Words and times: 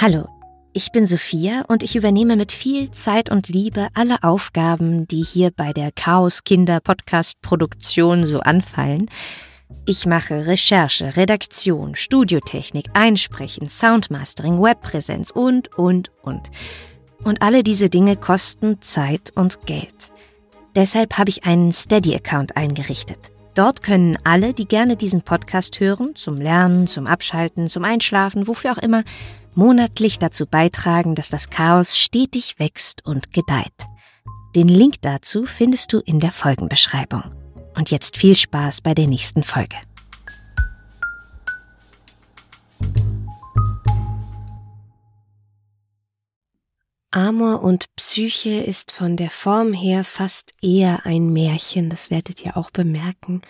Hallo, 0.00 0.28
ich 0.72 0.92
bin 0.92 1.08
Sophia 1.08 1.64
und 1.66 1.82
ich 1.82 1.96
übernehme 1.96 2.36
mit 2.36 2.52
viel 2.52 2.92
Zeit 2.92 3.30
und 3.30 3.48
Liebe 3.48 3.88
alle 3.94 4.22
Aufgaben, 4.22 5.08
die 5.08 5.24
hier 5.24 5.50
bei 5.50 5.72
der 5.72 5.90
Chaos 5.90 6.44
Kinder 6.44 6.78
Podcast 6.78 7.42
Produktion 7.42 8.24
so 8.24 8.38
anfallen. 8.38 9.10
Ich 9.86 10.06
mache 10.06 10.46
Recherche, 10.46 11.16
Redaktion, 11.16 11.96
Studiotechnik, 11.96 12.90
Einsprechen, 12.92 13.68
Soundmastering, 13.68 14.62
Webpräsenz 14.62 15.32
und, 15.32 15.76
und, 15.76 16.12
und. 16.22 16.42
Und 17.24 17.42
alle 17.42 17.64
diese 17.64 17.90
Dinge 17.90 18.14
kosten 18.14 18.80
Zeit 18.80 19.32
und 19.34 19.66
Geld. 19.66 20.12
Deshalb 20.76 21.18
habe 21.18 21.30
ich 21.30 21.42
einen 21.42 21.72
Steady-Account 21.72 22.56
eingerichtet. 22.56 23.32
Dort 23.54 23.82
können 23.82 24.16
alle, 24.22 24.54
die 24.54 24.68
gerne 24.68 24.94
diesen 24.94 25.22
Podcast 25.22 25.80
hören, 25.80 26.14
zum 26.14 26.36
Lernen, 26.36 26.86
zum 26.86 27.08
Abschalten, 27.08 27.68
zum 27.68 27.82
Einschlafen, 27.82 28.46
wofür 28.46 28.70
auch 28.70 28.78
immer, 28.78 29.02
monatlich 29.58 30.20
dazu 30.20 30.46
beitragen, 30.46 31.16
dass 31.16 31.30
das 31.30 31.50
Chaos 31.50 31.98
stetig 31.98 32.60
wächst 32.60 33.04
und 33.04 33.32
gedeiht. 33.32 33.74
Den 34.54 34.68
Link 34.68 35.02
dazu 35.02 35.46
findest 35.46 35.92
du 35.92 35.98
in 35.98 36.20
der 36.20 36.30
Folgenbeschreibung. 36.30 37.24
Und 37.74 37.90
jetzt 37.90 38.16
viel 38.16 38.36
Spaß 38.36 38.80
bei 38.80 38.94
der 38.94 39.08
nächsten 39.08 39.42
Folge. 39.42 39.76
Amor 47.10 47.62
und 47.62 47.86
Psyche 47.96 48.60
ist 48.60 48.92
von 48.92 49.16
der 49.16 49.30
Form 49.30 49.72
her 49.72 50.04
fast 50.04 50.54
eher 50.62 51.04
ein 51.04 51.32
Märchen, 51.32 51.90
das 51.90 52.10
werdet 52.10 52.44
ihr 52.44 52.56
auch 52.56 52.70
bemerken, 52.70 53.42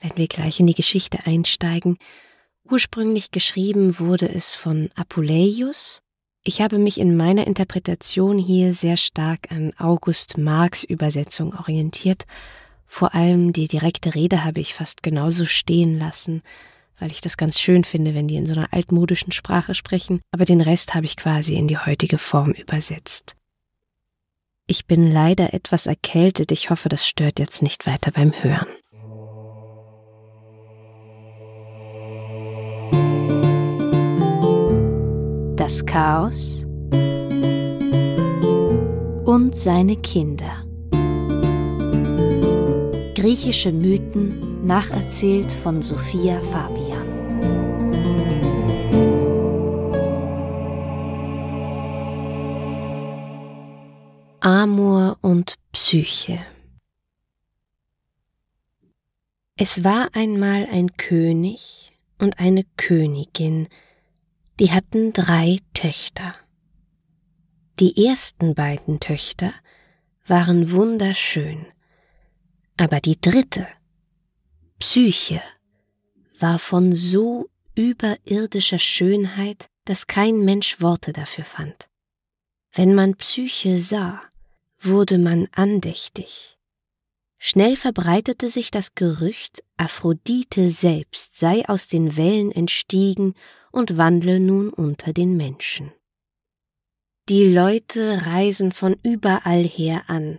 wenn 0.00 0.16
wir 0.16 0.26
gleich 0.26 0.60
in 0.60 0.66
die 0.66 0.74
Geschichte 0.74 1.20
einsteigen. 1.24 1.96
Ursprünglich 2.68 3.30
geschrieben 3.30 3.98
wurde 4.00 4.28
es 4.28 4.54
von 4.56 4.90
Apuleius. 4.96 6.02
Ich 6.42 6.60
habe 6.60 6.78
mich 6.78 6.98
in 6.98 7.16
meiner 7.16 7.46
Interpretation 7.46 8.38
hier 8.38 8.74
sehr 8.74 8.96
stark 8.96 9.52
an 9.52 9.72
August 9.78 10.36
Marx 10.36 10.82
Übersetzung 10.82 11.54
orientiert. 11.54 12.24
Vor 12.86 13.14
allem 13.14 13.52
die 13.52 13.68
direkte 13.68 14.14
Rede 14.14 14.44
habe 14.44 14.60
ich 14.60 14.74
fast 14.74 15.02
genauso 15.02 15.46
stehen 15.46 15.98
lassen, 15.98 16.42
weil 16.98 17.10
ich 17.10 17.20
das 17.20 17.36
ganz 17.36 17.60
schön 17.60 17.84
finde, 17.84 18.14
wenn 18.14 18.26
die 18.26 18.36
in 18.36 18.46
so 18.46 18.54
einer 18.54 18.72
altmodischen 18.72 19.32
Sprache 19.32 19.74
sprechen, 19.74 20.20
aber 20.32 20.44
den 20.44 20.60
Rest 20.60 20.94
habe 20.94 21.06
ich 21.06 21.16
quasi 21.16 21.54
in 21.54 21.68
die 21.68 21.78
heutige 21.78 22.18
Form 22.18 22.50
übersetzt. 22.52 23.36
Ich 24.66 24.86
bin 24.86 25.12
leider 25.12 25.54
etwas 25.54 25.86
erkältet, 25.86 26.50
ich 26.50 26.70
hoffe, 26.70 26.88
das 26.88 27.06
stört 27.06 27.38
jetzt 27.38 27.62
nicht 27.62 27.86
weiter 27.86 28.10
beim 28.10 28.32
Hören. 28.32 28.66
Das 35.66 35.84
Chaos 35.84 36.64
und 39.24 39.50
seine 39.56 39.96
Kinder. 39.96 40.64
Griechische 43.16 43.72
Mythen 43.72 44.64
nacherzählt 44.64 45.50
von 45.50 45.82
Sophia 45.82 46.40
Fabian. 46.40 47.08
Amor 54.38 55.18
und 55.20 55.56
Psyche 55.72 56.38
Es 59.56 59.82
war 59.82 60.10
einmal 60.12 60.68
ein 60.70 60.96
König 60.96 61.92
und 62.20 62.38
eine 62.38 62.62
Königin, 62.76 63.66
die 64.58 64.72
hatten 64.72 65.12
drei 65.12 65.58
Töchter. 65.74 66.34
Die 67.78 68.06
ersten 68.06 68.54
beiden 68.54 69.00
Töchter 69.00 69.52
waren 70.26 70.70
wunderschön, 70.70 71.66
aber 72.76 73.00
die 73.00 73.20
dritte, 73.20 73.66
Psyche, 74.78 75.42
war 76.38 76.58
von 76.58 76.94
so 76.94 77.48
überirdischer 77.74 78.78
Schönheit, 78.78 79.68
dass 79.84 80.06
kein 80.06 80.40
Mensch 80.40 80.80
Worte 80.80 81.12
dafür 81.12 81.44
fand. 81.44 81.88
Wenn 82.72 82.94
man 82.94 83.16
Psyche 83.16 83.78
sah, 83.78 84.22
wurde 84.80 85.18
man 85.18 85.48
andächtig. 85.52 86.58
Schnell 87.38 87.76
verbreitete 87.76 88.50
sich 88.50 88.70
das 88.70 88.94
Gerücht, 88.94 89.62
Aphrodite 89.76 90.68
selbst 90.68 91.38
sei 91.38 91.68
aus 91.68 91.88
den 91.88 92.16
Wellen 92.16 92.50
entstiegen 92.50 93.34
und 93.76 93.98
wandle 93.98 94.40
nun 94.40 94.70
unter 94.70 95.12
den 95.12 95.36
Menschen. 95.36 95.92
Die 97.28 97.46
Leute 97.46 98.24
reisen 98.24 98.72
von 98.72 98.96
überall 99.02 99.64
her 99.64 100.04
an, 100.06 100.38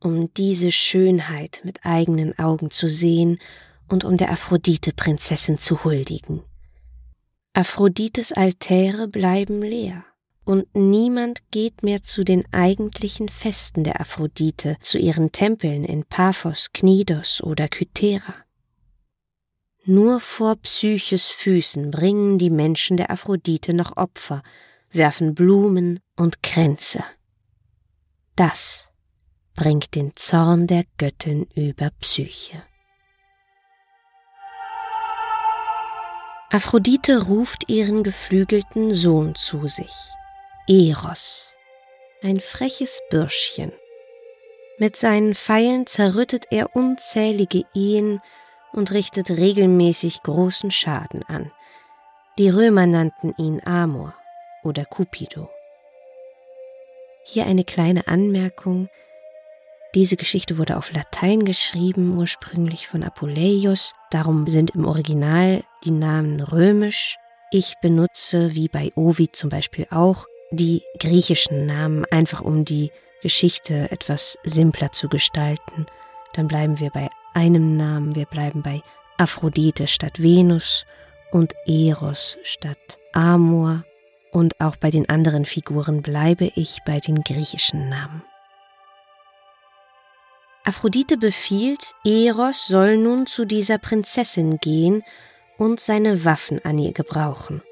um 0.00 0.32
diese 0.32 0.72
Schönheit 0.72 1.60
mit 1.64 1.84
eigenen 1.84 2.38
Augen 2.38 2.70
zu 2.70 2.88
sehen 2.88 3.40
und 3.88 4.04
um 4.04 4.16
der 4.16 4.30
Aphrodite-Prinzessin 4.30 5.58
zu 5.58 5.84
huldigen. 5.84 6.42
Aphrodites 7.52 8.32
Altäre 8.32 9.06
bleiben 9.06 9.60
leer, 9.60 10.04
und 10.46 10.74
niemand 10.74 11.42
geht 11.50 11.82
mehr 11.82 12.04
zu 12.04 12.24
den 12.24 12.44
eigentlichen 12.52 13.28
Festen 13.28 13.84
der 13.84 14.00
Aphrodite, 14.00 14.78
zu 14.80 14.96
ihren 14.98 15.30
Tempeln 15.30 15.84
in 15.84 16.04
Paphos, 16.04 16.72
Knidos 16.72 17.42
oder 17.42 17.68
Kythera. 17.68 18.34
Nur 19.90 20.20
vor 20.20 20.56
Psyches 20.56 21.28
Füßen 21.28 21.90
bringen 21.90 22.36
die 22.36 22.50
Menschen 22.50 22.98
der 22.98 23.10
Aphrodite 23.10 23.72
noch 23.72 23.96
Opfer, 23.96 24.42
werfen 24.92 25.34
Blumen 25.34 26.00
und 26.14 26.42
Kränze. 26.42 27.02
Das 28.36 28.90
bringt 29.54 29.94
den 29.94 30.14
Zorn 30.14 30.66
der 30.66 30.84
Göttin 30.98 31.46
über 31.54 31.88
Psyche. 32.02 32.62
Aphrodite 36.50 37.26
ruft 37.26 37.70
ihren 37.70 38.02
geflügelten 38.02 38.92
Sohn 38.92 39.36
zu 39.36 39.68
sich, 39.68 39.94
Eros, 40.68 41.54
ein 42.22 42.40
freches 42.40 43.00
Bürschchen. 43.08 43.72
Mit 44.78 44.96
seinen 44.98 45.34
Pfeilen 45.34 45.86
zerrüttet 45.86 46.44
er 46.50 46.76
unzählige 46.76 47.62
Ehen 47.72 48.20
und 48.72 48.92
richtet 48.92 49.30
regelmäßig 49.30 50.22
großen 50.22 50.70
Schaden 50.70 51.22
an. 51.24 51.50
Die 52.38 52.48
Römer 52.48 52.86
nannten 52.86 53.34
ihn 53.36 53.60
Amor 53.64 54.14
oder 54.62 54.84
Cupido. 54.84 55.50
Hier 57.24 57.46
eine 57.46 57.64
kleine 57.64 58.06
Anmerkung. 58.06 58.88
Diese 59.94 60.16
Geschichte 60.16 60.58
wurde 60.58 60.76
auf 60.76 60.92
Latein 60.92 61.44
geschrieben, 61.44 62.16
ursprünglich 62.16 62.86
von 62.86 63.02
Apuleius, 63.02 63.94
darum 64.10 64.46
sind 64.46 64.70
im 64.70 64.84
Original 64.86 65.64
die 65.84 65.90
Namen 65.90 66.40
römisch. 66.40 67.16
Ich 67.50 67.74
benutze, 67.82 68.54
wie 68.54 68.68
bei 68.68 68.92
Ovid 68.94 69.34
zum 69.34 69.50
Beispiel 69.50 69.86
auch, 69.90 70.26
die 70.50 70.82
griechischen 70.98 71.66
Namen, 71.66 72.04
einfach 72.10 72.40
um 72.40 72.64
die 72.64 72.92
Geschichte 73.22 73.90
etwas 73.90 74.38
simpler 74.44 74.92
zu 74.92 75.08
gestalten. 75.08 75.86
Dann 76.34 76.46
bleiben 76.46 76.78
wir 76.78 76.90
bei 76.90 77.08
einem 77.34 77.76
Namen. 77.76 78.14
Wir 78.14 78.26
bleiben 78.26 78.62
bei 78.62 78.82
Aphrodite 79.16 79.86
statt 79.86 80.22
Venus 80.22 80.84
und 81.30 81.54
Eros 81.66 82.38
statt 82.42 82.98
Amor. 83.12 83.84
Und 84.30 84.60
auch 84.60 84.76
bei 84.76 84.90
den 84.90 85.08
anderen 85.08 85.46
Figuren 85.46 86.02
bleibe 86.02 86.52
ich 86.54 86.78
bei 86.84 87.00
den 87.00 87.22
griechischen 87.22 87.88
Namen. 87.88 88.22
Aphrodite 90.64 91.16
befiehlt, 91.16 91.94
Eros 92.04 92.66
soll 92.66 92.98
nun 92.98 93.26
zu 93.26 93.46
dieser 93.46 93.78
Prinzessin 93.78 94.58
gehen 94.58 95.02
und 95.56 95.80
seine 95.80 96.26
Waffen 96.26 96.62
an 96.64 96.78
ihr 96.78 96.92
gebrauchen. 96.92 97.62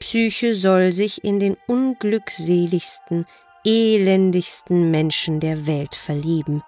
Psyche 0.00 0.54
soll 0.54 0.92
sich 0.92 1.22
in 1.22 1.38
den 1.38 1.56
unglückseligsten, 1.68 3.26
elendigsten 3.64 4.90
Menschen 4.90 5.38
der 5.38 5.66
Welt 5.66 5.94
verlieben, 5.94 6.62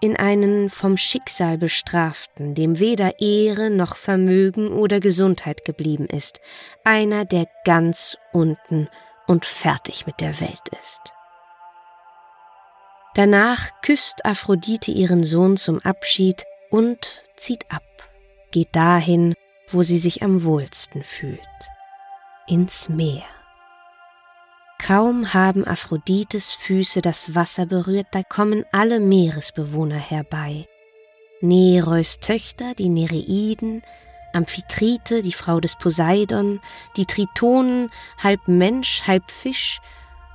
in 0.00 0.16
einen 0.16 0.70
vom 0.70 0.96
Schicksal 0.96 1.58
bestraften, 1.58 2.54
dem 2.54 2.78
weder 2.78 3.20
Ehre 3.20 3.70
noch 3.70 3.96
Vermögen 3.96 4.72
oder 4.72 5.00
Gesundheit 5.00 5.64
geblieben 5.64 6.06
ist, 6.06 6.40
einer, 6.84 7.24
der 7.24 7.46
ganz 7.64 8.16
unten 8.32 8.88
und 9.26 9.44
fertig 9.44 10.06
mit 10.06 10.20
der 10.20 10.40
Welt 10.40 10.68
ist. 10.80 11.00
Danach 13.14 13.70
küsst 13.82 14.24
Aphrodite 14.24 14.92
ihren 14.92 15.24
Sohn 15.24 15.56
zum 15.56 15.80
Abschied 15.80 16.44
und 16.70 17.24
zieht 17.36 17.70
ab, 17.70 17.82
geht 18.52 18.68
dahin, 18.72 19.34
wo 19.68 19.82
sie 19.82 19.98
sich 19.98 20.22
am 20.22 20.44
wohlsten 20.44 21.02
fühlt, 21.02 21.40
ins 22.46 22.88
Meer. 22.88 23.24
Kaum 24.78 25.34
haben 25.34 25.66
Aphrodites 25.66 26.52
Füße 26.54 27.02
das 27.02 27.34
Wasser 27.34 27.66
berührt, 27.66 28.06
da 28.12 28.22
kommen 28.22 28.64
alle 28.72 29.00
Meeresbewohner 29.00 29.98
herbei. 29.98 30.66
Nereus 31.40 32.20
Töchter, 32.20 32.74
die 32.74 32.88
Nereiden, 32.88 33.82
Amphitrite, 34.32 35.22
die 35.22 35.32
Frau 35.32 35.60
des 35.60 35.76
Poseidon, 35.76 36.60
die 36.96 37.06
Tritonen, 37.06 37.90
halb 38.22 38.46
Mensch, 38.46 39.02
halb 39.06 39.30
Fisch, 39.30 39.80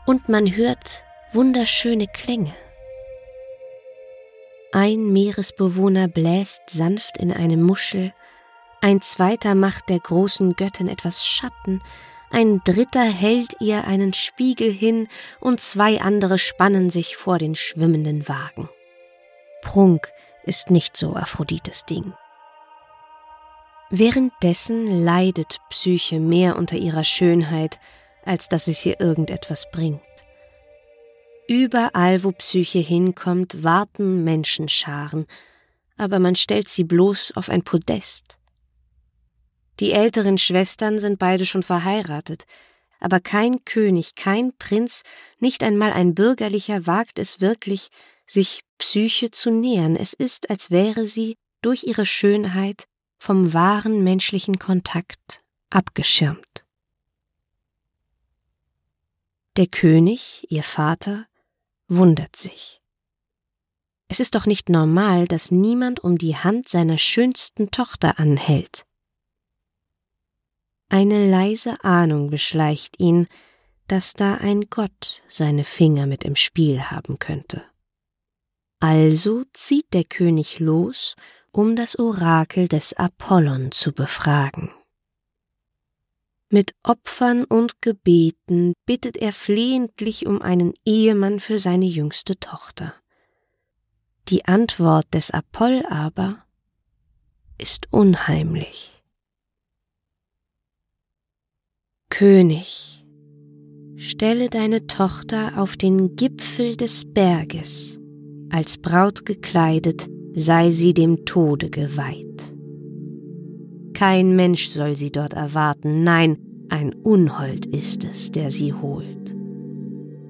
und 0.06 0.30
man 0.30 0.56
hört 0.56 1.04
wunderschöne 1.32 2.08
Klänge. 2.08 2.54
Ein 4.72 5.14
Meeresbewohner 5.14 6.08
bläst 6.08 6.70
sanft 6.70 7.18
in 7.18 7.32
eine 7.32 7.58
Muschel, 7.58 8.14
ein 8.82 9.02
zweiter 9.02 9.56
macht 9.56 9.88
der 9.88 10.00
großen 10.00 10.56
Göttin 10.56 10.90
etwas 10.90 11.26
Schatten, 11.26 11.82
ein 12.34 12.62
dritter 12.64 13.04
hält 13.04 13.56
ihr 13.60 13.86
einen 13.86 14.12
Spiegel 14.12 14.72
hin 14.72 15.08
und 15.40 15.62
zwei 15.62 16.02
andere 16.02 16.40
spannen 16.40 16.90
sich 16.90 17.16
vor 17.16 17.38
den 17.38 17.54
schwimmenden 17.54 18.28
Wagen. 18.28 18.70
Prunk 19.62 20.12
ist 20.44 20.72
nicht 20.72 20.98
so 20.98 21.16
Aphrodites 21.16 21.86
Ding. 21.86 22.14
Währenddessen 23.92 25.06
leidet 25.06 25.60
Psyche 25.70 26.20
mehr 26.20 26.58
unter 26.58 26.76
ihrer 26.76 27.04
Schönheit, 27.04 27.80
als 28.26 28.50
dass 28.50 28.68
es 28.68 28.84
ihr 28.84 29.00
irgendetwas 29.00 29.70
bringt. 29.72 30.02
Überall, 31.48 32.24
wo 32.24 32.32
Psyche 32.32 32.80
hinkommt, 32.80 33.64
warten 33.64 34.24
Menschenscharen, 34.24 35.28
aber 35.98 36.18
man 36.18 36.36
stellt 36.36 36.68
sie 36.68 36.84
bloß 36.84 37.34
auf 37.36 37.50
ein 37.50 37.64
Podest. 37.64 38.40
Die 39.80 39.92
älteren 39.92 40.38
Schwestern 40.38 41.00
sind 41.00 41.20
beide 41.20 41.46
schon 41.46 41.64
verheiratet, 41.64 42.46
aber 43.00 43.20
kein 43.20 43.66
König, 43.66 44.16
kein 44.16 44.56
Prinz, 44.58 45.04
nicht 45.40 45.64
einmal 45.64 45.92
ein 45.92 46.16
Bürgerlicher 46.16 46.88
wagt 46.88 47.20
es 47.20 47.42
wirklich, 47.42 47.90
sich 48.26 48.62
Psyche 48.78 49.32
zu 49.32 49.52
nähern. 49.52 49.96
Es 49.96 50.14
ist, 50.14 50.50
als 50.50 50.72
wäre 50.72 51.06
sie 51.06 51.36
durch 51.62 51.84
ihre 51.84 52.06
Schönheit 52.06 52.86
vom 53.18 53.54
wahren 53.54 54.04
menschlichen 54.04 54.60
Kontakt 54.60 55.42
abgeschirmt. 55.70 56.66
Der 59.58 59.68
König, 59.68 60.46
ihr 60.50 60.64
Vater, 60.64 61.28
wundert 61.88 62.36
sich. 62.36 62.82
Es 64.08 64.20
ist 64.20 64.36
doch 64.36 64.46
nicht 64.46 64.70
normal, 64.70 65.28
dass 65.28 65.52
niemand 65.52 66.00
um 66.00 66.18
die 66.18 66.36
Hand 66.36 66.70
seiner 66.70 66.98
schönsten 66.98 67.72
Tochter 67.72 68.20
anhält. 68.20 68.86
Eine 70.94 71.28
leise 71.28 71.84
Ahnung 71.84 72.30
beschleicht 72.30 73.00
ihn, 73.00 73.26
dass 73.88 74.14
da 74.14 74.36
ein 74.36 74.70
Gott 74.70 75.24
seine 75.28 75.64
Finger 75.64 76.06
mit 76.06 76.24
im 76.24 76.36
Spiel 76.36 76.84
haben 76.84 77.18
könnte. 77.18 77.64
Also 78.80 79.44
zieht 79.54 79.92
der 79.92 80.04
König 80.04 80.60
los, 80.60 81.16
um 81.52 81.76
das 81.76 81.98
Orakel 81.98 82.68
des 82.68 82.94
Apollon 82.94 83.72
zu 83.72 83.92
befragen. 83.92 84.70
Mit 86.50 86.76
Opfern 86.84 87.44
und 87.44 87.82
Gebeten 87.82 88.74
bittet 88.86 89.18
er 89.18 89.32
flehentlich 89.32 90.28
um 90.28 90.44
einen 90.44 90.76
Ehemann 90.86 91.40
für 91.40 91.58
seine 91.58 91.88
jüngste 91.88 92.40
Tochter. 92.40 92.94
Die 94.30 94.46
Antwort 94.46 95.12
des 95.12 95.32
Apoll 95.32 95.84
aber 95.90 96.46
ist 97.58 97.88
unheimlich. 97.90 99.03
König, 102.16 103.04
stelle 103.96 104.52
deine 104.52 104.86
Tochter 104.86 105.54
auf 105.58 105.76
den 105.76 106.16
Gipfel 106.16 106.76
des 106.76 107.06
Berges, 107.12 108.00
als 108.52 108.78
Braut 108.78 109.26
gekleidet 109.26 110.08
sei 110.36 110.70
sie 110.70 110.94
dem 110.94 111.26
Tode 111.26 111.72
geweiht. 111.72 112.54
Kein 113.96 114.36
Mensch 114.36 114.68
soll 114.68 114.96
sie 114.96 115.12
dort 115.12 115.34
erwarten, 115.34 116.04
nein, 116.04 116.38
ein 116.70 116.94
Unhold 116.94 117.66
ist 117.66 118.04
es, 118.06 118.30
der 118.32 118.52
sie 118.52 118.74
holt. 118.74 119.36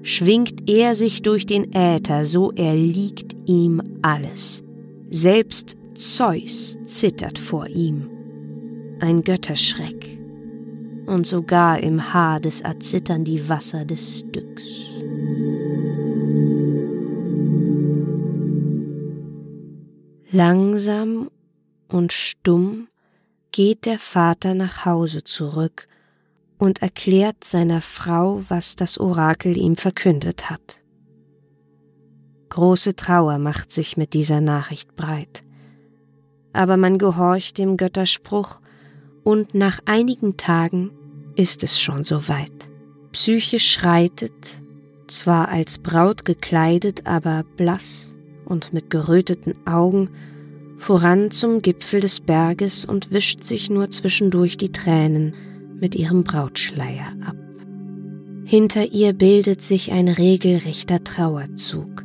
Schwingt 0.00 0.70
er 0.70 0.94
sich 0.94 1.20
durch 1.20 1.44
den 1.44 1.70
Äther, 1.74 2.24
so 2.24 2.50
erliegt 2.52 3.36
ihm 3.44 3.82
alles. 4.00 4.64
Selbst 5.10 5.76
Zeus 5.94 6.78
zittert 6.86 7.38
vor 7.38 7.66
ihm. 7.66 8.08
Ein 9.00 9.22
Götterschreck. 9.22 10.23
Und 11.06 11.26
sogar 11.26 11.80
im 11.80 12.14
Hades 12.14 12.60
erzittern 12.60 13.24
die 13.24 13.48
Wasser 13.48 13.84
des 13.84 14.20
Styx. 14.20 14.62
Langsam 20.30 21.30
und 21.88 22.12
stumm 22.12 22.88
geht 23.52 23.86
der 23.86 24.00
Vater 24.00 24.54
nach 24.54 24.84
Hause 24.84 25.22
zurück 25.22 25.86
und 26.58 26.82
erklärt 26.82 27.44
seiner 27.44 27.80
Frau, 27.80 28.42
was 28.48 28.74
das 28.74 28.98
Orakel 28.98 29.56
ihm 29.56 29.76
verkündet 29.76 30.50
hat. 30.50 30.80
Große 32.48 32.96
Trauer 32.96 33.38
macht 33.38 33.70
sich 33.70 33.96
mit 33.96 34.12
dieser 34.12 34.40
Nachricht 34.40 34.96
breit, 34.96 35.44
aber 36.52 36.76
man 36.76 36.98
gehorcht 36.98 37.58
dem 37.58 37.76
Götterspruch, 37.76 38.60
und 39.24 39.54
nach 39.54 39.80
einigen 39.86 40.36
Tagen 40.36 40.90
ist 41.34 41.62
es 41.64 41.80
schon 41.80 42.04
soweit. 42.04 42.52
Psyche 43.12 43.58
schreitet, 43.58 44.32
zwar 45.06 45.48
als 45.48 45.78
Braut 45.78 46.24
gekleidet, 46.24 47.06
aber 47.06 47.44
blass 47.56 48.14
und 48.44 48.72
mit 48.72 48.90
geröteten 48.90 49.54
Augen 49.66 50.10
voran 50.76 51.30
zum 51.30 51.62
Gipfel 51.62 52.00
des 52.00 52.20
Berges 52.20 52.84
und 52.84 53.10
wischt 53.10 53.44
sich 53.44 53.70
nur 53.70 53.90
zwischendurch 53.90 54.56
die 54.56 54.72
Tränen 54.72 55.34
mit 55.80 55.94
ihrem 55.94 56.24
Brautschleier 56.24 57.12
ab. 57.26 57.36
Hinter 58.44 58.92
ihr 58.92 59.14
bildet 59.14 59.62
sich 59.62 59.92
ein 59.92 60.08
regelrechter 60.08 61.02
Trauerzug. 61.02 62.04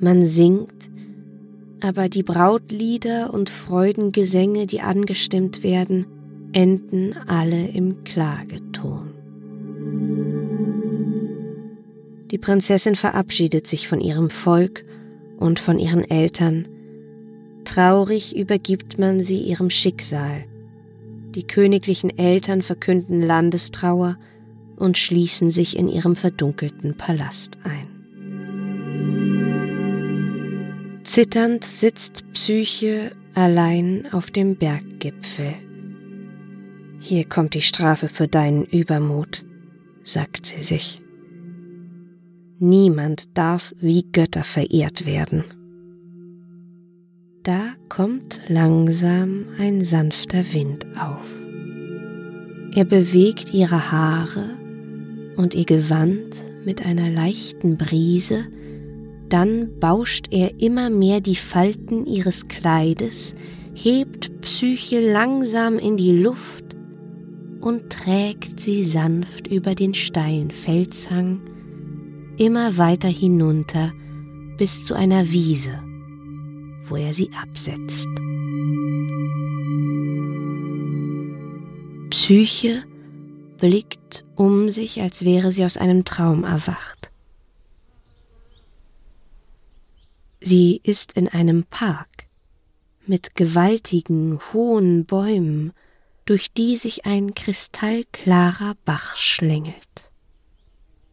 Man 0.00 0.24
singt, 0.24 0.90
aber 1.80 2.08
die 2.08 2.22
Brautlieder 2.22 3.34
und 3.34 3.50
Freudengesänge, 3.50 4.66
die 4.66 4.80
angestimmt 4.80 5.62
werden, 5.62 6.06
enden 6.52 7.14
alle 7.26 7.68
im 7.68 8.04
Klageton. 8.04 9.10
Die 12.30 12.38
Prinzessin 12.38 12.94
verabschiedet 12.94 13.66
sich 13.66 13.88
von 13.88 14.00
ihrem 14.00 14.30
Volk 14.30 14.84
und 15.38 15.58
von 15.58 15.78
ihren 15.78 16.08
Eltern, 16.08 16.68
Traurig 17.64 18.36
übergibt 18.36 18.98
man 18.98 19.22
sie 19.22 19.38
ihrem 19.38 19.70
Schicksal. 19.70 20.44
Die 21.36 21.46
königlichen 21.46 22.10
Eltern 22.18 22.62
verkünden 22.62 23.22
Landestrauer 23.22 24.18
und 24.74 24.98
schließen 24.98 25.50
sich 25.50 25.76
in 25.76 25.86
ihrem 25.86 26.16
verdunkelten 26.16 26.96
Palast 26.96 27.58
ein. 27.62 27.86
Zitternd 31.04 31.62
sitzt 31.64 32.24
Psyche 32.32 33.12
allein 33.34 34.08
auf 34.12 34.32
dem 34.32 34.56
Berggipfel. 34.56 35.54
Hier 37.02 37.24
kommt 37.24 37.54
die 37.54 37.62
Strafe 37.62 38.08
für 38.08 38.28
deinen 38.28 38.64
Übermut, 38.64 39.42
sagt 40.04 40.44
sie 40.44 40.62
sich. 40.62 41.00
Niemand 42.58 43.38
darf 43.38 43.74
wie 43.80 44.04
Götter 44.12 44.44
verehrt 44.44 45.06
werden. 45.06 45.44
Da 47.42 47.70
kommt 47.88 48.38
langsam 48.48 49.46
ein 49.58 49.82
sanfter 49.82 50.52
Wind 50.52 50.84
auf. 50.94 51.26
Er 52.74 52.84
bewegt 52.84 53.54
ihre 53.54 53.90
Haare 53.90 54.50
und 55.36 55.54
ihr 55.54 55.64
Gewand 55.64 56.36
mit 56.66 56.84
einer 56.84 57.08
leichten 57.08 57.78
Brise, 57.78 58.44
dann 59.30 59.78
bauscht 59.80 60.26
er 60.30 60.60
immer 60.60 60.90
mehr 60.90 61.22
die 61.22 61.36
Falten 61.36 62.04
ihres 62.04 62.48
Kleides, 62.48 63.34
hebt 63.72 64.42
Psyche 64.42 65.00
langsam 65.00 65.78
in 65.78 65.96
die 65.96 66.12
Luft 66.12 66.59
und 67.60 67.90
trägt 67.90 68.60
sie 68.60 68.82
sanft 68.82 69.46
über 69.46 69.74
den 69.74 69.94
steilen 69.94 70.50
Felshang 70.50 71.40
immer 72.36 72.78
weiter 72.78 73.08
hinunter 73.08 73.92
bis 74.56 74.84
zu 74.84 74.94
einer 74.94 75.30
Wiese 75.30 75.80
wo 76.90 76.96
er 76.96 77.12
sie 77.12 77.30
absetzt. 77.32 78.08
Psyche 82.10 82.82
blickt 83.58 84.24
um 84.34 84.68
sich, 84.68 85.00
als 85.00 85.24
wäre 85.24 85.52
sie 85.52 85.64
aus 85.64 85.76
einem 85.76 86.04
Traum 86.04 86.44
erwacht. 86.44 87.10
Sie 90.40 90.80
ist 90.82 91.12
in 91.12 91.28
einem 91.28 91.64
Park 91.64 92.08
mit 93.06 93.36
gewaltigen, 93.36 94.40
hohen 94.52 95.04
Bäumen, 95.04 95.72
durch 96.30 96.52
die 96.52 96.76
sich 96.76 97.06
ein 97.06 97.34
kristallklarer 97.34 98.76
Bach 98.84 99.16
schlängelt. 99.16 99.74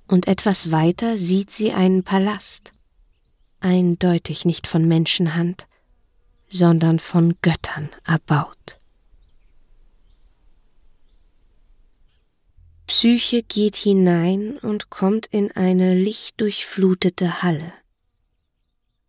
Und 0.07 0.27
etwas 0.27 0.71
weiter 0.71 1.17
sieht 1.17 1.49
sie 1.49 1.71
einen 1.71 2.03
Palast, 2.03 2.71
eindeutig 3.59 4.45
nicht 4.45 4.67
von 4.67 4.87
Menschenhand, 4.87 5.65
sondern 6.51 6.99
von 6.99 7.35
Göttern 7.41 7.89
erbaut. 8.05 8.79
Psyche 12.85 13.41
geht 13.41 13.75
hinein 13.75 14.59
und 14.59 14.91
kommt 14.91 15.25
in 15.25 15.51
eine 15.51 15.95
lichtdurchflutete 15.95 17.41
Halle 17.41 17.73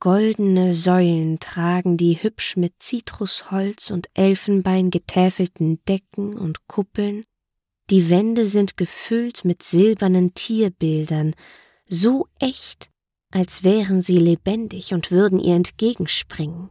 Goldene 0.00 0.75
Säulen 0.75 1.40
tragen 1.40 1.97
die 1.97 2.23
hübsch 2.23 2.57
mit 2.57 2.75
Zitrusholz 2.78 3.90
und 3.90 4.09
Elfenbein 4.14 4.90
getäfelten 4.90 5.85
Decken 5.87 6.38
und 6.38 6.69
Kuppeln, 6.69 7.25
die 7.90 8.09
Wände 8.09 8.47
sind 8.47 8.76
gefüllt 8.76 9.45
mit 9.45 9.64
silbernen 9.64 10.35
Tierbildern, 10.35 11.35
so 11.88 12.28
echt, 12.38 12.90
als 13.33 13.64
wären 13.64 14.00
sie 14.00 14.19
lebendig 14.19 14.95
und 14.95 15.11
würden 15.11 15.40
ihr 15.40 15.57
entgegenspringen. 15.57 16.71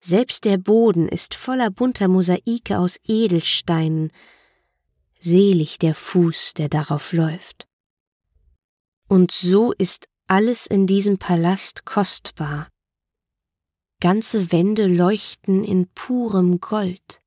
Selbst 0.00 0.44
der 0.44 0.58
Boden 0.58 1.08
ist 1.08 1.34
voller 1.34 1.70
bunter 1.70 2.08
Mosaike 2.08 2.78
aus 2.78 2.98
Edelsteinen, 3.04 4.12
selig 5.20 5.78
der 5.78 5.94
Fuß, 5.94 6.52
der 6.54 6.68
darauf 6.68 7.12
läuft. 7.14 7.66
Und 9.08 9.30
so 9.30 9.72
ist 9.72 10.06
alles 10.28 10.66
in 10.66 10.86
diesem 10.86 11.18
Palast 11.18 11.86
kostbar. 11.86 12.68
Ganze 14.00 14.52
Wände 14.52 14.86
leuchten 14.86 15.64
in 15.64 15.88
purem 15.88 16.60
Gold, 16.60 17.22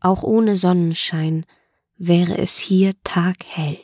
auch 0.00 0.22
ohne 0.22 0.54
Sonnenschein 0.54 1.46
wäre 1.96 2.36
es 2.36 2.58
hier 2.58 2.92
taghell. 3.02 3.80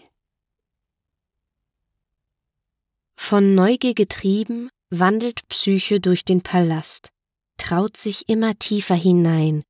Von 3.16 3.54
Neugier 3.54 3.94
getrieben 3.94 4.68
wandelt 4.90 5.48
Psyche 5.48 5.98
durch 5.98 6.24
den 6.24 6.42
Palast, 6.42 7.08
traut 7.56 7.96
sich 7.96 8.28
immer 8.28 8.58
tiefer 8.58 8.94
hinein, 8.94 9.64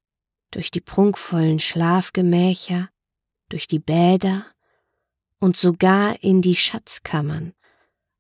durch 0.51 0.73
die 0.73 0.81
prunkvollen 0.81 1.61
Schlafgemächer, 1.61 2.91
durch 3.49 3.69
die 3.69 3.79
Bäder 3.79 4.45
und 5.39 5.57
sogar 5.57 6.21
in 6.25 6.43
die 6.43 6.57
Schatzkammern, 6.57 7.55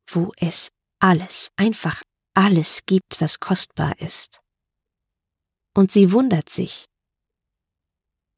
wo 0.08 0.32
es 0.36 0.68
alles, 1.00 1.48
einfach 1.56 2.02
alles 2.34 2.80
gibt, 2.86 3.20
was 3.20 3.40
kostbar 3.40 3.98
ist. 4.00 4.40
Und 5.74 5.92
sie 5.92 6.12
wundert 6.12 6.48
sich. 6.48 6.86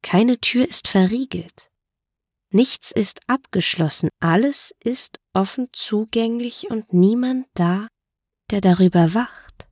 Keine 0.01 0.39
Tür 0.39 0.67
ist 0.67 0.87
verriegelt. 0.87 1.69
Nichts 2.51 2.91
ist 2.91 3.19
abgeschlossen, 3.27 4.09
alles 4.19 4.73
ist 4.79 5.19
offen 5.33 5.67
zugänglich 5.73 6.69
und 6.69 6.93
niemand 6.93 7.47
da, 7.53 7.87
der 8.51 8.61
darüber 8.61 9.13
wacht. 9.13 9.67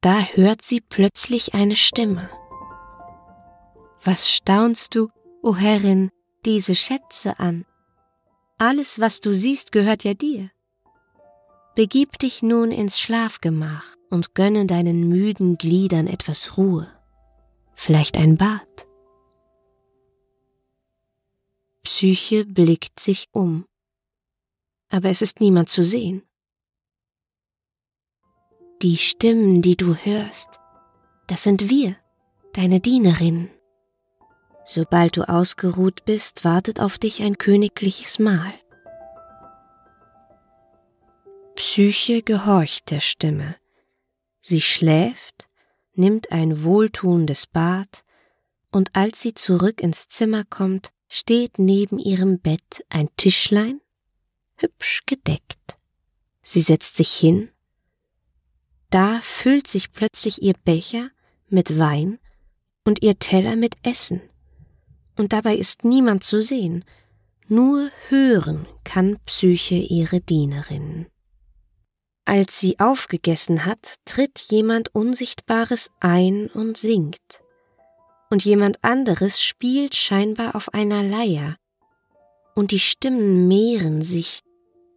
Da 0.00 0.22
hört 0.22 0.62
sie 0.62 0.80
plötzlich 0.80 1.54
eine 1.54 1.76
Stimme. 1.76 2.30
Was 4.02 4.30
staunst 4.30 4.94
du, 4.94 5.08
o 5.42 5.56
Herrin, 5.56 6.10
diese 6.44 6.74
Schätze 6.74 7.38
an? 7.38 7.64
Alles, 8.66 8.98
was 8.98 9.20
du 9.20 9.34
siehst, 9.34 9.72
gehört 9.72 10.04
ja 10.04 10.14
dir. 10.14 10.50
Begib 11.74 12.18
dich 12.18 12.42
nun 12.42 12.72
ins 12.72 12.98
Schlafgemach 12.98 13.94
und 14.08 14.34
gönne 14.34 14.64
deinen 14.64 15.06
müden 15.06 15.58
Gliedern 15.58 16.06
etwas 16.06 16.56
Ruhe, 16.56 16.90
vielleicht 17.74 18.16
ein 18.16 18.38
Bad. 18.38 18.86
Psyche 21.82 22.46
blickt 22.46 23.00
sich 23.00 23.28
um, 23.32 23.66
aber 24.88 25.10
es 25.10 25.20
ist 25.20 25.40
niemand 25.40 25.68
zu 25.68 25.84
sehen. 25.84 26.22
Die 28.80 28.96
Stimmen, 28.96 29.60
die 29.60 29.76
du 29.76 29.94
hörst, 29.94 30.58
das 31.26 31.42
sind 31.42 31.68
wir, 31.68 31.96
deine 32.54 32.80
Dienerinnen. 32.80 33.50
Sobald 34.66 35.16
du 35.16 35.28
ausgeruht 35.28 36.04
bist, 36.04 36.44
wartet 36.44 36.80
auf 36.80 36.98
dich 36.98 37.22
ein 37.22 37.38
königliches 37.38 38.18
Mahl. 38.18 38.52
Psyche 41.54 42.22
gehorcht 42.22 42.90
der 42.90 43.00
Stimme. 43.00 43.56
Sie 44.40 44.60
schläft, 44.60 45.48
nimmt 45.94 46.32
ein 46.32 46.64
wohltuendes 46.64 47.46
Bad, 47.46 48.04
und 48.72 48.94
als 48.96 49.20
sie 49.20 49.34
zurück 49.34 49.80
ins 49.80 50.08
Zimmer 50.08 50.44
kommt, 50.44 50.90
steht 51.08 51.58
neben 51.58 51.98
ihrem 51.98 52.40
Bett 52.40 52.84
ein 52.88 53.08
Tischlein, 53.16 53.80
hübsch 54.56 55.02
gedeckt. 55.06 55.78
Sie 56.42 56.60
setzt 56.60 56.96
sich 56.96 57.12
hin, 57.12 57.50
da 58.94 59.20
füllt 59.20 59.66
sich 59.66 59.90
plötzlich 59.90 60.42
ihr 60.42 60.54
Becher 60.64 61.10
mit 61.48 61.80
Wein 61.80 62.20
und 62.84 63.02
ihr 63.02 63.18
Teller 63.18 63.56
mit 63.56 63.74
Essen, 63.82 64.22
und 65.16 65.32
dabei 65.32 65.56
ist 65.56 65.84
niemand 65.84 66.24
zu 66.24 66.40
sehen, 66.40 66.84
nur 67.46 67.90
hören 68.08 68.66
kann 68.84 69.18
Psyche 69.26 69.76
ihre 69.76 70.20
Dienerin. 70.20 71.06
Als 72.24 72.58
sie 72.58 72.80
aufgegessen 72.80 73.66
hat, 73.66 73.96
tritt 74.06 74.38
jemand 74.50 74.94
Unsichtbares 74.94 75.90
ein 76.00 76.48
und 76.48 76.78
singt 76.78 77.44
und 78.34 78.44
jemand 78.44 78.82
anderes 78.82 79.40
spielt 79.40 79.94
scheinbar 79.94 80.56
auf 80.56 80.74
einer 80.74 81.04
Leier, 81.04 81.56
und 82.56 82.72
die 82.72 82.80
Stimmen 82.80 83.46
mehren 83.46 84.02
sich, 84.02 84.40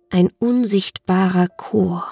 ein 0.10 0.32
unsichtbarer 0.40 1.48
Chor. 1.48 2.10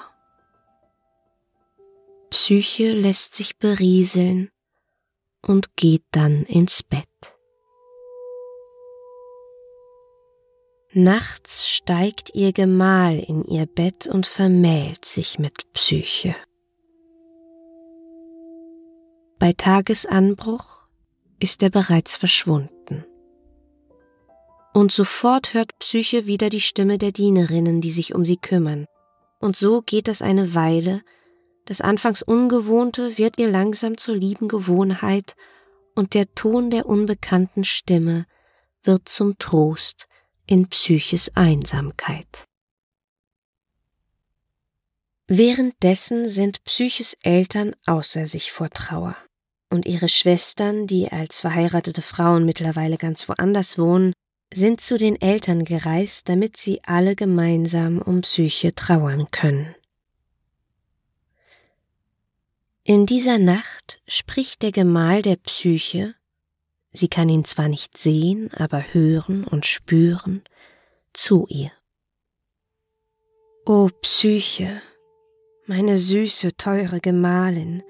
Psyche 2.30 2.92
lässt 2.92 3.34
sich 3.34 3.56
berieseln 3.56 4.50
und 5.42 5.74
geht 5.76 6.04
dann 6.12 6.44
ins 6.44 6.84
Bett. 6.84 7.35
Nachts 10.98 11.68
steigt 11.68 12.30
ihr 12.32 12.54
Gemahl 12.54 13.18
in 13.18 13.44
ihr 13.44 13.66
Bett 13.66 14.06
und 14.06 14.24
vermählt 14.24 15.04
sich 15.04 15.38
mit 15.38 15.70
Psyche. 15.74 16.34
Bei 19.38 19.52
Tagesanbruch 19.52 20.88
ist 21.38 21.62
er 21.62 21.68
bereits 21.68 22.16
verschwunden. 22.16 23.04
Und 24.72 24.90
sofort 24.90 25.52
hört 25.52 25.78
Psyche 25.80 26.24
wieder 26.24 26.48
die 26.48 26.62
Stimme 26.62 26.96
der 26.96 27.12
Dienerinnen, 27.12 27.82
die 27.82 27.90
sich 27.90 28.14
um 28.14 28.24
sie 28.24 28.38
kümmern. 28.38 28.86
Und 29.38 29.54
so 29.54 29.82
geht 29.82 30.08
es 30.08 30.22
eine 30.22 30.54
Weile, 30.54 31.02
das 31.66 31.82
anfangs 31.82 32.22
Ungewohnte 32.22 33.18
wird 33.18 33.36
ihr 33.36 33.50
langsam 33.50 33.98
zur 33.98 34.16
lieben 34.16 34.48
Gewohnheit, 34.48 35.34
und 35.94 36.14
der 36.14 36.34
Ton 36.34 36.70
der 36.70 36.86
unbekannten 36.86 37.64
Stimme 37.64 38.24
wird 38.82 39.10
zum 39.10 39.36
Trost 39.36 40.08
in 40.46 40.68
Psyches 40.68 41.30
Einsamkeit. 41.34 42.46
Währenddessen 45.28 46.28
sind 46.28 46.62
Psyches 46.64 47.16
Eltern 47.22 47.74
außer 47.84 48.26
sich 48.26 48.52
vor 48.52 48.70
Trauer 48.70 49.16
und 49.70 49.86
ihre 49.86 50.08
Schwestern, 50.08 50.86
die 50.86 51.10
als 51.10 51.40
verheiratete 51.40 52.02
Frauen 52.02 52.44
mittlerweile 52.44 52.96
ganz 52.96 53.28
woanders 53.28 53.76
wohnen, 53.76 54.12
sind 54.54 54.80
zu 54.80 54.96
den 54.96 55.20
Eltern 55.20 55.64
gereist, 55.64 56.28
damit 56.28 56.56
sie 56.56 56.80
alle 56.84 57.16
gemeinsam 57.16 57.98
um 57.98 58.20
Psyche 58.20 58.74
trauern 58.74 59.30
können. 59.32 59.74
In 62.84 63.06
dieser 63.06 63.38
Nacht 63.38 64.00
spricht 64.06 64.62
der 64.62 64.70
Gemahl 64.70 65.22
der 65.22 65.34
Psyche, 65.34 66.14
sie 66.96 67.08
kann 67.08 67.28
ihn 67.28 67.44
zwar 67.44 67.68
nicht 67.68 67.96
sehen, 67.96 68.50
aber 68.54 68.92
hören 68.92 69.44
und 69.44 69.66
spüren, 69.66 70.42
zu 71.12 71.46
ihr. 71.48 71.72
O 73.64 73.88
Psyche, 74.02 74.80
meine 75.66 75.98
süße, 75.98 76.56
teure 76.56 77.00
Gemahlin, 77.00 77.82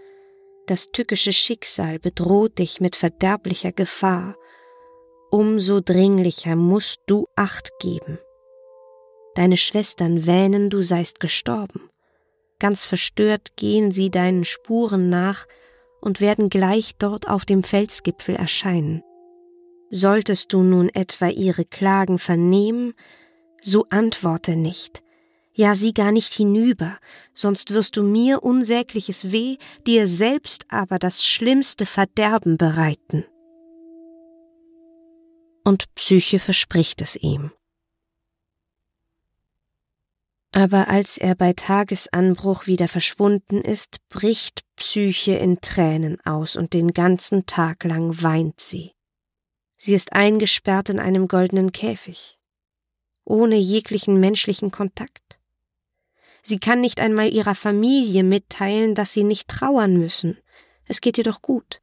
das 0.66 0.90
tückische 0.90 1.32
Schicksal 1.32 1.98
bedroht 1.98 2.58
dich 2.58 2.80
mit 2.80 2.96
verderblicher 2.96 3.72
Gefahr, 3.72 4.36
umso 5.30 5.80
dringlicher 5.80 6.56
musst 6.56 7.02
du 7.06 7.28
Acht 7.36 7.70
geben. 7.78 8.18
Deine 9.34 9.56
Schwestern 9.56 10.26
wähnen, 10.26 10.70
du 10.70 10.82
seist 10.82 11.20
gestorben. 11.20 11.90
Ganz 12.58 12.84
verstört 12.84 13.56
gehen 13.56 13.92
sie 13.92 14.10
deinen 14.10 14.44
Spuren 14.44 15.10
nach 15.10 15.46
und 16.00 16.20
werden 16.20 16.50
gleich 16.50 16.96
dort 16.96 17.28
auf 17.28 17.44
dem 17.44 17.62
Felsgipfel 17.62 18.36
erscheinen. 18.36 19.02
Solltest 19.90 20.52
du 20.52 20.62
nun 20.62 20.88
etwa 20.88 21.28
ihre 21.28 21.64
Klagen 21.64 22.18
vernehmen, 22.18 22.94
so 23.62 23.86
antworte 23.90 24.56
nicht, 24.56 25.02
ja 25.52 25.74
sieh 25.74 25.92
gar 25.92 26.12
nicht 26.12 26.32
hinüber, 26.32 26.98
sonst 27.34 27.72
wirst 27.72 27.96
du 27.96 28.02
mir 28.02 28.42
unsägliches 28.42 29.32
Weh, 29.32 29.56
dir 29.86 30.06
selbst 30.06 30.66
aber 30.68 30.98
das 30.98 31.24
schlimmste 31.24 31.86
Verderben 31.86 32.58
bereiten. 32.58 33.24
Und 35.64 35.92
Psyche 35.94 36.38
verspricht 36.38 37.00
es 37.00 37.16
ihm. 37.16 37.50
Aber 40.52 40.88
als 40.88 41.18
er 41.18 41.34
bei 41.34 41.52
Tagesanbruch 41.52 42.66
wieder 42.66 42.88
verschwunden 42.88 43.60
ist, 43.60 43.98
bricht 44.08 44.62
Psyche 44.76 45.34
in 45.34 45.60
Tränen 45.60 46.20
aus 46.24 46.56
und 46.56 46.72
den 46.72 46.92
ganzen 46.92 47.46
Tag 47.46 47.84
lang 47.84 48.22
weint 48.22 48.60
sie. 48.60 48.92
Sie 49.76 49.94
ist 49.94 50.12
eingesperrt 50.12 50.88
in 50.88 50.98
einem 50.98 51.28
goldenen 51.28 51.72
Käfig, 51.72 52.38
ohne 53.24 53.56
jeglichen 53.56 54.18
menschlichen 54.18 54.70
Kontakt. 54.70 55.38
Sie 56.42 56.58
kann 56.58 56.80
nicht 56.80 57.00
einmal 57.00 57.32
ihrer 57.32 57.54
Familie 57.54 58.22
mitteilen, 58.22 58.94
dass 58.94 59.12
sie 59.12 59.24
nicht 59.24 59.48
trauern 59.48 59.96
müssen. 59.96 60.38
Es 60.84 61.00
geht 61.00 61.18
ihr 61.18 61.24
doch 61.24 61.42
gut. 61.42 61.82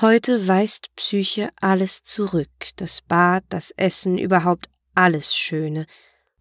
Heute 0.00 0.48
weist 0.48 0.94
Psyche 0.96 1.50
alles 1.60 2.02
zurück, 2.02 2.48
das 2.76 3.02
Bad, 3.02 3.44
das 3.50 3.70
Essen, 3.72 4.16
überhaupt 4.16 4.70
alles 4.94 5.36
Schöne, 5.36 5.86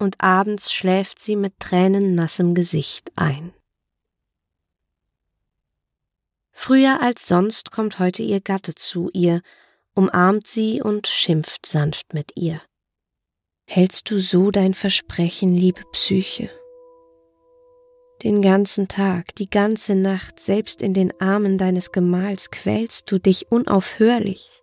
und 0.01 0.19
abends 0.19 0.73
schläft 0.73 1.21
sie 1.21 1.35
mit 1.35 1.59
tränennassem 1.59 2.55
Gesicht 2.55 3.11
ein. 3.15 3.53
Früher 6.51 7.01
als 7.01 7.27
sonst 7.27 7.71
kommt 7.71 7.99
heute 7.99 8.23
ihr 8.23 8.41
Gatte 8.41 8.75
zu 8.75 9.09
ihr, 9.13 9.41
umarmt 9.93 10.47
sie 10.47 10.81
und 10.81 11.07
schimpft 11.07 11.65
sanft 11.65 12.13
mit 12.13 12.31
ihr. 12.35 12.61
Hältst 13.65 14.11
du 14.11 14.19
so 14.19 14.51
dein 14.51 14.73
Versprechen, 14.73 15.53
liebe 15.53 15.83
Psyche? 15.91 16.49
Den 18.23 18.41
ganzen 18.41 18.87
Tag, 18.87 19.33
die 19.35 19.49
ganze 19.49 19.95
Nacht, 19.95 20.39
selbst 20.39 20.81
in 20.81 20.93
den 20.93 21.19
Armen 21.19 21.57
deines 21.57 21.91
Gemahls 21.91 22.51
quälst 22.51 23.11
du 23.11 23.17
dich 23.17 23.51
unaufhörlich. 23.51 24.61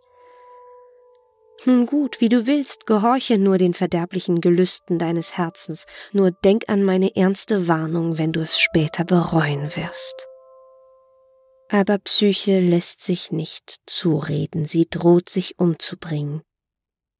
Nun 1.67 1.87
gut, 1.87 2.21
wie 2.21 2.29
du 2.29 2.47
willst, 2.47 2.87
gehorche 2.87 3.37
nur 3.37 3.59
den 3.59 3.75
verderblichen 3.75 4.41
Gelüsten 4.41 4.99
deines 4.99 5.37
Herzens, 5.37 5.87
nur 6.13 6.31
denk 6.31 6.69
an 6.69 6.85
meine 6.85 7.17
ernste 7.17 7.67
Warnung, 7.67 8.17
wenn 8.17 8.33
du 8.33 8.41
es 8.41 8.61
später 8.61 9.05
bereuen 9.05 9.75
wirst. 9.75 10.29
Aber 11.69 11.99
Psyche 11.99 12.61
lässt 12.61 13.03
sich 13.03 13.33
nicht 13.33 13.81
zureden, 13.87 14.67
sie 14.67 14.89
droht 14.89 15.29
sich 15.29 15.59
umzubringen. 15.59 16.43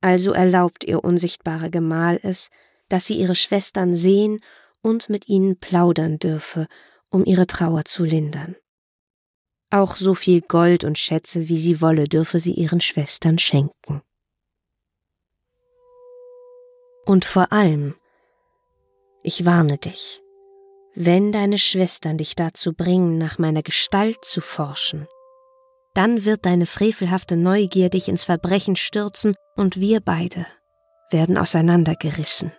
Also 0.01 0.33
erlaubt 0.33 0.85
ihr 0.85 1.03
unsichtbarer 1.03 1.69
Gemahl 1.69 2.21
es, 2.23 2.49
dass 2.89 3.07
sie 3.07 3.19
ihre 3.19 3.35
Schwestern 3.35 3.95
sehen 3.95 4.41
und 4.81 5.11
mit 5.11 5.29
ihnen 5.29 5.59
plaudern 5.59 6.19
dürfe, 6.19 6.69
um 7.11 7.25
ihre 7.25 7.47
Trauer 7.47 7.85
zu 7.85 8.05
lindern. 8.05 8.55
Auch 9.71 9.97
so 9.97 10.15
viel 10.15 10.41
Gold 10.41 10.85
und 10.85 10.97
Schätze, 10.97 11.49
wie 11.49 11.59
sie 11.59 11.81
wolle, 11.81 12.09
dürfe 12.09 12.41
sie 12.41 12.53
ihren 12.53 12.81
Schwestern 12.81 13.39
schenken. 13.39 14.03
Und 17.09 17.25
vor 17.25 17.53
allem, 17.53 17.95
ich 19.23 19.47
warne 19.47 19.79
dich, 19.79 20.21
wenn 20.95 21.33
deine 21.33 21.57
Schwestern 21.57 22.19
dich 22.19 22.37
dazu 22.37 22.75
bringen, 22.75 23.17
nach 23.17 23.39
meiner 23.39 23.63
Gestalt 23.63 24.23
zu 24.23 24.43
forschen, 24.43 25.09
dann 25.95 26.27
wird 26.27 26.45
deine 26.45 26.67
frevelhafte 26.67 27.39
Neugier 27.39 27.89
dich 27.89 28.11
ins 28.11 28.25
Verbrechen 28.25 28.77
stürzen 28.77 29.37
und 29.57 29.81
wir 29.81 30.01
beide 30.01 30.47
werden 31.11 31.39
auseinandergerissen. 31.39 32.53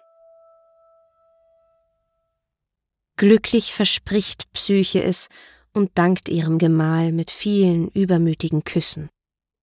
Glücklich 3.17 3.71
verspricht 3.71 4.51
Psyche 4.53 5.03
es 5.03 5.29
und 5.75 5.91
dankt 5.93 6.27
ihrem 6.27 6.57
Gemahl 6.57 7.11
mit 7.11 7.29
vielen 7.29 7.87
übermütigen 7.89 8.63
Küssen. 8.63 9.11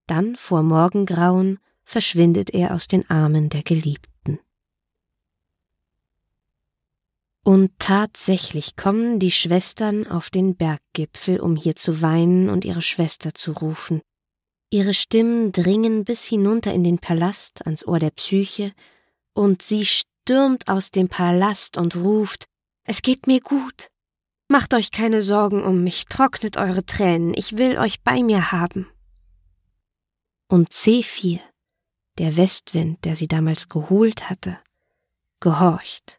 Dann 0.07 0.37
vor 0.37 0.63
Morgengrauen 0.63 1.59
verschwindet 1.83 2.51
er 2.51 2.73
aus 2.73 2.87
den 2.87 3.11
Armen 3.11 3.49
der 3.49 3.65
Geliebten. 3.65 4.16
Und 7.47 7.79
tatsächlich 7.79 8.75
kommen 8.75 9.21
die 9.21 9.31
Schwestern 9.31 10.05
auf 10.09 10.31
den 10.31 10.57
Berggipfel, 10.57 11.39
um 11.39 11.55
hier 11.55 11.77
zu 11.77 12.03
weinen 12.03 12.51
und 12.51 12.65
ihre 12.65 12.83
Schwester 12.83 13.35
zu 13.35 13.53
rufen. 13.53 14.03
Ihre 14.69 14.93
Stimmen 14.93 15.53
dringen 15.53 16.05
bis 16.05 16.25
hinunter 16.25 16.75
in 16.75 16.83
den 16.83 16.99
Palast 16.99 17.65
ans 17.65 17.87
Ohr 17.87 18.01
der 18.01 18.11
Psyche, 18.11 18.73
und 19.33 19.63
sie 19.63 19.87
stürmt 19.87 20.67
aus 20.67 20.91
dem 20.91 21.09
Palast 21.09 21.79
und 21.79 21.95
ruft 21.95 22.47
Es 22.83 23.01
geht 23.01 23.29
mir 23.29 23.41
gut. 23.41 23.91
Macht 24.49 24.75
euch 24.75 24.91
keine 24.91 25.23
Sorgen 25.23 25.63
um 25.63 25.85
mich, 25.85 26.07
trocknet 26.07 26.57
eure 26.57 26.85
Tränen, 26.85 27.33
ich 27.33 27.57
will 27.57 27.79
euch 27.79 28.03
bei 28.03 28.25
mir 28.25 28.51
haben. 28.51 28.91
Und 30.49 30.71
C4, 30.71 31.39
der 32.19 32.37
Westwind, 32.37 33.05
der 33.05 33.15
sie 33.15 33.29
damals 33.29 33.69
geholt 33.69 34.29
hatte, 34.31 34.59
gehorcht 35.39 36.19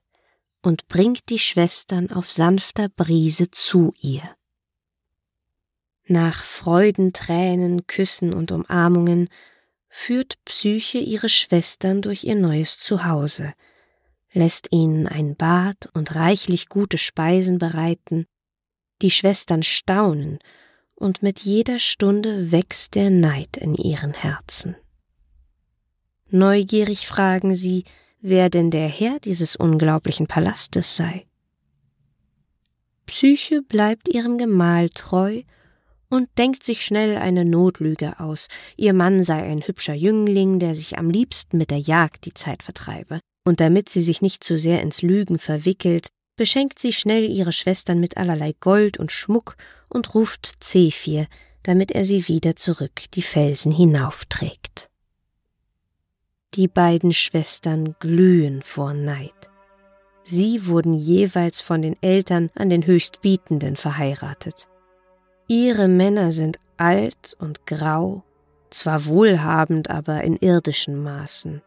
und 0.61 0.87
bringt 0.87 1.29
die 1.29 1.39
Schwestern 1.39 2.11
auf 2.11 2.31
sanfter 2.31 2.89
Brise 2.89 3.51
zu 3.51 3.93
ihr. 3.99 4.23
Nach 6.05 6.43
Freudentränen, 6.43 7.85
Küssen 7.85 8.33
und 8.33 8.51
Umarmungen 8.51 9.29
führt 9.89 10.43
Psyche 10.45 10.99
ihre 10.99 11.29
Schwestern 11.29 12.01
durch 12.01 12.23
ihr 12.23 12.35
neues 12.35 12.79
Zuhause, 12.79 13.53
lässt 14.31 14.71
ihnen 14.71 15.07
ein 15.07 15.35
Bad 15.35 15.89
und 15.93 16.15
reichlich 16.15 16.69
gute 16.69 16.97
Speisen 16.97 17.57
bereiten, 17.57 18.25
die 19.01 19.11
Schwestern 19.11 19.63
staunen, 19.63 20.39
und 20.95 21.21
mit 21.21 21.39
jeder 21.39 21.77
Stunde 21.77 22.51
wächst 22.51 22.95
der 22.95 23.11
Neid 23.11 23.57
in 23.57 23.75
ihren 23.75 24.13
Herzen. 24.13 24.75
Neugierig 26.29 27.07
fragen 27.07 27.53
sie, 27.53 27.83
wer 28.21 28.49
denn 28.49 28.71
der 28.71 28.87
Herr 28.87 29.19
dieses 29.19 29.55
unglaublichen 29.55 30.27
Palastes 30.27 30.95
sei. 30.95 31.25
Psyche 33.05 33.61
bleibt 33.61 34.09
ihrem 34.09 34.37
Gemahl 34.37 34.89
treu 34.89 35.43
und 36.09 36.29
denkt 36.37 36.63
sich 36.63 36.83
schnell 36.83 37.17
eine 37.17 37.45
Notlüge 37.45 38.19
aus, 38.19 38.47
ihr 38.75 38.93
Mann 38.93 39.23
sei 39.23 39.43
ein 39.43 39.65
hübscher 39.65 39.93
Jüngling, 39.93 40.59
der 40.59 40.75
sich 40.75 40.97
am 40.97 41.09
liebsten 41.09 41.57
mit 41.57 41.69
der 41.69 41.79
Jagd 41.79 42.25
die 42.25 42.33
Zeit 42.33 42.63
vertreibe, 42.63 43.19
und 43.45 43.59
damit 43.59 43.89
sie 43.89 44.01
sich 44.01 44.21
nicht 44.21 44.43
zu 44.43 44.57
sehr 44.57 44.81
ins 44.81 45.01
Lügen 45.01 45.39
verwickelt, 45.39 46.07
beschenkt 46.37 46.79
sie 46.79 46.93
schnell 46.93 47.29
ihre 47.29 47.51
Schwestern 47.51 47.99
mit 47.99 48.17
allerlei 48.17 48.53
Gold 48.59 48.97
und 48.97 49.11
Schmuck 49.11 49.57
und 49.89 50.13
ruft 50.13 50.57
Zephir, 50.59 51.27
damit 51.63 51.91
er 51.91 52.05
sie 52.05 52.27
wieder 52.27 52.55
zurück 52.55 53.03
die 53.13 53.21
Felsen 53.21 53.71
hinaufträgt. 53.71 54.89
Die 56.53 56.67
beiden 56.67 57.11
Schwestern 57.11 57.95
glühen 57.99 58.61
vor 58.61 58.93
Neid. 58.93 59.33
Sie 60.23 60.67
wurden 60.67 60.93
jeweils 60.93 61.61
von 61.61 61.81
den 61.81 61.95
Eltern 62.01 62.49
an 62.55 62.69
den 62.69 62.85
Höchstbietenden 62.85 63.75
verheiratet. 63.75 64.67
Ihre 65.47 65.87
Männer 65.87 66.31
sind 66.31 66.59
alt 66.77 67.35
und 67.39 67.65
grau, 67.65 68.23
zwar 68.69 69.05
wohlhabend, 69.05 69.89
aber 69.89 70.23
in 70.23 70.35
irdischen 70.35 71.01
Maßen. 71.01 71.61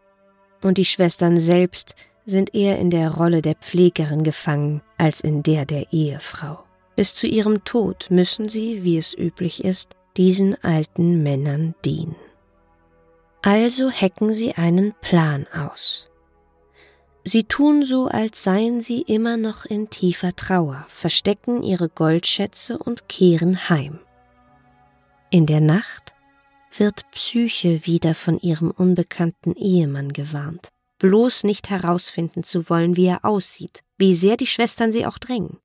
Und 0.63 0.79
die 0.79 0.85
Schwestern 0.85 1.39
selbst 1.39 1.95
sind 2.27 2.55
eher 2.55 2.79
in 2.79 2.91
der 2.91 3.13
Rolle 3.13 3.43
der 3.43 3.55
Pflegerin 3.55 4.25
gefangen 4.25 4.83
als 4.99 5.21
in 5.21 5.43
der 5.43 5.65
der 5.65 5.93
Ehefrau. 5.93 6.65
Bis 6.97 7.15
zu 7.15 7.27
ihrem 7.27 7.65
Tod 7.65 8.09
müssen 8.11 8.49
sie, 8.49 8.85
wie 8.85 8.99
es 8.99 9.17
üblich 9.17 9.65
ist, 9.65 9.97
diesen 10.17 10.63
alten 10.63 11.23
Männern 11.23 11.75
dienen. 11.85 12.17
Also 13.43 13.91
hecken 13.91 14.33
sie 14.33 14.55
einen 14.55 14.95
Plan 15.01 15.47
aus. 15.55 16.11
Sie 17.25 17.45
tun 17.45 17.85
so, 17.85 18.07
als 18.07 18.43
seien 18.43 18.81
sie 18.81 19.03
immer 19.03 19.37
noch 19.37 19.65
in 19.65 19.91
tiefer 19.91 20.35
Trauer, 20.35 20.87
verstecken 20.89 21.63
ihre 21.63 21.89
Goldschätze 21.89 22.79
und 22.79 23.09
kehren 23.09 23.69
heim. 23.69 24.01
In 25.31 25.47
der 25.47 25.61
Nacht 25.61 26.15
wird 26.77 27.11
Psyche 27.13 27.87
wieder 27.87 28.15
von 28.15 28.39
ihrem 28.39 28.71
unbekannten 28.71 29.55
Ehemann 29.55 30.13
gewarnt, 30.13 30.69
bloß 30.99 31.45
nicht 31.45 31.71
herausfinden 31.71 32.43
zu 32.43 32.69
wollen, 32.69 32.97
wie 32.97 33.07
er 33.07 33.25
aussieht, 33.25 33.83
wie 33.97 34.15
sehr 34.15 34.37
die 34.37 34.47
Schwestern 34.47 34.93
sie 34.93 35.07
auch 35.07 35.19
drängen. 35.19 35.59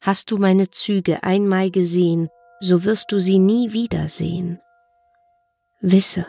Hast 0.00 0.30
du 0.30 0.38
meine 0.38 0.70
Züge 0.70 1.22
einmal 1.22 1.70
gesehen, 1.70 2.28
so 2.60 2.84
wirst 2.84 3.12
du 3.12 3.20
sie 3.20 3.38
nie 3.38 3.72
wiedersehen. 3.72 4.60
Wisse, 5.80 6.26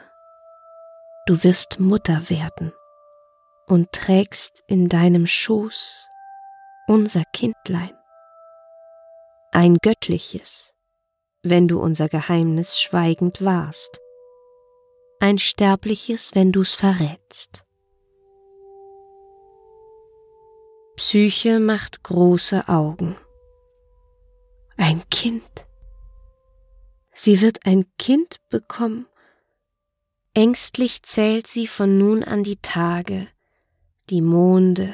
du 1.30 1.44
wirst 1.44 1.80
Mutter 1.80 2.28
werden 2.32 2.74
und 3.68 3.92
trägst 3.92 4.64
in 4.66 4.90
deinem 4.90 5.28
Schoß 5.28 6.08
unser 6.88 7.22
Kindlein, 7.34 7.96
ein 9.52 9.78
göttliches, 9.78 10.74
wenn 11.44 11.68
du 11.68 11.80
unser 11.80 12.10
Geheimnis 12.10 12.82
schweigend 12.82 13.46
wahrst, 13.46 14.00
ein 15.20 15.38
sterbliches, 15.38 16.32
wenn 16.34 16.52
du's 16.52 16.74
verrätst. 16.74 17.64
Psyche 20.96 21.60
macht 21.60 22.02
große 22.02 22.68
Augen. 22.68 23.16
Ein 24.78 25.08
Kind. 25.12 25.68
Sie 27.14 27.40
wird 27.44 27.68
ein 27.68 27.86
Kind 28.00 28.38
bekommen 28.50 29.06
Ängstlich 30.34 31.04
zählt 31.04 31.48
sie 31.48 31.68
von 31.68 31.98
nun 31.98 32.24
an 32.24 32.44
die 32.44 32.58
Tage, 32.58 33.28
die 34.10 34.22
Monde 34.22 34.94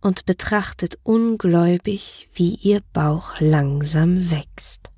und 0.00 0.24
betrachtet 0.24 0.98
ungläubig, 1.02 2.30
wie 2.32 2.54
ihr 2.54 2.80
Bauch 2.92 3.38
langsam 3.38 4.30
wächst. 4.30 4.90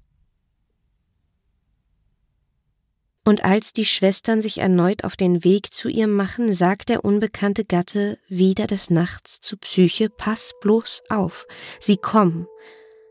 Und 3.24 3.44
als 3.44 3.72
die 3.72 3.84
Schwestern 3.84 4.40
sich 4.40 4.58
erneut 4.58 5.04
auf 5.04 5.16
den 5.16 5.44
Weg 5.44 5.72
zu 5.72 5.88
ihr 5.88 6.08
machen, 6.08 6.52
sagt 6.52 6.88
der 6.88 7.04
unbekannte 7.04 7.64
Gatte 7.64 8.18
wieder 8.28 8.66
des 8.66 8.90
Nachts 8.90 9.40
zu 9.40 9.56
Psyche, 9.58 10.10
pass 10.10 10.52
bloß 10.60 11.02
auf, 11.08 11.46
sie 11.78 11.96
kommen, 11.96 12.48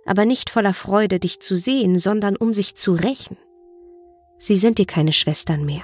aber 0.05 0.25
nicht 0.25 0.49
voller 0.49 0.73
Freude, 0.73 1.19
dich 1.19 1.39
zu 1.39 1.55
sehen, 1.55 1.97
sondern 1.97 2.35
um 2.35 2.53
sich 2.53 2.75
zu 2.75 2.93
rächen. 2.93 3.37
Sie 4.37 4.55
sind 4.55 4.79
dir 4.79 4.87
keine 4.87 5.13
Schwestern 5.13 5.63
mehr. 5.65 5.83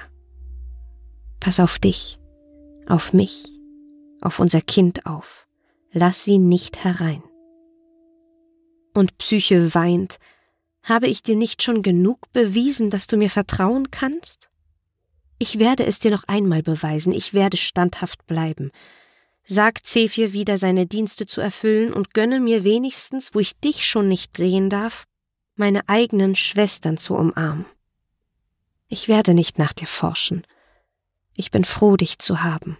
Pass 1.39 1.59
auf 1.59 1.79
dich, 1.79 2.19
auf 2.87 3.13
mich, 3.13 3.45
auf 4.21 4.39
unser 4.39 4.61
Kind 4.61 5.05
auf, 5.05 5.47
lass 5.91 6.23
sie 6.23 6.37
nicht 6.37 6.83
herein. 6.83 7.23
Und 8.93 9.17
Psyche 9.17 9.73
weint, 9.75 10.17
habe 10.83 11.07
ich 11.07 11.21
dir 11.21 11.35
nicht 11.35 11.61
schon 11.61 11.83
genug 11.83 12.31
bewiesen, 12.31 12.89
dass 12.89 13.07
du 13.07 13.17
mir 13.17 13.29
vertrauen 13.29 13.91
kannst? 13.91 14.49
Ich 15.37 15.59
werde 15.59 15.85
es 15.85 15.99
dir 15.99 16.11
noch 16.11 16.23
einmal 16.23 16.63
beweisen, 16.63 17.13
ich 17.13 17.33
werde 17.33 17.57
standhaft 17.57 18.25
bleiben. 18.25 18.71
Sag 19.43 19.85
Zephir 19.85 20.33
wieder 20.33 20.57
seine 20.57 20.87
Dienste 20.87 21.25
zu 21.25 21.41
erfüllen 21.41 21.93
und 21.93 22.13
gönne 22.13 22.39
mir 22.39 22.63
wenigstens, 22.63 23.33
wo 23.33 23.39
ich 23.39 23.59
dich 23.59 23.85
schon 23.85 24.07
nicht 24.07 24.35
sehen 24.35 24.69
darf, 24.69 25.05
meine 25.55 25.87
eigenen 25.87 26.35
Schwestern 26.35 26.97
zu 26.97 27.15
umarmen. 27.15 27.65
Ich 28.87 29.07
werde 29.07 29.33
nicht 29.33 29.59
nach 29.59 29.73
dir 29.73 29.87
forschen. 29.87 30.43
Ich 31.37 31.49
bin 31.49 31.63
froh, 31.63 31.95
dich 31.95 32.19
zu 32.19 32.43
haben, 32.43 32.77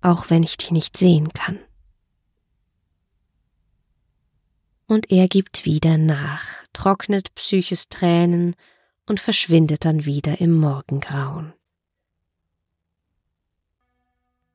auch 0.00 0.30
wenn 0.30 0.42
ich 0.42 0.56
dich 0.56 0.72
nicht 0.72 0.96
sehen 0.96 1.32
kann. 1.32 1.60
und 4.90 5.12
er 5.12 5.28
gibt 5.28 5.64
wieder 5.66 5.98
nach, 5.98 6.64
trocknet 6.72 7.32
Psyches 7.36 7.88
Tränen 7.88 8.56
und 9.06 9.20
verschwindet 9.20 9.84
dann 9.84 10.04
wieder 10.04 10.40
im 10.40 10.52
Morgengrauen. 10.52 11.52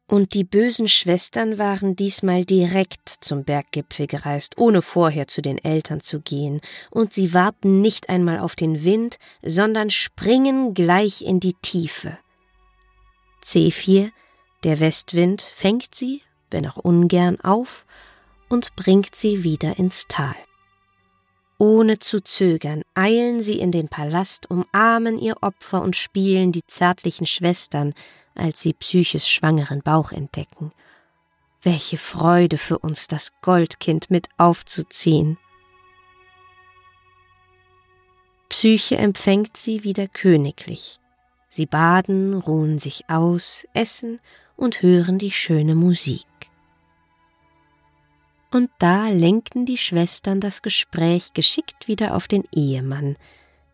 Und 0.07 0.33
die 0.33 0.43
bösen 0.43 0.89
Schwestern 0.89 1.57
waren 1.57 1.95
diesmal 1.95 2.43
direkt 2.43 3.07
zum 3.21 3.45
Berggipfel 3.45 4.07
gereist, 4.07 4.57
ohne 4.57 4.81
vorher 4.81 5.27
zu 5.27 5.41
den 5.41 5.57
Eltern 5.57 6.01
zu 6.01 6.19
gehen, 6.19 6.59
und 6.91 7.13
sie 7.13 7.33
warten 7.33 7.79
nicht 7.79 8.09
einmal 8.09 8.37
auf 8.37 8.57
den 8.57 8.83
Wind, 8.83 9.17
sondern 9.41 9.89
springen 9.89 10.73
gleich 10.73 11.21
in 11.21 11.39
die 11.39 11.55
Tiefe. 11.61 12.17
C4, 13.45 14.12
der 14.63 14.79
Westwind, 14.79 15.41
fängt 15.41 15.93
sie, 15.93 16.23
wenn 16.49 16.67
auch 16.67 16.77
ungern, 16.77 17.39
auf 17.39 17.86
und 18.49 18.75
bringt 18.75 19.15
sie 19.15 19.43
wieder 19.43 19.77
ins 19.77 20.08
Tal. 20.08 20.36
Ohne 21.58 21.99
zu 21.99 22.21
zögern 22.21 22.84
eilen 22.95 23.41
sie 23.41 23.60
in 23.60 23.71
den 23.71 23.88
Palast, 23.88 24.49
umarmen 24.49 25.17
ihr 25.17 25.38
Opfer 25.41 25.81
und 25.81 25.95
spielen 25.95 26.51
die 26.51 26.65
zärtlichen 26.65 27.27
Schwestern, 27.27 27.93
als 28.34 28.62
sie 28.62 28.73
Psyches 28.73 29.29
schwangeren 29.29 29.81
Bauch 29.81 30.12
entdecken. 30.12 30.73
Welche 31.62 31.97
Freude 31.97 32.58
für 32.58 32.79
uns 32.79 33.08
das 33.08 33.31
Goldkind 33.41 34.12
mit 34.12 34.27
aufzuziehen. 34.38 35.38
Psyche 38.49 38.97
empfängt 38.97 39.55
sie 39.55 39.84
wieder 39.84 40.08
königlich. 40.08 40.99
Sie 41.55 41.67
baden, 41.67 42.33
ruhen 42.33 42.79
sich 42.79 43.09
aus, 43.09 43.65
essen 43.73 44.19
und 44.57 44.81
hören 44.81 45.19
die 45.19 45.31
schöne 45.31 45.73
Musik. 45.73 46.27
Und 48.51 48.69
da 48.77 49.07
lenkten 49.07 49.65
die 49.65 49.77
Schwestern 49.77 50.41
das 50.41 50.63
Gespräch 50.63 51.31
geschickt 51.33 51.87
wieder 51.87 52.13
auf 52.13 52.27
den 52.27 52.43
Ehemann, 52.51 53.15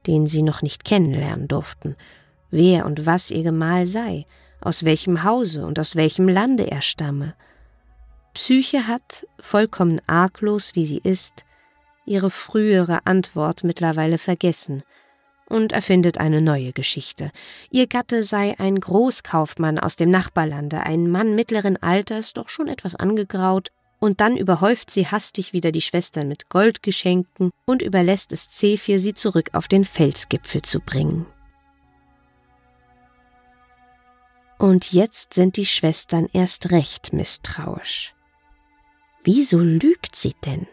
den 0.06 0.28
sie 0.28 0.44
noch 0.44 0.62
nicht 0.62 0.86
kennenlernen 0.86 1.48
durften, 1.48 1.96
wer 2.52 2.86
und 2.86 3.08
was 3.08 3.32
ihr 3.32 3.42
Gemahl 3.42 3.88
sei, 3.88 4.28
aus 4.60 4.84
welchem 4.84 5.24
Hause 5.24 5.66
und 5.66 5.80
aus 5.80 5.96
welchem 5.96 6.30
Lande 6.30 6.70
er 6.70 6.82
stamme. 6.82 7.34
Psyche 8.36 8.86
hat, 8.86 9.26
vollkommen 9.40 10.00
arglos 10.06 10.76
wie 10.76 10.86
sie 10.86 11.02
ist, 11.04 11.46
ihre 12.06 12.30
frühere 12.30 13.08
Antwort 13.08 13.64
mittlerweile 13.64 14.20
vergessen 14.20 14.84
und 15.52 15.72
erfindet 15.72 16.18
eine 16.18 16.42
neue 16.42 16.74
Geschichte. 16.74 17.32
Ihr 17.70 17.86
Gatte 17.88 18.24
sei 18.24 18.56
ein 18.58 18.80
Großkaufmann 18.80 19.78
aus 19.78 19.98
dem 19.98 20.10
Nachbarlande, 20.10 20.82
ein 20.82 21.12
Mann 21.12 21.36
mittleren 21.36 21.78
Alters, 21.78 22.34
doch 22.34 22.50
schon 22.50 22.68
etwas 22.68 22.96
angegraut, 22.96 23.70
und 24.00 24.20
dann 24.20 24.36
überhäuft 24.36 24.90
sie 24.90 25.06
hastig 25.06 25.54
wieder 25.54 25.72
die 25.72 25.82
Schwestern 25.82 26.28
mit 26.28 26.50
Goldgeschenken 26.50 27.52
und 27.66 27.84
überlässt 27.84 28.34
es 28.34 28.50
Zephir, 28.50 28.98
sie 28.98 29.14
zurück 29.14 29.52
auf 29.54 29.68
den 29.68 29.86
Felsgipfel 29.86 30.64
zu 30.64 30.80
bringen. 30.80 31.28
Und 34.58 34.92
jetzt 34.92 35.34
sind 35.34 35.58
die 35.58 35.66
Schwestern 35.66 36.28
erst 36.34 36.72
recht 36.72 37.14
misstrauisch. 37.14 38.16
Wieso 39.24 39.60
lügt 39.60 40.16
sie 40.16 40.34
denn? 40.46 40.68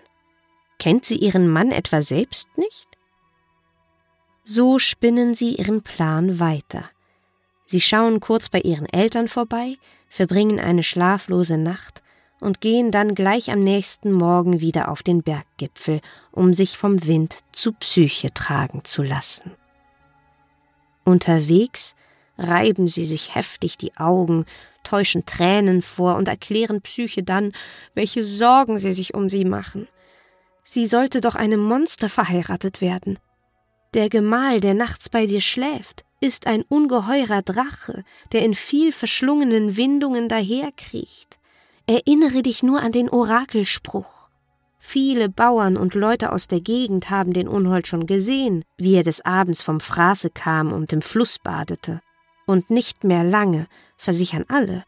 Kennt 0.79 1.05
sie 1.05 1.17
ihren 1.17 1.49
Mann 1.49 1.71
etwa 1.71 2.01
selbst 2.01 2.49
nicht? 2.57 2.88
So 4.51 4.79
spinnen 4.79 5.35
sie 5.35 5.57
ihren 5.57 5.83
Plan 5.83 6.41
weiter. 6.41 6.89
Sie 7.67 7.83
schauen 7.83 8.19
kurz 8.19 8.49
bei 8.49 8.61
ihren 8.61 8.87
Eltern 8.87 9.29
vorbei, 9.29 9.77
verbringen 10.09 10.59
eine 10.59 10.83
schlaflose 10.83 11.59
Nacht 11.59 12.03
und 12.41 12.63
gehen 12.63 12.91
dann 12.91 13.15
gleich 13.15 13.51
am 13.51 13.63
nächsten 13.63 14.11
Morgen 14.11 14.63
wieder 14.63 14.91
auf 14.91 15.03
den 15.03 15.23
Berggipfel, 15.23 16.01
um 16.33 16.55
sich 16.55 16.79
vom 16.79 17.07
Wind 17.07 17.41
zu 17.53 17.75
Psyche 17.75 18.33
tragen 18.33 18.85
zu 18.85 19.03
lassen. 19.03 19.53
Unterwegs 21.05 21.95
reiben 22.39 22.89
sie 22.89 23.05
sich 23.05 23.35
heftig 23.35 23.77
die 23.77 23.99
Augen, 23.99 24.47
täuschen 24.83 25.27
Tränen 25.27 25.83
vor 25.83 26.17
und 26.17 26.27
erklären 26.27 26.81
Psyche 26.81 27.23
dann, 27.23 27.53
welche 27.93 28.25
Sorgen 28.25 28.79
sie 28.79 28.95
sich 28.95 29.13
um 29.13 29.29
sie 29.29 29.45
machen. 29.45 29.89
Sie 30.65 30.87
sollte 30.87 31.21
doch 31.21 31.35
einem 31.35 31.61
Monster 31.61 32.09
verheiratet 32.09 32.81
werden. 32.81 33.19
Der 33.95 34.09
Gemahl, 34.11 34.61
der 34.61 34.75
nachts 34.75 35.09
bei 35.09 35.27
dir 35.27 35.41
schläft, 35.41 36.05
ist 36.21 36.47
ein 36.47 36.63
ungeheurer 36.63 37.43
Drache, 37.43 38.05
der 38.33 38.45
in 38.45 38.55
viel 38.55 38.93
verschlungenen 38.93 39.77
Windungen 39.77 40.29
daherkriecht. 40.29 41.39
Erinnere 41.87 42.43
dich 42.43 42.63
nur 42.63 42.83
an 42.83 42.93
den 42.93 43.09
Orakelspruch. 43.09 44.29
Viele 44.79 45.29
Bauern 45.29 45.77
und 45.77 45.95
Leute 45.95 46.33
aus 46.33 46.49
der 46.49 46.61
Gegend 46.61 47.11
haben 47.11 47.33
den 47.33 47.49
Unhold 47.49 47.87
schon 47.87 48.07
gesehen, 48.07 48.65
wie 48.77 48.95
er 48.95 49.03
des 49.03 49.25
Abends 49.25 49.63
vom 49.63 49.81
Fraße 49.81 50.31
kam 50.31 50.73
und 50.73 50.93
im 50.93 51.03
Fluss 51.03 51.39
badete. 51.39 52.01
Und 52.47 52.71
nicht 52.71 53.05
mehr 53.05 53.25
lange, 53.25 53.69
versichern 53.97 54.45
alle, 54.49 54.85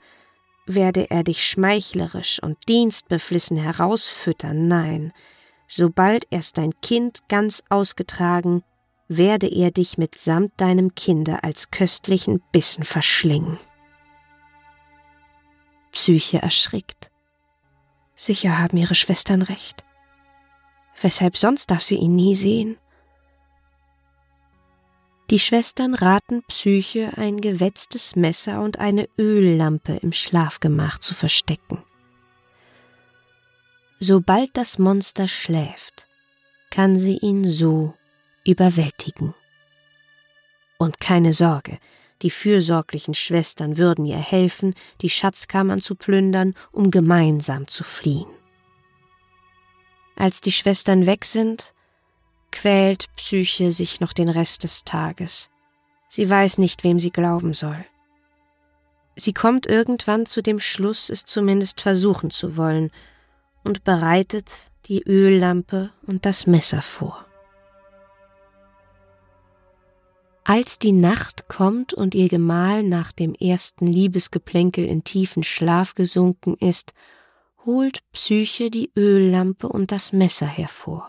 werde 0.67 1.11
er 1.11 1.25
dich 1.25 1.45
schmeichlerisch 1.45 2.43
und 2.43 2.57
dienstbeflissen 2.69 3.57
herausfüttern, 3.57 4.69
nein, 4.69 5.13
sobald 5.69 6.27
erst 6.31 6.59
dein 6.59 6.79
Kind 6.81 7.21
ganz 7.29 7.63
ausgetragen, 7.69 8.63
werde 9.11 9.49
er 9.49 9.73
dich 9.73 9.99
mitsamt 9.99 10.53
deinem 10.57 10.95
Kinde 10.95 11.43
als 11.43 11.73
köstlichen 11.73 12.41
Bissen 12.53 12.85
verschlingen. 12.85 13.59
Psyche 15.91 16.41
erschrickt. 16.41 17.11
Sicher 18.15 18.57
haben 18.57 18.77
ihre 18.77 18.95
Schwestern 18.95 19.43
recht. 19.43 19.85
Weshalb 21.03 21.37
sonst 21.37 21.73
darf 21.73 21.83
sie 21.83 21.97
ihn 21.97 22.15
nie 22.15 22.37
sehen? 22.37 22.79
Die 25.31 25.41
Schwestern 25.41 25.95
raten 25.95 26.45
Psyche, 26.45 27.13
ein 27.17 27.41
gewetztes 27.41 28.15
Messer 28.15 28.63
und 28.63 28.79
eine 28.79 29.09
Öllampe 29.19 29.97
im 29.97 30.13
Schlafgemach 30.13 31.01
zu 31.01 31.17
verstecken. 31.17 31.83
Sobald 33.99 34.57
das 34.57 34.79
Monster 34.79 35.27
schläft, 35.27 36.07
kann 36.71 36.97
sie 36.97 37.17
ihn 37.19 37.49
so 37.49 37.95
überwältigen. 38.45 39.35
Und 40.79 41.01
keine 41.01 41.33
Sorge, 41.33 41.79
die 42.23 42.31
fürsorglichen 42.31 43.15
Schwestern 43.15 43.77
würden 43.77 44.05
ihr 44.05 44.19
helfen, 44.19 44.75
die 45.01 45.11
Schatzkammern 45.11 45.81
zu 45.81 45.95
plündern, 45.95 46.55
um 46.73 46.91
gemeinsam 46.91 47.67
zu 47.69 47.85
fliehen. 47.85 48.29
Als 50.17 50.41
die 50.41 50.53
Schwestern 50.53 51.07
weg 51.07 51.25
sind, 51.25 51.75
quält 52.51 53.07
Psyche 53.17 53.71
sich 53.71 54.01
noch 54.01 54.13
den 54.13 54.29
Rest 54.29 54.65
des 54.65 54.85
Tages. 54.85 55.51
Sie 56.09 56.29
weiß 56.29 56.59
nicht, 56.59 56.85
wem 56.85 56.99
sie 56.99 57.11
glauben 57.11 57.55
soll. 57.55 57.85
Sie 59.17 59.33
kommt 59.33 59.67
irgendwann 59.67 60.27
zu 60.27 60.43
dem 60.43 60.61
Schluss, 60.61 61.11
es 61.11 61.25
zumindest 61.25 61.81
versuchen 61.81 62.31
zu 62.31 62.57
wollen, 62.57 62.91
und 63.65 63.85
bereitet 63.85 64.51
die 64.87 65.03
Öllampe 65.03 65.93
und 66.07 66.25
das 66.25 66.47
Messer 66.47 66.83
vor. 66.83 67.27
Als 70.51 70.81
die 70.81 70.91
Nacht 70.91 71.49
kommt 71.49 71.95
und 71.95 72.13
ihr 72.17 72.29
Gemahl 72.29 72.83
nach 72.83 73.13
dem 73.13 73.35
ersten 73.35 73.87
Liebesgeplänkel 73.87 74.85
in 74.85 75.05
tiefen 75.05 75.45
Schlaf 75.45 75.95
gesunken 75.95 76.57
ist, 76.59 76.93
holt 77.65 78.01
Psyche 78.11 78.69
die 78.69 78.91
Öllampe 78.97 79.69
und 79.69 79.93
das 79.93 80.13
Messer 80.13 80.47
hervor. 80.47 81.09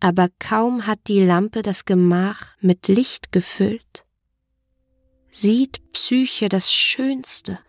Aber 0.00 0.26
kaum 0.40 0.88
hat 0.88 0.98
die 1.06 1.24
Lampe 1.24 1.62
das 1.62 1.84
Gemach 1.84 2.56
mit 2.58 2.88
Licht 2.88 3.30
gefüllt, 3.30 4.04
sieht 5.30 5.92
Psyche 5.92 6.48
das 6.48 6.72
schönste 6.72 7.60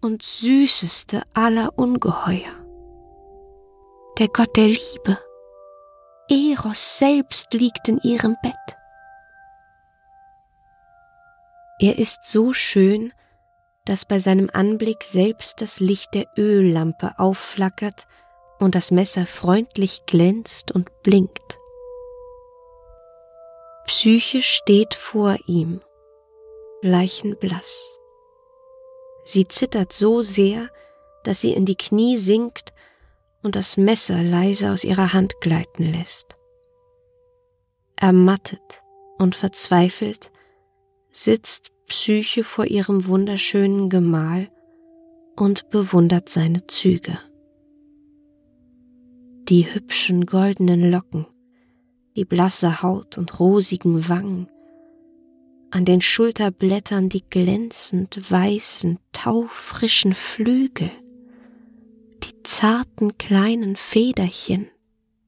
und 0.00 0.22
süßeste 0.22 1.22
aller 1.34 1.76
Ungeheuer. 1.76 2.54
Der 4.20 4.28
Gott 4.28 4.56
der 4.56 4.68
Liebe, 4.68 5.18
Eros 6.28 6.98
selbst 6.98 7.52
liegt 7.52 7.88
in 7.88 7.98
ihrem 8.04 8.36
Bett. 8.44 8.79
Er 11.82 11.98
ist 11.98 12.26
so 12.26 12.52
schön, 12.52 13.10
dass 13.86 14.04
bei 14.04 14.18
seinem 14.18 14.50
Anblick 14.52 15.02
selbst 15.02 15.62
das 15.62 15.80
Licht 15.80 16.12
der 16.12 16.26
Öllampe 16.36 17.18
aufflackert 17.18 18.06
und 18.58 18.74
das 18.74 18.90
Messer 18.90 19.24
freundlich 19.24 20.04
glänzt 20.04 20.72
und 20.72 21.02
blinkt. 21.02 21.58
Psyche 23.86 24.42
steht 24.42 24.92
vor 24.92 25.38
ihm, 25.46 25.80
leichenblass. 26.82 27.98
Sie 29.24 29.48
zittert 29.48 29.94
so 29.94 30.20
sehr, 30.20 30.68
dass 31.24 31.40
sie 31.40 31.54
in 31.54 31.64
die 31.64 31.76
Knie 31.76 32.18
sinkt 32.18 32.74
und 33.42 33.56
das 33.56 33.78
Messer 33.78 34.22
leise 34.22 34.70
aus 34.70 34.84
ihrer 34.84 35.14
Hand 35.14 35.40
gleiten 35.40 35.84
lässt. 35.84 36.36
Ermattet 37.96 38.82
und 39.16 39.34
verzweifelt 39.34 40.30
sitzt 41.10 41.72
Psyche 41.86 42.44
vor 42.44 42.66
ihrem 42.66 43.06
wunderschönen 43.06 43.90
Gemahl 43.90 44.48
und 45.36 45.70
bewundert 45.70 46.28
seine 46.28 46.66
Züge. 46.66 47.18
Die 49.48 49.74
hübschen 49.74 50.26
goldenen 50.26 50.90
Locken, 50.90 51.26
die 52.16 52.24
blasse 52.24 52.82
Haut 52.82 53.18
und 53.18 53.40
rosigen 53.40 54.08
Wangen, 54.08 54.48
an 55.72 55.84
den 55.84 56.00
Schulterblättern 56.00 57.08
die 57.08 57.24
glänzend 57.28 58.30
weißen, 58.30 58.98
taufrischen 59.12 60.14
Flügel, 60.14 60.90
die 62.22 62.42
zarten 62.42 63.18
kleinen 63.18 63.76
Federchen, 63.76 64.68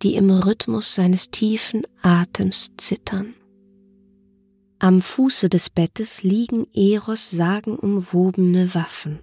die 0.02 0.14
im 0.14 0.30
Rhythmus 0.30 0.94
seines 0.94 1.30
tiefen 1.30 1.82
Atems 2.02 2.72
zittern. 2.76 3.34
Am 4.82 5.00
Fuße 5.00 5.48
des 5.48 5.70
Bettes 5.70 6.24
liegen 6.24 6.66
Eros 6.74 7.30
sagenumwobene 7.30 8.74
Waffen, 8.74 9.20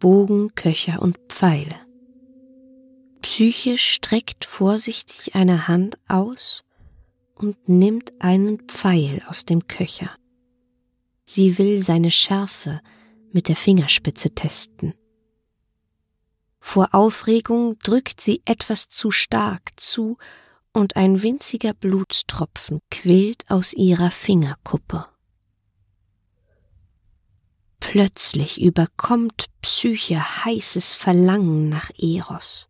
Bogen, 0.00 0.54
Köcher 0.54 1.02
und 1.02 1.18
Pfeile. 1.28 1.76
Psyche 3.20 3.76
streckt 3.76 4.46
vorsichtig 4.46 5.34
eine 5.34 5.68
Hand 5.68 5.98
aus 6.08 6.64
und 7.34 7.68
nimmt 7.68 8.14
einen 8.18 8.60
Pfeil 8.60 9.22
aus 9.28 9.44
dem 9.44 9.68
Köcher. 9.68 10.16
Sie 11.26 11.58
will 11.58 11.82
seine 11.82 12.10
Schärfe 12.10 12.80
mit 13.32 13.48
der 13.50 13.56
Fingerspitze 13.56 14.30
testen. 14.30 14.94
Vor 16.60 16.94
Aufregung 16.94 17.78
drückt 17.80 18.22
sie 18.22 18.40
etwas 18.46 18.88
zu 18.88 19.10
stark 19.10 19.78
zu 19.78 20.16
und 20.76 20.94
ein 20.94 21.22
winziger 21.22 21.72
Blutstropfen 21.72 22.82
quillt 22.90 23.50
aus 23.50 23.72
ihrer 23.72 24.10
Fingerkuppe. 24.10 25.06
Plötzlich 27.80 28.60
überkommt 28.60 29.46
Psyche 29.62 30.44
heißes 30.44 30.94
Verlangen 30.94 31.70
nach 31.70 31.90
Eros. 31.96 32.68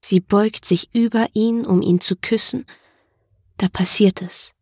Sie 0.00 0.18
beugt 0.18 0.64
sich 0.64 0.92
über 0.92 1.28
ihn, 1.32 1.64
um 1.64 1.80
ihn 1.80 2.00
zu 2.00 2.16
küssen, 2.16 2.66
da 3.58 3.68
passiert 3.68 4.20
es. 4.20 4.52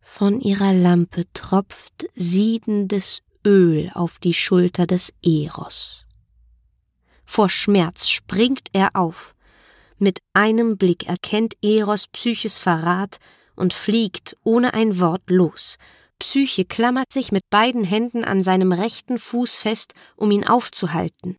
Von 0.00 0.40
ihrer 0.40 0.72
Lampe 0.72 1.32
tropft 1.34 2.08
siedendes 2.16 3.22
Öl 3.46 3.92
auf 3.94 4.18
die 4.18 4.34
Schulter 4.34 4.88
des 4.88 5.14
Eros. 5.22 6.04
Vor 7.24 7.48
Schmerz 7.48 8.08
springt 8.08 8.70
er 8.72 8.96
auf, 8.96 9.36
mit 10.00 10.20
einem 10.32 10.76
Blick 10.76 11.08
erkennt 11.08 11.56
Eros 11.62 12.08
Psyches 12.08 12.58
Verrat 12.58 13.18
und 13.56 13.74
fliegt 13.74 14.36
ohne 14.44 14.74
ein 14.74 15.00
Wort 15.00 15.22
los. 15.28 15.78
Psyche 16.18 16.64
klammert 16.64 17.12
sich 17.12 17.32
mit 17.32 17.48
beiden 17.50 17.84
Händen 17.84 18.24
an 18.24 18.42
seinem 18.42 18.72
rechten 18.72 19.18
Fuß 19.18 19.56
fest, 19.56 19.94
um 20.16 20.30
ihn 20.30 20.46
aufzuhalten. 20.46 21.36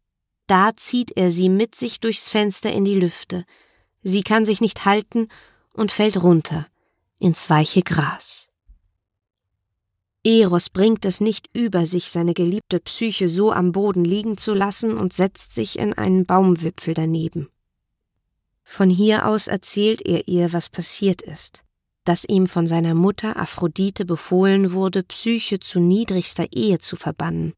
Da 0.47 0.75
zieht 0.75 1.11
er 1.15 1.31
sie 1.31 1.49
mit 1.49 1.75
sich 1.75 1.99
durchs 1.99 2.29
Fenster 2.29 2.71
in 2.71 2.85
die 2.85 2.99
Lüfte. 2.99 3.45
Sie 4.01 4.23
kann 4.23 4.45
sich 4.45 4.61
nicht 4.61 4.85
halten 4.85 5.27
und 5.73 5.91
fällt 5.91 6.21
runter 6.23 6.67
ins 7.19 7.49
weiche 7.49 7.81
Gras. 7.81 8.47
Eros 10.23 10.69
bringt 10.69 11.05
es 11.05 11.21
nicht 11.21 11.47
über 11.53 11.85
sich, 11.85 12.11
seine 12.11 12.33
geliebte 12.33 12.79
Psyche 12.79 13.29
so 13.29 13.51
am 13.51 13.71
Boden 13.71 14.03
liegen 14.03 14.37
zu 14.37 14.53
lassen 14.53 14.97
und 14.97 15.13
setzt 15.13 15.53
sich 15.53 15.79
in 15.79 15.93
einen 15.93 16.25
Baumwipfel 16.25 16.93
daneben. 16.93 17.49
Von 18.71 18.91
hier 18.91 19.25
aus 19.25 19.47
erzählt 19.47 19.99
er 20.03 20.27
ihr, 20.27 20.53
was 20.53 20.69
passiert 20.69 21.23
ist, 21.23 21.63
dass 22.05 22.23
ihm 22.23 22.45
von 22.45 22.67
seiner 22.67 22.93
Mutter 22.93 23.35
Aphrodite 23.35 24.05
befohlen 24.05 24.71
wurde, 24.73 25.01
Psyche 25.01 25.59
zu 25.59 25.79
niedrigster 25.79 26.45
Ehe 26.51 26.77
zu 26.77 26.95
verbannen. 26.95 27.53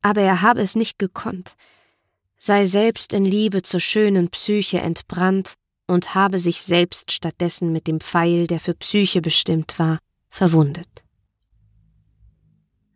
Aber 0.00 0.22
er 0.22 0.40
habe 0.40 0.62
es 0.62 0.74
nicht 0.74 0.98
gekonnt, 0.98 1.54
sei 2.38 2.64
selbst 2.64 3.12
in 3.12 3.26
Liebe 3.26 3.60
zur 3.60 3.78
schönen 3.80 4.30
Psyche 4.30 4.80
entbrannt 4.80 5.52
und 5.86 6.14
habe 6.14 6.38
sich 6.38 6.62
selbst 6.62 7.12
stattdessen 7.12 7.70
mit 7.70 7.86
dem 7.86 8.00
Pfeil, 8.00 8.46
der 8.46 8.58
für 8.58 8.74
Psyche 8.74 9.20
bestimmt 9.20 9.78
war, 9.78 9.98
verwundet. 10.30 11.04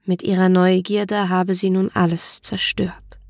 Mit 0.05 0.23
ihrer 0.23 0.49
Neugierde 0.49 1.29
habe 1.29 1.55
sie 1.55 1.69
nun 1.69 1.91
alles 1.91 2.41
zerstört 2.41 3.22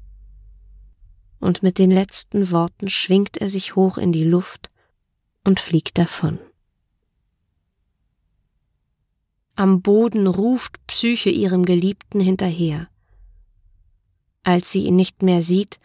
und 1.42 1.62
mit 1.62 1.78
den 1.78 1.90
letzten 1.90 2.50
Worten 2.50 2.88
schwingt 2.88 3.36
er 3.36 3.48
sich 3.48 3.74
hoch 3.74 3.98
in 3.98 4.12
die 4.12 4.24
Luft 4.24 4.70
und 5.44 5.58
fliegt 5.58 5.98
davon. 5.98 6.38
Am 9.56 9.82
Boden 9.82 10.26
ruft 10.26 10.86
Psyche 10.86 11.30
ihrem 11.30 11.64
Geliebten 11.64 12.20
hinterher. 12.20 12.88
Als 14.44 14.70
sie 14.70 14.86
ihn 14.86 14.96
nicht 14.96 15.22
mehr 15.22 15.42
sieht, 15.42 15.78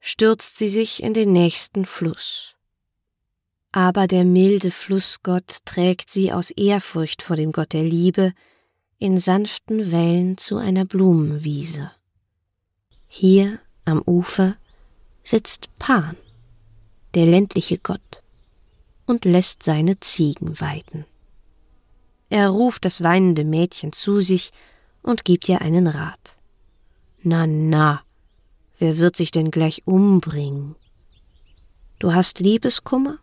stürzt 0.00 0.56
sie 0.56 0.68
sich 0.68 1.02
in 1.02 1.14
den 1.14 1.32
nächsten 1.32 1.84
Fluss. 1.84 2.54
Aber 3.72 4.06
der 4.06 4.24
milde 4.24 4.70
Flussgott 4.70 5.58
trägt 5.64 6.08
sie 6.08 6.32
aus 6.32 6.50
Ehrfurcht 6.50 7.22
vor 7.22 7.36
dem 7.36 7.52
Gott 7.52 7.72
der 7.72 7.84
Liebe 7.84 8.32
in 8.98 9.18
sanften 9.18 9.92
Wellen 9.92 10.38
zu 10.38 10.56
einer 10.56 10.86
Blumenwiese. 10.86 11.90
Hier 13.06 13.58
am 13.84 14.02
Ufer 14.06 14.56
sitzt 15.24 15.70
Pan, 15.78 16.16
der 17.14 17.26
ländliche 17.26 17.78
Gott, 17.78 18.22
und 19.06 19.24
lässt 19.24 19.62
seine 19.62 19.98
Ziegen 20.00 20.60
weiden. 20.60 21.04
Er 22.28 22.50
ruft 22.50 22.84
das 22.84 23.02
weinende 23.02 23.44
Mädchen 23.44 23.92
zu 23.92 24.20
sich 24.20 24.52
und 25.02 25.24
gibt 25.24 25.48
ihr 25.48 25.60
einen 25.60 25.86
Rat. 25.86 26.36
Na, 27.22 27.46
na, 27.46 28.02
wer 28.78 28.98
wird 28.98 29.16
sich 29.16 29.30
denn 29.30 29.50
gleich 29.50 29.82
umbringen? 29.86 30.76
Du 31.98 32.12
hast 32.12 32.40
Liebeskummer? 32.40 33.18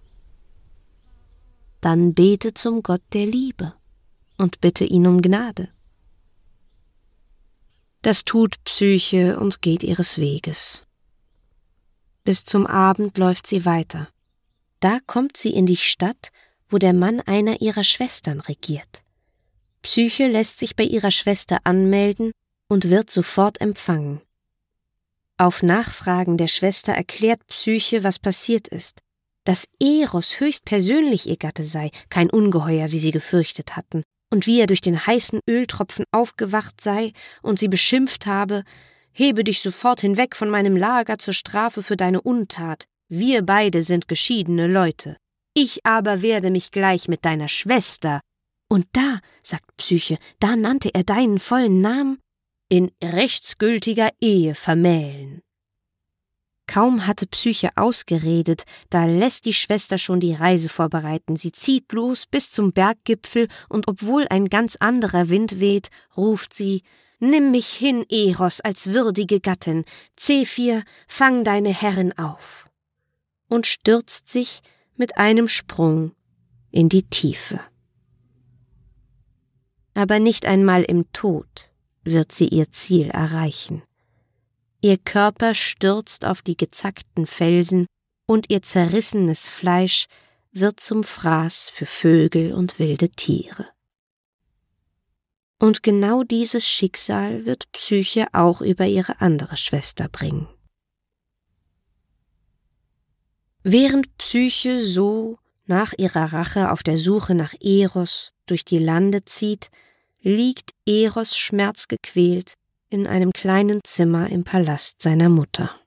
Dann 1.81 2.13
bete 2.13 2.53
zum 2.53 2.83
Gott 2.83 3.01
der 3.13 3.25
Liebe 3.25 3.73
und 4.37 4.61
bitte 4.61 4.85
ihn 4.85 5.07
um 5.07 5.21
Gnade. 5.21 5.69
Das 8.01 8.23
tut 8.23 8.63
Psyche 8.63 9.39
und 9.39 9.61
geht 9.61 9.83
ihres 9.83 10.17
Weges. 10.17 10.85
Bis 12.23 12.43
zum 12.43 12.67
Abend 12.67 13.17
läuft 13.17 13.47
sie 13.47 13.65
weiter. 13.65 14.07
Da 14.79 14.99
kommt 15.05 15.37
sie 15.37 15.51
in 15.51 15.65
die 15.65 15.77
Stadt, 15.77 16.31
wo 16.69 16.77
der 16.77 16.93
Mann 16.93 17.19
einer 17.21 17.61
ihrer 17.61 17.83
Schwestern 17.83 18.39
regiert. 18.39 19.03
Psyche 19.81 20.27
lässt 20.27 20.59
sich 20.59 20.75
bei 20.75 20.83
ihrer 20.83 21.11
Schwester 21.11 21.59
anmelden 21.63 22.31
und 22.67 22.89
wird 22.89 23.11
sofort 23.11 23.59
empfangen. 23.59 24.21
Auf 25.37 25.63
Nachfragen 25.63 26.37
der 26.37 26.47
Schwester 26.47 26.93
erklärt 26.93 27.45
Psyche, 27.47 28.03
was 28.03 28.19
passiert 28.19 28.67
ist, 28.67 29.01
dass 29.43 29.67
Eros 29.79 30.39
höchst 30.39 30.65
persönlich 30.65 31.27
ihr 31.27 31.37
Gatte 31.37 31.63
sei, 31.63 31.89
kein 32.09 32.29
Ungeheuer, 32.29 32.91
wie 32.91 32.99
sie 32.99 33.11
gefürchtet 33.11 33.75
hatten, 33.75 34.03
und 34.29 34.45
wie 34.45 34.59
er 34.59 34.67
durch 34.67 34.81
den 34.81 35.05
heißen 35.05 35.39
Öltropfen 35.49 36.05
aufgewacht 36.11 36.79
sei 36.79 37.13
und 37.41 37.59
sie 37.59 37.67
beschimpft 37.67 38.27
habe, 38.27 38.63
Hebe 39.13 39.43
dich 39.43 39.61
sofort 39.61 40.01
hinweg 40.01 40.35
von 40.35 40.49
meinem 40.49 40.77
Lager 40.77 41.17
zur 41.17 41.33
Strafe 41.33 41.83
für 41.83 41.97
deine 41.97 42.21
Untat. 42.21 42.85
Wir 43.09 43.41
beide 43.41 43.83
sind 43.83 44.07
geschiedene 44.07 44.67
Leute. 44.67 45.17
Ich 45.53 45.85
aber 45.85 46.21
werde 46.21 46.49
mich 46.49 46.71
gleich 46.71 47.07
mit 47.09 47.25
deiner 47.25 47.49
Schwester. 47.49 48.21
Und 48.69 48.87
da, 48.93 49.19
sagt 49.43 49.75
Psyche, 49.75 50.17
da 50.39 50.55
nannte 50.55 50.93
er 50.93 51.03
deinen 51.03 51.39
vollen 51.39 51.81
Namen, 51.81 52.19
in 52.69 52.89
rechtsgültiger 53.03 54.11
Ehe 54.21 54.55
vermählen. 54.55 55.41
Kaum 56.67 57.05
hatte 57.05 57.27
Psyche 57.27 57.71
ausgeredet, 57.75 58.63
da 58.89 59.03
lässt 59.03 59.45
die 59.45 59.53
Schwester 59.53 59.97
schon 59.97 60.21
die 60.21 60.33
Reise 60.33 60.69
vorbereiten. 60.69 61.35
Sie 61.35 61.51
zieht 61.51 61.91
los 61.91 62.25
bis 62.25 62.49
zum 62.49 62.71
Berggipfel, 62.71 63.49
und 63.67 63.89
obwohl 63.89 64.25
ein 64.29 64.47
ganz 64.47 64.77
anderer 64.77 65.27
Wind 65.27 65.59
weht, 65.59 65.89
ruft 66.15 66.53
sie 66.53 66.83
Nimm 67.23 67.51
mich 67.51 67.67
hin, 67.67 68.03
Eros, 68.09 68.61
als 68.61 68.93
würdige 68.93 69.39
Gattin. 69.39 69.85
Zephyr, 70.15 70.83
fang 71.07 71.43
deine 71.43 71.69
Herrin 71.69 72.17
auf. 72.17 72.67
Und 73.47 73.67
stürzt 73.67 74.27
sich 74.27 74.61
mit 74.95 75.17
einem 75.17 75.47
Sprung 75.47 76.15
in 76.71 76.89
die 76.89 77.03
Tiefe. 77.03 77.59
Aber 79.93 80.17
nicht 80.17 80.47
einmal 80.47 80.81
im 80.81 81.13
Tod 81.13 81.69
wird 82.03 82.31
sie 82.31 82.47
ihr 82.47 82.71
Ziel 82.71 83.11
erreichen. 83.11 83.83
Ihr 84.81 84.97
Körper 84.97 85.53
stürzt 85.53 86.25
auf 86.25 86.41
die 86.41 86.57
gezackten 86.57 87.27
Felsen, 87.27 87.85
und 88.25 88.49
ihr 88.49 88.63
zerrissenes 88.63 89.47
Fleisch 89.47 90.07
wird 90.51 90.79
zum 90.79 91.03
Fraß 91.03 91.69
für 91.69 91.85
Vögel 91.85 92.53
und 92.53 92.79
wilde 92.79 93.09
Tiere. 93.09 93.67
Und 95.61 95.83
genau 95.83 96.23
dieses 96.23 96.67
Schicksal 96.67 97.45
wird 97.45 97.71
Psyche 97.71 98.25
auch 98.33 98.61
über 98.61 98.87
ihre 98.87 99.21
andere 99.21 99.57
Schwester 99.57 100.09
bringen. 100.09 100.47
Während 103.61 104.17
Psyche 104.17 104.81
so 104.81 105.37
nach 105.67 105.93
ihrer 105.95 106.33
Rache 106.33 106.71
auf 106.71 106.81
der 106.81 106.97
Suche 106.97 107.35
nach 107.35 107.53
Eros 107.59 108.31
durch 108.47 108.65
die 108.65 108.79
Lande 108.79 109.23
zieht, 109.23 109.69
liegt 110.21 110.71
Eros 110.87 111.37
schmerzgequält 111.37 112.55
in 112.89 113.05
einem 113.05 113.31
kleinen 113.31 113.81
Zimmer 113.83 114.31
im 114.31 114.43
Palast 114.43 114.99
seiner 114.99 115.29
Mutter. 115.29 115.79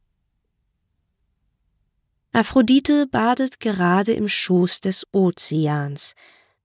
Aphrodite 2.31 3.09
badet 3.09 3.59
gerade 3.59 4.13
im 4.13 4.29
Schoß 4.29 4.83
des 4.83 5.05
Ozeans, 5.11 6.15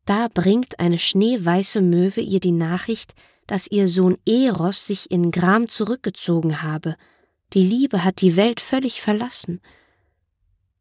da 0.10 0.28
bringt 0.28 0.80
eine 0.80 0.98
schneeweiße 0.98 1.82
Möwe 1.82 2.22
ihr 2.22 2.40
die 2.40 2.52
Nachricht, 2.52 3.14
dass 3.46 3.68
ihr 3.70 3.88
Sohn 3.88 4.18
Eros 4.26 4.88
sich 4.88 5.12
in 5.12 5.30
Gram 5.30 5.70
zurückgezogen 5.70 6.64
habe. 6.64 6.96
Die 7.54 7.62
Liebe 7.62 8.04
hat 8.04 8.22
die 8.22 8.36
Welt 8.36 8.60
völlig 8.60 9.02
verlassen. 9.02 9.62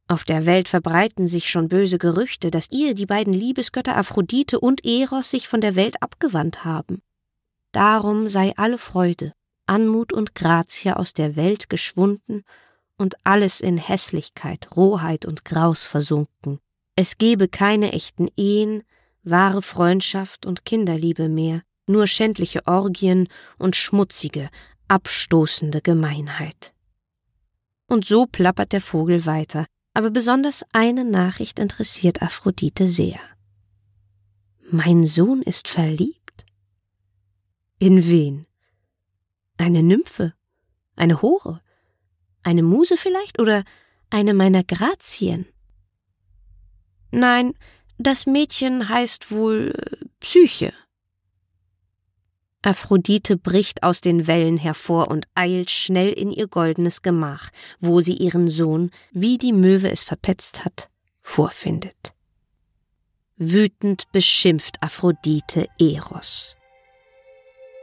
Auf 0.07 0.25
der 0.25 0.47
Welt 0.47 0.71
verbreiten 0.71 1.29
sich 1.29 1.51
schon 1.51 1.69
böse 1.69 1.99
Gerüchte, 1.99 2.51
dass 2.51 2.71
ihr, 2.71 2.95
die 2.95 3.05
beiden 3.05 3.35
Liebesgötter 3.35 3.99
Aphrodite 3.99 4.61
und 4.61 4.87
Eros, 4.87 5.31
sich 5.31 5.47
von 5.47 5.61
der 5.61 5.77
Welt 5.77 6.03
abgewandt 6.03 6.65
haben. 6.65 7.03
Darum 7.73 8.31
sei 8.31 8.55
alle 8.57 8.79
Freude, 8.79 9.35
Anmut 9.67 10.15
und 10.15 10.35
Grazie 10.35 10.93
aus 10.93 11.13
der 11.13 11.37
Welt 11.37 11.69
geschwunden 11.69 12.45
und 12.97 13.17
alles 13.25 13.61
in 13.61 13.77
Hässlichkeit, 13.77 14.75
Rohheit 14.75 15.27
und 15.27 15.45
Graus 15.45 15.87
versunken. 15.87 16.61
Es 16.97 17.19
gebe 17.19 17.49
keine 17.49 17.93
echten 17.93 18.29
Ehen, 18.35 18.85
wahre 19.31 19.63
Freundschaft 19.63 20.47
und 20.47 20.65
Kinderliebe 20.65 21.29
mehr, 21.29 21.63
nur 21.87 22.07
schändliche 22.07 22.67
Orgien 22.67 23.29
und 23.59 23.77
schmutzige, 23.77 24.51
abstoßende 24.89 25.81
Gemeinheit. 25.81 26.73
Und 27.87 28.05
so 28.05 28.27
plappert 28.27 28.73
der 28.73 28.81
Vogel 28.81 29.27
weiter, 29.27 29.67
aber 29.95 30.11
besonders 30.11 30.65
eine 30.73 31.05
Nachricht 31.05 31.59
interessiert 31.59 32.23
Aphrodite 32.23 32.87
sehr. 32.87 33.19
Mein 34.71 35.07
Sohn 35.07 35.43
ist 35.43 35.69
verliebt? 35.69 36.45
In 37.79 38.07
wen? 38.09 38.47
Eine 39.57 39.83
Nymphe? 39.83 40.35
Eine 40.95 41.23
Hure? 41.23 41.63
Eine 42.43 42.63
Muse 42.63 42.97
vielleicht? 42.97 43.41
Oder 43.41 43.65
eine 44.11 44.35
meiner 44.35 44.65
Grazien? 44.65 45.47
Nein, 47.11 47.55
das 47.99 48.27
Mädchen 48.27 48.89
heißt 48.89 49.31
wohl 49.31 49.75
äh, 49.77 50.07
Psyche. 50.21 50.73
Aphrodite 52.63 53.37
bricht 53.37 53.83
aus 53.83 54.01
den 54.01 54.27
Wellen 54.27 54.57
hervor 54.57 55.09
und 55.09 55.29
eilt 55.35 55.71
schnell 55.71 56.13
in 56.13 56.31
ihr 56.31 56.49
goldenes 56.49 57.03
Gemach, 57.03 57.51
wo 57.81 58.01
sie 58.01 58.17
ihren 58.17 58.49
Sohn, 58.49 58.91
wie 59.13 59.39
die 59.39 59.53
Möwe 59.53 59.91
es 59.91 60.03
verpetzt 60.03 60.65
hat, 60.65 60.91
vorfindet. 61.23 62.15
Wütend 63.37 64.11
beschimpft 64.11 64.83
Aphrodite 64.83 65.69
Eros. 65.79 66.57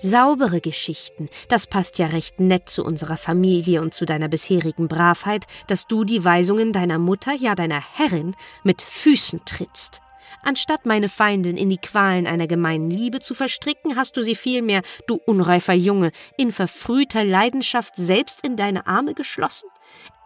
Saubere 0.02 0.60
Geschichten, 0.60 1.30
das 1.48 1.68
passt 1.68 1.98
ja 1.98 2.08
recht 2.08 2.42
nett 2.42 2.70
zu 2.70 2.84
unserer 2.84 3.16
Familie 3.16 3.82
und 3.82 3.94
zu 3.94 4.06
deiner 4.06 4.28
bisherigen 4.28 4.90
Bravheit, 4.90 5.46
dass 5.68 5.88
du 5.88 6.04
die 6.04 6.26
Weisungen 6.26 6.74
deiner 6.74 7.00
Mutter, 7.00 7.34
ja 7.34 7.56
deiner 7.56 7.80
Herrin, 7.80 8.36
mit 8.64 8.82
Füßen 8.82 9.46
trittst. 9.46 10.02
Anstatt 10.44 10.86
meine 10.86 11.10
Feindin 11.10 11.58
in 11.58 11.70
die 11.70 11.78
Qualen 11.78 12.28
einer 12.28 12.48
gemeinen 12.48 12.90
Liebe 12.90 13.20
zu 13.20 13.34
verstricken, 13.34 13.96
hast 13.96 14.18
du 14.18 14.22
sie 14.22 14.36
vielmehr, 14.36 14.82
du 15.08 15.20
unreifer 15.26 15.74
Junge, 15.74 16.12
in 16.38 16.52
verfrühter 16.52 17.24
Leidenschaft 17.24 17.96
selbst 17.96 18.46
in 18.46 18.58
deine 18.58 18.88
Arme 18.88 19.14
geschlossen? 19.14 19.70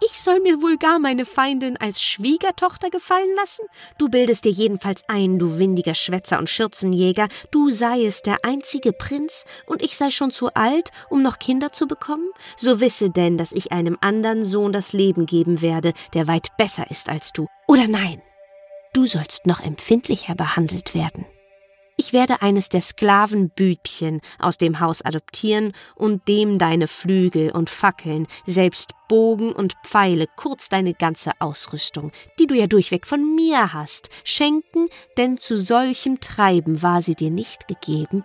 Ich 0.01 0.21
soll 0.21 0.39
mir 0.39 0.61
wohl 0.61 0.77
gar 0.77 0.97
meine 0.97 1.25
Feindin 1.25 1.75
als 1.75 2.01
Schwiegertochter 2.01 2.89
gefallen 2.89 3.35
lassen? 3.35 3.65
Du 3.97 4.07
bildest 4.07 4.45
dir 4.45 4.51
jedenfalls 4.51 5.03
ein, 5.09 5.39
du 5.39 5.59
windiger 5.59 5.93
Schwätzer 5.93 6.39
und 6.39 6.49
Schürzenjäger, 6.49 7.27
du 7.51 7.69
seiest 7.69 8.25
der 8.25 8.37
einzige 8.43 8.93
Prinz 8.93 9.43
und 9.65 9.81
ich 9.81 9.97
sei 9.97 10.09
schon 10.09 10.31
zu 10.31 10.53
alt, 10.53 10.91
um 11.09 11.21
noch 11.21 11.37
Kinder 11.37 11.73
zu 11.73 11.85
bekommen? 11.85 12.29
So 12.55 12.79
wisse 12.79 13.09
denn, 13.09 13.37
dass 13.37 13.51
ich 13.51 13.73
einem 13.73 13.97
anderen 13.99 14.45
Sohn 14.45 14.71
das 14.71 14.93
Leben 14.93 15.25
geben 15.25 15.61
werde, 15.61 15.93
der 16.13 16.27
weit 16.27 16.55
besser 16.57 16.89
ist 16.89 17.09
als 17.09 17.33
du. 17.33 17.47
Oder 17.67 17.87
nein? 17.87 18.21
Du 18.93 19.05
sollst 19.05 19.45
noch 19.45 19.59
empfindlicher 19.59 20.35
behandelt 20.35 20.95
werden. 20.95 21.25
Ich 21.99 22.13
werde 22.13 22.41
eines 22.41 22.69
der 22.69 22.79
Sklavenbübchen 22.79 24.21
aus 24.39 24.57
dem 24.57 24.79
Haus 24.79 25.01
adoptieren 25.01 25.73
und 25.95 26.29
dem 26.29 26.57
deine 26.57 26.87
Flügel 26.87 27.51
und 27.51 27.69
Fackeln, 27.69 28.25
selbst 28.45 28.91
Bogen 29.09 29.51
und 29.51 29.75
Pfeile, 29.83 30.27
kurz 30.37 30.69
deine 30.69 30.93
ganze 30.93 31.31
Ausrüstung, 31.39 32.13
die 32.39 32.47
du 32.47 32.55
ja 32.55 32.67
durchweg 32.67 33.05
von 33.05 33.35
mir 33.35 33.73
hast, 33.73 34.09
schenken, 34.23 34.87
denn 35.17 35.37
zu 35.37 35.57
solchem 35.57 36.21
Treiben 36.21 36.81
war 36.81 37.01
sie 37.01 37.15
dir 37.15 37.31
nicht 37.31 37.67
gegeben. 37.67 38.23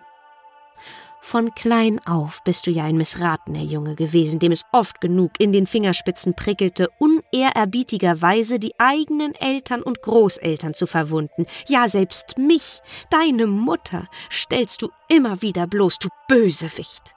Von 1.27 1.55
klein 1.55 1.99
auf 2.05 2.43
bist 2.43 2.67
du 2.67 2.71
ja 2.71 2.83
ein 2.83 2.97
missratener 2.97 3.63
Junge 3.63 3.95
gewesen, 3.95 4.39
dem 4.39 4.51
es 4.51 4.61
oft 4.71 5.01
genug 5.01 5.31
in 5.39 5.51
den 5.51 5.65
Fingerspitzen 5.65 6.35
prickelte, 6.35 6.87
unehrerbietigerweise 6.99 8.59
die 8.59 8.75
eigenen 8.77 9.33
Eltern 9.33 9.81
und 9.81 10.03
Großeltern 10.03 10.75
zu 10.75 10.85
verwunden. 10.85 11.47
Ja, 11.65 11.87
selbst 11.87 12.37
mich, 12.37 12.79
deine 13.09 13.47
Mutter, 13.47 14.07
stellst 14.31 14.83
du 14.83 14.89
immer 15.09 15.41
wieder 15.41 15.65
bloß, 15.65 15.97
du 15.97 16.09
Bösewicht. 16.27 17.15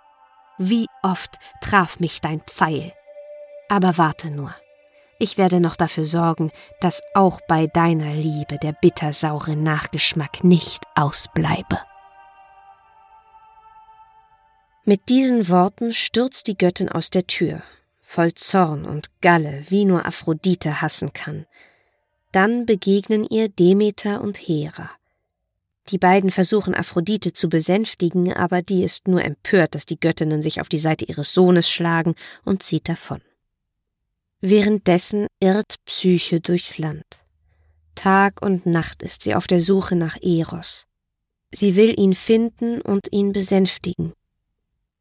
Wie 0.56 0.86
oft 1.02 1.36
traf 1.60 2.00
mich 2.00 2.22
dein 2.22 2.40
Pfeil. 2.40 2.94
Aber 3.68 3.98
warte 3.98 4.30
nur. 4.30 4.54
Ich 5.18 5.36
werde 5.36 5.60
noch 5.60 5.76
dafür 5.76 6.04
sorgen, 6.04 6.50
dass 6.80 7.02
auch 7.12 7.42
bei 7.46 7.66
deiner 7.66 8.14
Liebe 8.14 8.56
der 8.56 8.72
bittersaure 8.72 9.54
Nachgeschmack 9.54 10.44
nicht 10.44 10.82
ausbleibe. 10.94 11.78
Mit 14.88 15.10
diesen 15.10 15.50
Worten 15.50 15.92
stürzt 15.92 16.46
die 16.46 16.56
Göttin 16.56 16.88
aus 16.88 17.10
der 17.10 17.26
Tür, 17.26 17.62
voll 18.00 18.32
Zorn 18.32 18.86
und 18.86 19.10
Galle, 19.20 19.66
wie 19.68 19.84
nur 19.84 20.06
Aphrodite 20.06 20.80
hassen 20.80 21.12
kann. 21.12 21.44
Dann 22.32 22.64
begegnen 22.64 23.26
ihr 23.28 23.50
Demeter 23.50 24.22
und 24.22 24.38
Hera. 24.38 24.88
Die 25.90 25.98
beiden 25.98 26.30
versuchen 26.30 26.74
Aphrodite 26.74 27.34
zu 27.34 27.50
besänftigen, 27.50 28.32
aber 28.32 28.62
die 28.62 28.82
ist 28.82 29.08
nur 29.08 29.22
empört, 29.22 29.74
dass 29.74 29.84
die 29.84 30.00
Göttinnen 30.00 30.40
sich 30.40 30.58
auf 30.58 30.70
die 30.70 30.78
Seite 30.78 31.04
ihres 31.04 31.34
Sohnes 31.34 31.68
schlagen 31.68 32.14
und 32.46 32.62
zieht 32.62 32.88
davon. 32.88 33.20
Währenddessen 34.40 35.26
irrt 35.38 35.74
Psyche 35.84 36.40
durchs 36.40 36.78
Land. 36.78 37.26
Tag 37.94 38.40
und 38.40 38.64
Nacht 38.64 39.02
ist 39.02 39.20
sie 39.20 39.34
auf 39.34 39.46
der 39.46 39.60
Suche 39.60 39.96
nach 39.96 40.16
Eros. 40.22 40.86
Sie 41.52 41.76
will 41.76 42.00
ihn 42.00 42.14
finden 42.14 42.80
und 42.80 43.12
ihn 43.12 43.32
besänftigen. 43.32 44.14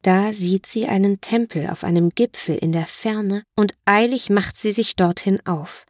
Da 0.08 0.32
sieht 0.32 0.66
sie 0.66 0.88
einen 0.88 1.20
Tempel 1.20 1.70
auf 1.70 1.84
einem 1.84 2.12
Gipfel 2.12 2.56
in 2.56 2.72
der 2.72 2.86
Ferne, 2.86 3.44
und 3.58 3.76
eilig 3.84 4.30
macht 4.30 4.56
sie 4.56 4.72
sich 4.72 4.96
dorthin 4.96 5.46
auf. 5.46 5.86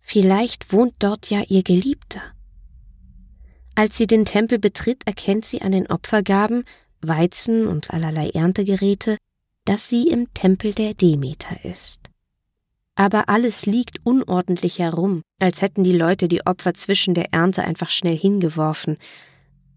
Vielleicht 0.00 0.72
wohnt 0.72 0.94
dort 0.98 1.30
ja 1.30 1.44
ihr 1.46 1.62
Geliebter. 1.62 2.22
Als 3.76 3.96
sie 3.96 4.08
den 4.08 4.24
Tempel 4.24 4.58
betritt, 4.58 5.06
erkennt 5.06 5.44
sie 5.44 5.62
an 5.62 5.70
den 5.70 5.86
Opfergaben, 5.86 6.64
Weizen 7.02 7.68
und 7.68 7.92
allerlei 7.92 8.30
Erntegeräte, 8.30 9.16
dass 9.64 9.88
sie 9.88 10.08
im 10.08 10.34
Tempel 10.34 10.74
der 10.74 10.94
Demeter 10.94 11.64
ist. 11.64 12.10
Aber 12.96 13.28
alles 13.28 13.64
liegt 13.64 14.04
unordentlich 14.04 14.80
herum, 14.80 15.22
als 15.38 15.62
hätten 15.62 15.84
die 15.84 15.96
Leute 15.96 16.26
die 16.26 16.44
Opfer 16.46 16.74
zwischen 16.74 17.14
der 17.14 17.32
Ernte 17.32 17.62
einfach 17.62 17.90
schnell 17.90 18.18
hingeworfen, 18.18 18.98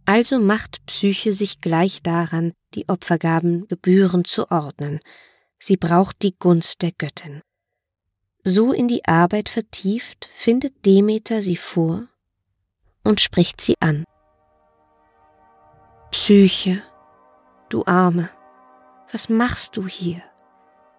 also 0.05 0.39
macht 0.39 0.85
Psyche 0.85 1.33
sich 1.33 1.61
gleich 1.61 2.01
daran, 2.03 2.53
die 2.73 2.89
Opfergaben 2.89 3.67
gebührend 3.67 4.27
zu 4.27 4.51
ordnen. 4.51 4.99
Sie 5.59 5.77
braucht 5.77 6.21
die 6.21 6.35
Gunst 6.37 6.81
der 6.81 6.91
Göttin. 6.91 7.41
So 8.43 8.73
in 8.73 8.87
die 8.87 9.05
Arbeit 9.05 9.47
vertieft, 9.47 10.29
findet 10.33 10.85
Demeter 10.85 11.41
sie 11.41 11.55
vor 11.55 12.07
und 13.03 13.21
spricht 13.21 13.61
sie 13.61 13.75
an. 13.79 14.03
Psyche, 16.11 16.81
du 17.69 17.85
Arme, 17.85 18.29
was 19.11 19.29
machst 19.29 19.77
du 19.77 19.87
hier? 19.87 20.21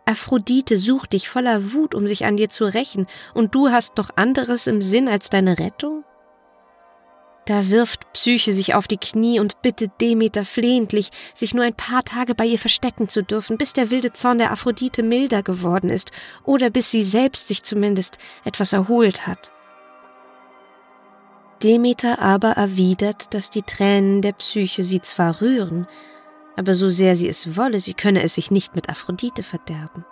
Aphrodite 0.06 0.76
sucht 0.76 1.12
dich 1.12 1.28
voller 1.28 1.72
Wut, 1.72 1.94
um 1.94 2.06
sich 2.06 2.24
an 2.24 2.36
dir 2.36 2.48
zu 2.48 2.64
rächen, 2.64 3.06
und 3.32 3.54
du 3.54 3.70
hast 3.70 3.94
doch 3.98 4.10
anderes 4.16 4.66
im 4.66 4.80
Sinn 4.80 5.08
als 5.08 5.30
deine 5.30 5.58
Rettung? 5.58 6.04
Da 7.46 7.68
wirft 7.68 8.10
Psyche 8.14 8.54
sich 8.54 8.74
auf 8.74 8.88
die 8.88 8.96
Knie 8.96 9.38
und 9.38 9.60
bittet 9.60 10.00
Demeter 10.00 10.44
flehentlich, 10.44 11.10
sich 11.34 11.52
nur 11.52 11.64
ein 11.64 11.74
paar 11.74 12.02
Tage 12.02 12.34
bei 12.34 12.46
ihr 12.46 12.58
verstecken 12.58 13.08
zu 13.08 13.22
dürfen, 13.22 13.58
bis 13.58 13.74
der 13.74 13.90
wilde 13.90 14.12
Zorn 14.12 14.38
der 14.38 14.50
Aphrodite 14.50 15.02
milder 15.02 15.42
geworden 15.42 15.90
ist 15.90 16.10
oder 16.44 16.70
bis 16.70 16.90
sie 16.90 17.02
selbst 17.02 17.48
sich 17.48 17.62
zumindest 17.62 18.16
etwas 18.44 18.72
erholt 18.72 19.26
hat. 19.26 19.52
Demeter 21.62 22.18
aber 22.18 22.52
erwidert, 22.52 23.34
dass 23.34 23.50
die 23.50 23.62
Tränen 23.62 24.22
der 24.22 24.32
Psyche 24.32 24.82
sie 24.82 25.02
zwar 25.02 25.40
rühren, 25.40 25.86
aber 26.56 26.74
so 26.74 26.88
sehr 26.88 27.14
sie 27.16 27.28
es 27.28 27.56
wolle, 27.56 27.80
sie 27.80 27.94
könne 27.94 28.22
es 28.22 28.34
sich 28.34 28.50
nicht 28.50 28.74
mit 28.74 28.88
Aphrodite 28.88 29.42
verderben. 29.42 30.04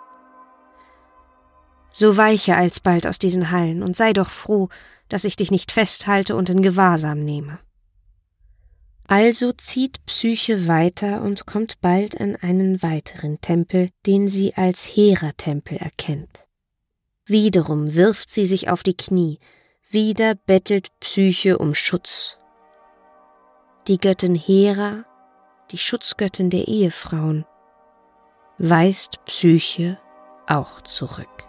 So 1.91 2.17
weiche 2.17 2.55
alsbald 2.55 3.05
aus 3.05 3.19
diesen 3.19 3.51
Hallen 3.51 3.83
und 3.83 3.95
sei 3.95 4.13
doch 4.13 4.29
froh, 4.29 4.69
dass 5.13 5.23
ich 5.23 5.35
dich 5.35 5.51
nicht 5.51 5.71
festhalte 5.71 6.35
und 6.35 6.49
in 6.49 6.61
Gewahrsam 6.61 7.23
nehme. 7.23 7.59
Also 9.07 9.51
zieht 9.53 10.05
Psyche 10.05 10.67
weiter 10.67 11.21
und 11.21 11.45
kommt 11.45 11.79
bald 11.81 12.19
an 12.19 12.35
einen 12.35 12.81
weiteren 12.81 13.39
Tempel, 13.39 13.91
den 14.05 14.27
sie 14.27 14.55
als 14.55 14.83
Hera-Tempel 14.83 15.77
erkennt. 15.77 16.47
Wiederum 17.25 17.95
wirft 17.95 18.29
sie 18.29 18.45
sich 18.45 18.69
auf 18.69 18.83
die 18.83 18.97
Knie, 18.97 19.39
wieder 19.89 20.35
bettelt 20.35 20.87
Psyche 20.99 21.57
um 21.57 21.75
Schutz. 21.75 22.37
Die 23.87 23.97
Göttin 23.97 24.35
Hera 24.35 25.05
die 25.73 25.77
Schutzgöttin 25.79 26.49
der 26.51 26.67
Ehefrauen, 26.67 27.45
weist 28.59 29.25
Psyche 29.25 29.99
auch 30.47 30.81
zurück. 30.81 31.45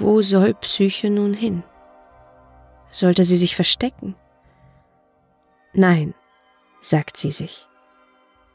Wo 0.00 0.22
soll 0.22 0.54
Psyche 0.54 1.10
nun 1.10 1.34
hin? 1.34 1.62
Sollte 2.90 3.22
sie 3.22 3.36
sich 3.36 3.54
verstecken? 3.54 4.14
Nein, 5.74 6.14
sagt 6.80 7.18
sie 7.18 7.30
sich. 7.30 7.66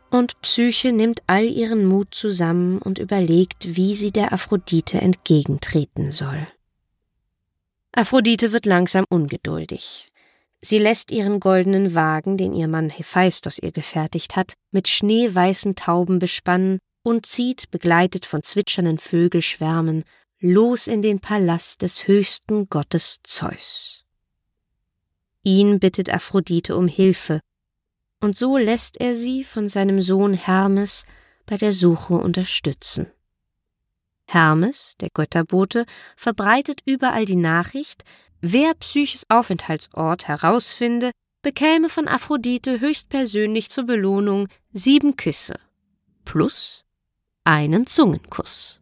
Und 0.10 0.41
Psyche 0.41 0.91
nimmt 0.91 1.22
all 1.28 1.46
ihren 1.46 1.86
Mut 1.86 2.16
zusammen 2.16 2.80
und 2.80 2.98
überlegt, 2.98 3.76
wie 3.76 3.96
sie 3.96 4.12
der 4.12 4.34
Aphrodite 4.34 5.00
entgegentreten 5.00 6.12
soll. 6.12 6.48
Aphrodite 7.91 8.52
wird 8.52 8.66
langsam 8.66 9.06
ungeduldig. 9.08 10.12
Sie 10.62 10.80
lässt 10.80 11.12
ihren 11.12 11.39
goldenen 11.39 11.93
Wagen, 11.93 12.38
den 12.38 12.56
ihr 12.56 12.68
Mann 12.68 12.89
Hephaistos 12.89 13.60
ihr 13.60 13.72
gefertigt 13.72 14.36
hat, 14.36 14.54
mit 14.72 14.88
schneeweißen 14.88 15.76
Tauben 15.76 16.18
bespannen 16.18 16.80
und 17.04 17.28
zieht, 17.28 17.70
begleitet 17.70 18.26
von 18.26 18.41
zwitschernden 18.41 18.98
Vögelschwärmen, 18.98 20.06
los 20.40 20.88
in 20.88 21.02
den 21.02 21.20
Palast 21.20 21.82
des 21.82 22.08
höchsten 22.08 22.70
Gottes 22.70 23.20
Zeus. 23.24 24.06
Ihn 25.44 25.80
bittet 25.80 26.10
Aphrodite 26.10 26.76
um 26.76 26.88
Hilfe, 26.88 27.42
und 28.22 28.38
so 28.38 28.58
lässt 28.58 29.00
er 29.00 29.16
sie 29.16 29.44
von 29.44 29.70
seinem 29.70 30.02
Sohn 30.02 30.34
Hermes 30.34 31.06
bei 31.46 31.58
der 31.58 31.74
Suche 31.74 32.16
unterstützen. 32.16 33.12
Hermes, 34.28 34.96
der 35.00 35.10
Götterbote, 35.10 35.86
verbreitet 36.18 36.82
überall 36.86 37.26
die 37.26 37.36
Nachricht, 37.36 38.04
Wer 38.42 38.74
Psyches 38.76 39.26
Aufenthaltsort 39.30 40.28
herausfinde, 40.28 41.12
bekäme 41.42 41.90
von 41.90 42.08
Aphrodite 42.08 42.80
höchstpersönlich 42.80 43.70
zur 43.70 43.86
Belohnung 43.86 44.48
sieben 44.74 45.16
Küsse 45.16 45.60
plus 46.26 46.84
einen 47.44 47.88
Zungenkuss. 47.88 48.82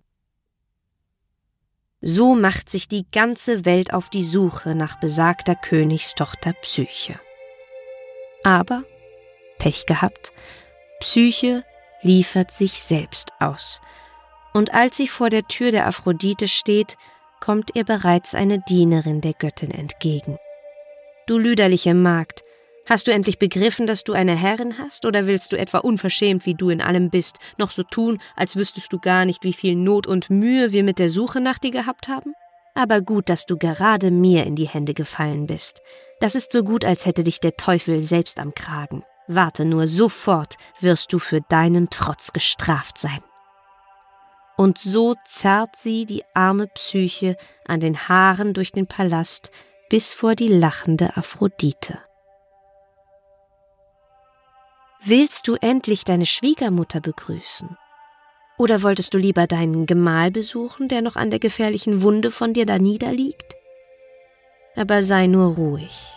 So 2.05 2.35
macht 2.35 2.69
sich 2.69 2.89
die 2.89 3.05
ganze 3.13 3.63
Welt 3.63 3.93
auf 3.93 4.09
die 4.09 4.23
Suche 4.23 4.75
nach 4.75 4.99
besagter 4.99 5.55
Königstochter 5.55 6.51
Psyche. 6.61 7.17
Aber, 8.43 8.83
Pech 9.57 9.85
gehabt, 9.85 10.33
Psyche 10.99 11.63
liefert 12.01 12.51
sich 12.51 12.83
selbst 12.83 13.31
aus, 13.39 13.79
und 14.53 14.73
als 14.73 14.97
sie 14.97 15.07
vor 15.07 15.29
der 15.29 15.47
Tür 15.47 15.71
der 15.71 15.87
Aphrodite 15.87 16.49
steht, 16.49 16.97
kommt 17.39 17.71
ihr 17.73 17.85
bereits 17.85 18.35
eine 18.35 18.59
Dienerin 18.59 19.21
der 19.21 19.33
Göttin 19.33 19.71
entgegen. 19.71 20.37
Du 21.25 21.37
lüderliche 21.37 21.93
Magd, 21.93 22.43
hast 22.85 23.07
du 23.07 23.11
endlich 23.11 23.39
begriffen, 23.39 23.87
dass 23.87 24.03
du 24.03 24.13
eine 24.13 24.35
Herrin 24.35 24.77
hast, 24.77 25.05
oder 25.05 25.27
willst 25.27 25.51
du 25.51 25.57
etwa 25.57 25.79
unverschämt, 25.79 26.45
wie 26.45 26.55
du 26.55 26.69
in 26.69 26.81
allem 26.81 27.09
bist, 27.09 27.37
noch 27.57 27.69
so 27.69 27.83
tun, 27.83 28.21
als 28.35 28.55
wüsstest 28.55 28.91
du 28.91 28.99
gar 28.99 29.25
nicht, 29.25 29.43
wie 29.43 29.53
viel 29.53 29.75
Not 29.75 30.07
und 30.07 30.29
Mühe 30.29 30.71
wir 30.71 30.83
mit 30.83 30.99
der 30.99 31.09
Suche 31.09 31.39
nach 31.39 31.59
dir 31.59 31.71
gehabt 31.71 32.07
haben? 32.07 32.33
Aber 32.75 33.01
gut, 33.01 33.29
dass 33.29 33.45
du 33.45 33.57
gerade 33.57 34.11
mir 34.11 34.45
in 34.45 34.55
die 34.55 34.67
Hände 34.67 34.93
gefallen 34.93 35.45
bist. 35.45 35.81
Das 36.19 36.35
ist 36.35 36.51
so 36.51 36.63
gut, 36.63 36.83
als 36.85 37.05
hätte 37.05 37.23
dich 37.23 37.39
der 37.39 37.55
Teufel 37.55 38.01
selbst 38.01 38.39
am 38.39 38.53
Kragen. 38.53 39.03
Warte 39.27 39.65
nur, 39.65 39.87
sofort 39.87 40.55
wirst 40.79 41.13
du 41.13 41.19
für 41.19 41.41
deinen 41.41 41.89
Trotz 41.89 42.33
gestraft 42.33 42.97
sein 42.97 43.21
und 44.57 44.77
so 44.77 45.15
zerrt 45.25 45.75
sie 45.75 46.05
die 46.05 46.23
arme 46.33 46.67
Psyche 46.67 47.35
an 47.65 47.79
den 47.79 48.07
Haaren 48.07 48.53
durch 48.53 48.71
den 48.71 48.87
Palast 48.87 49.51
bis 49.89 50.13
vor 50.13 50.35
die 50.35 50.47
lachende 50.47 51.17
Aphrodite. 51.17 51.99
Willst 55.05 55.49
du 55.49 55.55
endlich 55.55 56.05
deine 56.05 56.25
Schwiegermutter 56.25 57.01
begrüßen? 57.01 57.77
Oder 58.57 58.83
wolltest 58.83 59.13
du 59.13 59.17
lieber 59.17 59.47
deinen 59.47 59.85
Gemahl 59.85 60.31
besuchen, 60.31 60.87
der 60.87 61.01
noch 61.01 61.17
an 61.17 61.29
der 61.29 61.39
gefährlichen 61.39 62.03
Wunde 62.03 62.31
von 62.31 62.53
dir 62.53 62.65
da 62.65 62.79
niederliegt? 62.79 63.53
Aber 64.77 65.03
sei 65.03 65.27
nur 65.27 65.55
ruhig. 65.55 66.15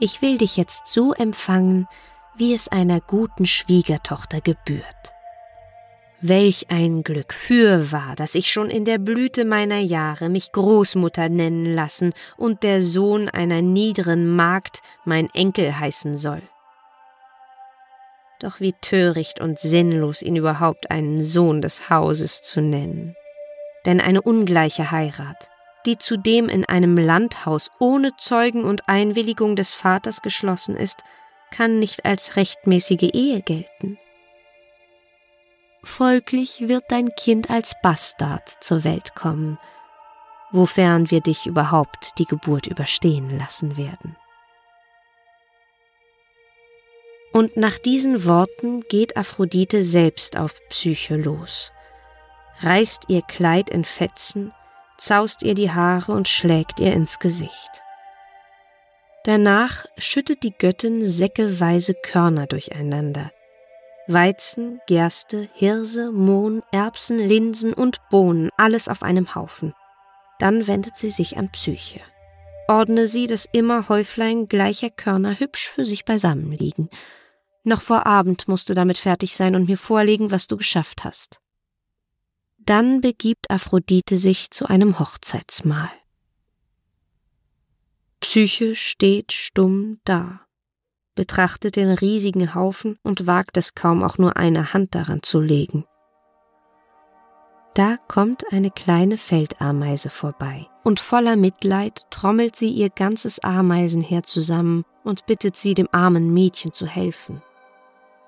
Ich 0.00 0.20
will 0.20 0.36
dich 0.36 0.56
jetzt 0.56 0.88
so 0.88 1.12
empfangen, 1.12 1.86
wie 2.34 2.54
es 2.54 2.66
einer 2.66 3.00
guten 3.00 3.46
Schwiegertochter 3.46 4.40
gebührt. 4.40 5.12
Welch 6.20 6.66
ein 6.70 7.04
Glück 7.04 7.32
fürwahr, 7.32 8.16
dass 8.16 8.34
ich 8.34 8.50
schon 8.50 8.68
in 8.68 8.84
der 8.84 8.98
Blüte 8.98 9.44
meiner 9.44 9.78
Jahre 9.78 10.28
mich 10.28 10.50
Großmutter 10.50 11.28
nennen 11.28 11.72
lassen 11.76 12.14
und 12.36 12.64
der 12.64 12.82
Sohn 12.82 13.28
einer 13.28 13.62
niederen 13.62 14.26
Magd 14.34 14.82
mein 15.04 15.30
Enkel 15.30 15.78
heißen 15.78 16.18
soll. 16.18 16.42
Doch 18.40 18.60
wie 18.60 18.74
töricht 18.80 19.40
und 19.40 19.58
sinnlos 19.58 20.20
ihn 20.20 20.36
überhaupt 20.36 20.90
einen 20.90 21.22
Sohn 21.22 21.62
des 21.62 21.88
Hauses 21.88 22.42
zu 22.42 22.60
nennen. 22.60 23.16
Denn 23.86 24.00
eine 24.00 24.20
ungleiche 24.20 24.90
Heirat, 24.90 25.48
die 25.86 25.96
zudem 25.96 26.48
in 26.48 26.64
einem 26.64 26.98
Landhaus 26.98 27.70
ohne 27.78 28.16
Zeugen 28.16 28.64
und 28.64 28.88
Einwilligung 28.88 29.56
des 29.56 29.72
Vaters 29.72 30.20
geschlossen 30.20 30.76
ist, 30.76 31.02
kann 31.50 31.78
nicht 31.78 32.04
als 32.04 32.36
rechtmäßige 32.36 33.10
Ehe 33.14 33.40
gelten. 33.40 33.98
Folglich 35.82 36.68
wird 36.68 36.84
dein 36.88 37.14
Kind 37.14 37.48
als 37.48 37.74
Bastard 37.80 38.48
zur 38.60 38.82
Welt 38.82 39.14
kommen, 39.14 39.58
wofern 40.50 41.10
wir 41.10 41.20
dich 41.20 41.46
überhaupt 41.46 42.18
die 42.18 42.24
Geburt 42.24 42.66
überstehen 42.66 43.38
lassen 43.38 43.76
werden. 43.76 44.16
Und 47.36 47.58
nach 47.58 47.76
diesen 47.76 48.24
Worten 48.24 48.80
geht 48.88 49.18
Aphrodite 49.18 49.82
selbst 49.82 50.38
auf 50.38 50.58
Psyche 50.70 51.16
los, 51.16 51.70
reißt 52.60 53.10
ihr 53.10 53.20
Kleid 53.20 53.68
in 53.68 53.84
Fetzen, 53.84 54.54
zaust 54.96 55.42
ihr 55.42 55.54
die 55.54 55.70
Haare 55.70 56.12
und 56.12 56.28
schlägt 56.28 56.80
ihr 56.80 56.94
ins 56.94 57.18
Gesicht. 57.18 57.82
Danach 59.24 59.84
schüttet 59.98 60.44
die 60.44 60.54
Göttin 60.56 61.04
säckeweise 61.04 61.92
Körner 61.92 62.46
durcheinander, 62.46 63.30
Weizen, 64.06 64.80
Gerste, 64.86 65.50
Hirse, 65.52 66.12
Mohn, 66.12 66.62
Erbsen, 66.72 67.18
Linsen 67.18 67.74
und 67.74 68.00
Bohnen, 68.08 68.48
alles 68.56 68.88
auf 68.88 69.02
einem 69.02 69.34
Haufen. 69.34 69.74
Dann 70.38 70.66
wendet 70.66 70.96
sie 70.96 71.10
sich 71.10 71.36
an 71.36 71.50
Psyche. 71.50 72.00
Ordne 72.66 73.06
sie, 73.06 73.26
dass 73.26 73.44
immer 73.52 73.90
Häuflein 73.90 74.48
gleicher 74.48 74.88
Körner 74.88 75.38
hübsch 75.38 75.68
für 75.68 75.84
sich 75.84 76.06
beisammen 76.06 76.52
liegen. 76.52 76.88
Noch 77.66 77.82
vor 77.82 78.06
Abend 78.06 78.48
musst 78.48 78.70
du 78.70 78.74
damit 78.74 78.96
fertig 78.96 79.36
sein 79.36 79.54
und 79.54 79.68
mir 79.68 79.76
vorlegen, 79.76 80.30
was 80.30 80.46
du 80.46 80.56
geschafft 80.56 81.04
hast. 81.04 81.40
Dann 82.58 83.00
begibt 83.00 83.50
Aphrodite 83.50 84.16
sich 84.16 84.50
zu 84.50 84.66
einem 84.66 84.98
Hochzeitsmahl. 84.98 85.90
Psyche 88.20 88.74
steht 88.74 89.32
stumm 89.32 90.00
da 90.04 90.46
betrachtet 91.16 91.74
den 91.74 91.90
riesigen 91.90 92.54
Haufen 92.54 92.98
und 93.02 93.26
wagt 93.26 93.56
es 93.56 93.74
kaum 93.74 94.04
auch 94.04 94.18
nur 94.18 94.36
eine 94.36 94.72
Hand 94.72 94.94
daran 94.94 95.22
zu 95.24 95.40
legen. 95.40 95.84
Da 97.74 97.96
kommt 98.08 98.44
eine 98.52 98.70
kleine 98.70 99.18
Feldameise 99.18 100.08
vorbei, 100.08 100.68
und 100.84 101.00
voller 101.00 101.36
Mitleid 101.36 102.08
trommelt 102.10 102.56
sie 102.56 102.70
ihr 102.70 102.88
ganzes 102.88 103.40
Ameisenheer 103.40 104.22
zusammen 104.22 104.84
und 105.02 105.26
bittet 105.26 105.56
sie, 105.56 105.74
dem 105.74 105.88
armen 105.92 106.32
Mädchen 106.32 106.72
zu 106.72 106.86
helfen. 106.86 107.42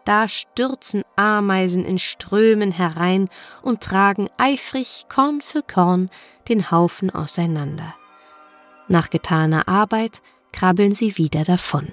Da 0.08 0.26
stürzen 0.26 1.04
Ameisen 1.16 1.84
in 1.84 1.98
Strömen 1.98 2.72
herein 2.72 3.28
und 3.60 3.82
tragen 3.82 4.30
eifrig 4.38 5.04
Korn 5.10 5.42
für 5.42 5.62
Korn 5.62 6.08
den 6.48 6.70
Haufen 6.70 7.10
auseinander. 7.10 7.94
Nach 8.88 9.10
getaner 9.10 9.68
Arbeit 9.68 10.22
krabbeln 10.50 10.94
sie 10.94 11.18
wieder 11.18 11.44
davon. 11.44 11.92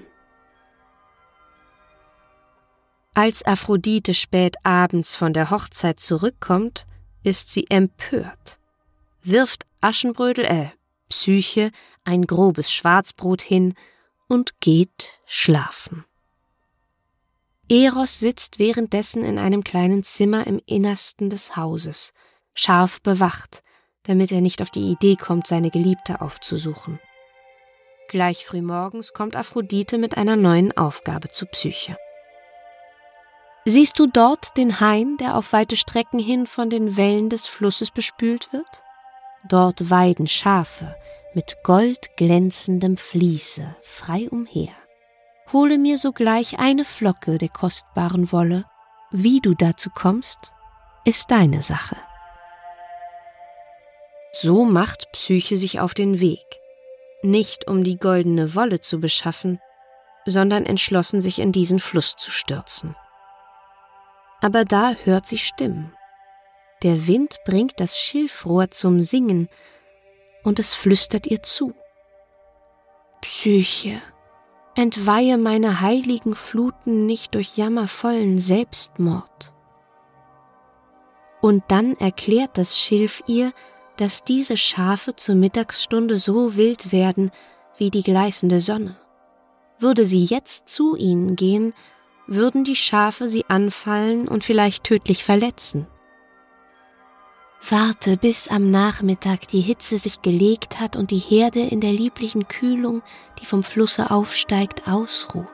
Als 3.12 3.44
Aphrodite 3.44 4.14
spät 4.14 4.56
abends 4.64 5.14
von 5.14 5.34
der 5.34 5.50
Hochzeit 5.50 6.00
zurückkommt, 6.00 6.86
ist 7.22 7.50
sie 7.50 7.66
empört, 7.68 8.58
wirft 9.24 9.66
Aschenbrödel, 9.82 10.46
äh, 10.46 10.70
Psyche, 11.10 11.70
ein 12.04 12.26
grobes 12.26 12.72
Schwarzbrot 12.72 13.42
hin 13.42 13.74
und 14.26 14.58
geht 14.62 15.20
schlafen. 15.26 16.05
Eros 17.68 18.20
sitzt 18.20 18.58
währenddessen 18.58 19.24
in 19.24 19.38
einem 19.38 19.64
kleinen 19.64 20.04
Zimmer 20.04 20.46
im 20.46 20.60
Innersten 20.66 21.30
des 21.30 21.56
Hauses, 21.56 22.12
scharf 22.54 23.00
bewacht, 23.02 23.62
damit 24.04 24.30
er 24.30 24.40
nicht 24.40 24.62
auf 24.62 24.70
die 24.70 24.92
Idee 24.92 25.16
kommt, 25.16 25.48
seine 25.48 25.70
Geliebte 25.70 26.20
aufzusuchen. 26.20 27.00
Gleich 28.08 28.46
frühmorgens 28.46 29.12
kommt 29.12 29.34
Aphrodite 29.34 29.98
mit 29.98 30.16
einer 30.16 30.36
neuen 30.36 30.76
Aufgabe 30.76 31.30
zu 31.30 31.44
Psyche. 31.46 31.96
Siehst 33.64 33.98
du 33.98 34.06
dort 34.06 34.56
den 34.56 34.78
Hain, 34.78 35.16
der 35.16 35.36
auf 35.36 35.52
weite 35.52 35.74
Strecken 35.74 36.20
hin 36.20 36.46
von 36.46 36.70
den 36.70 36.96
Wellen 36.96 37.30
des 37.30 37.48
Flusses 37.48 37.90
bespült 37.90 38.52
wird? 38.52 38.84
Dort 39.48 39.90
weiden 39.90 40.28
Schafe 40.28 40.94
mit 41.34 41.56
goldglänzendem 41.64 42.96
Vliese 42.96 43.74
frei 43.82 44.28
umher. 44.30 44.72
Hole 45.52 45.78
mir 45.78 45.98
sogleich 45.98 46.58
eine 46.58 46.84
Flocke 46.84 47.38
der 47.38 47.48
kostbaren 47.48 48.32
Wolle. 48.32 48.64
Wie 49.10 49.40
du 49.40 49.54
dazu 49.54 49.90
kommst, 49.90 50.52
ist 51.04 51.30
deine 51.30 51.62
Sache. 51.62 51.96
So 54.32 54.64
macht 54.64 55.10
Psyche 55.12 55.56
sich 55.56 55.80
auf 55.80 55.94
den 55.94 56.20
Weg, 56.20 56.44
nicht 57.22 57.68
um 57.68 57.84
die 57.84 57.96
goldene 57.96 58.54
Wolle 58.54 58.80
zu 58.80 59.00
beschaffen, 59.00 59.60
sondern 60.26 60.66
entschlossen 60.66 61.20
sich 61.20 61.38
in 61.38 61.52
diesen 61.52 61.78
Fluss 61.78 62.16
zu 62.16 62.30
stürzen 62.30 62.96
aber 64.40 64.64
da 64.64 64.94
hört 65.04 65.26
sie 65.26 65.38
Stimmen. 65.38 65.92
Der 66.82 67.08
Wind 67.08 67.38
bringt 67.44 67.80
das 67.80 67.98
Schilfrohr 67.98 68.70
zum 68.70 69.00
Singen, 69.00 69.48
und 70.44 70.60
es 70.60 70.74
flüstert 70.74 71.26
ihr 71.26 71.42
zu. 71.42 71.74
Psyche, 73.22 74.00
entweihe 74.76 75.38
meine 75.38 75.80
heiligen 75.80 76.34
Fluten 76.34 77.06
nicht 77.06 77.34
durch 77.34 77.56
jammervollen 77.56 78.38
Selbstmord. 78.38 79.54
Und 81.40 81.64
dann 81.68 81.96
erklärt 81.96 82.58
das 82.58 82.78
Schilf 82.78 83.22
ihr, 83.26 83.52
dass 83.96 84.22
diese 84.22 84.58
Schafe 84.58 85.16
zur 85.16 85.34
Mittagsstunde 85.34 86.18
so 86.18 86.56
wild 86.56 86.92
werden 86.92 87.30
wie 87.78 87.90
die 87.90 88.02
gleißende 88.02 88.60
Sonne. 88.60 88.96
Würde 89.78 90.04
sie 90.04 90.24
jetzt 90.24 90.68
zu 90.68 90.94
ihnen 90.94 91.36
gehen, 91.36 91.72
würden 92.26 92.64
die 92.64 92.76
Schafe 92.76 93.28
sie 93.28 93.46
anfallen 93.48 94.28
und 94.28 94.44
vielleicht 94.44 94.84
tödlich 94.84 95.24
verletzen. 95.24 95.86
Warte, 97.68 98.16
bis 98.16 98.46
am 98.46 98.70
Nachmittag 98.70 99.48
die 99.48 99.60
Hitze 99.60 99.98
sich 99.98 100.22
gelegt 100.22 100.78
hat 100.78 100.94
und 100.96 101.10
die 101.10 101.18
Herde 101.18 101.60
in 101.60 101.80
der 101.80 101.92
lieblichen 101.92 102.46
Kühlung, 102.46 103.02
die 103.40 103.46
vom 103.46 103.64
Flusse 103.64 104.10
aufsteigt, 104.12 104.86
ausruht. 104.86 105.46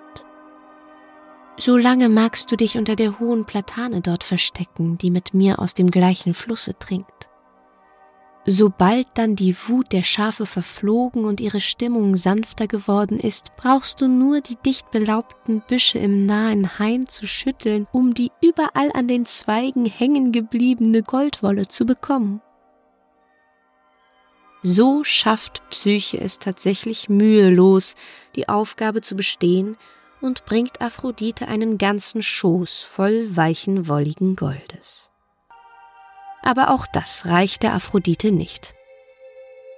So 1.56 1.76
lange 1.76 2.10
magst 2.10 2.50
du 2.52 2.56
dich 2.56 2.76
unter 2.76 2.96
der 2.96 3.18
hohen 3.18 3.46
Platane 3.46 4.02
dort 4.02 4.24
verstecken, 4.24 4.98
die 4.98 5.10
mit 5.10 5.32
mir 5.32 5.58
aus 5.58 5.72
dem 5.72 5.90
gleichen 5.90 6.34
Flusse 6.34 6.78
trinkt. 6.78 7.28
Sobald 8.44 9.06
dann 9.14 9.36
die 9.36 9.54
Wut 9.68 9.92
der 9.92 10.02
Schafe 10.02 10.46
verflogen 10.46 11.24
und 11.24 11.40
ihre 11.40 11.60
Stimmung 11.60 12.16
sanfter 12.16 12.66
geworden 12.66 13.20
ist, 13.20 13.54
brauchst 13.56 14.00
du 14.00 14.08
nur 14.08 14.40
die 14.40 14.56
dicht 14.56 14.90
belaubten 14.90 15.62
Büsche 15.68 16.00
im 16.00 16.26
nahen 16.26 16.80
Hain 16.80 17.06
zu 17.06 17.28
schütteln, 17.28 17.86
um 17.92 18.14
die 18.14 18.32
überall 18.42 18.90
an 18.94 19.06
den 19.06 19.26
Zweigen 19.26 19.86
hängen 19.86 20.32
gebliebene 20.32 21.04
Goldwolle 21.04 21.68
zu 21.68 21.86
bekommen. 21.86 22.40
So 24.64 25.04
schafft 25.04 25.62
Psyche 25.70 26.20
es 26.20 26.40
tatsächlich 26.40 27.08
mühelos, 27.08 27.94
die 28.34 28.48
Aufgabe 28.48 29.02
zu 29.02 29.14
bestehen 29.14 29.76
und 30.20 30.44
bringt 30.46 30.80
Aphrodite 30.80 31.46
einen 31.46 31.78
ganzen 31.78 32.22
Schoß 32.22 32.82
voll 32.82 33.36
weichen, 33.36 33.86
wolligen 33.88 34.34
Goldes 34.34 35.01
aber 36.42 36.70
auch 36.70 36.86
das 36.86 37.26
reicht 37.26 37.62
der 37.62 37.74
Aphrodite 37.74 38.32
nicht. 38.32 38.74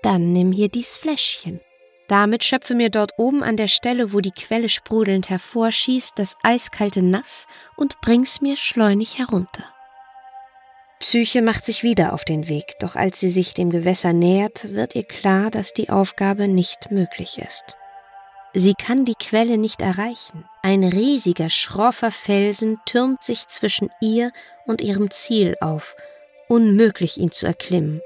Dann 0.02 0.32
nimm 0.32 0.52
hier 0.52 0.68
dies 0.68 0.96
Fläschchen. 0.96 1.60
Damit 2.08 2.44
schöpfe 2.44 2.74
mir 2.74 2.90
dort 2.90 3.12
oben 3.16 3.42
an 3.42 3.56
der 3.56 3.68
Stelle, 3.68 4.12
wo 4.12 4.20
die 4.20 4.32
Quelle 4.32 4.68
sprudelnd 4.68 5.30
hervorschießt, 5.30 6.18
das 6.18 6.36
eiskalte 6.42 7.02
Nass 7.02 7.46
und 7.76 8.00
bring's 8.02 8.42
mir 8.42 8.56
schleunig 8.56 9.18
herunter. 9.18 9.64
Psyche 11.00 11.42
macht 11.42 11.64
sich 11.64 11.82
wieder 11.82 12.12
auf 12.12 12.24
den 12.24 12.48
Weg, 12.48 12.74
doch 12.80 12.96
als 12.96 13.20
sie 13.20 13.30
sich 13.30 13.54
dem 13.54 13.70
Gewässer 13.70 14.12
nähert, 14.12 14.74
wird 14.74 14.94
ihr 14.94 15.04
klar, 15.04 15.50
dass 15.50 15.72
die 15.72 15.90
Aufgabe 15.90 16.48
nicht 16.48 16.90
möglich 16.90 17.38
ist. 17.38 17.76
Sie 18.52 18.74
kann 18.74 19.04
die 19.04 19.16
Quelle 19.16 19.58
nicht 19.58 19.80
erreichen. 19.80 20.44
Ein 20.62 20.84
riesiger, 20.84 21.48
schroffer 21.48 22.10
Felsen 22.10 22.78
türmt 22.86 23.22
sich 23.22 23.48
zwischen 23.48 23.90
ihr 24.00 24.30
und 24.66 24.80
ihrem 24.80 25.10
Ziel 25.10 25.56
auf 25.60 25.96
Unmöglich, 26.49 27.18
ihn 27.18 27.30
zu 27.30 27.47
erklimmen. 27.47 28.01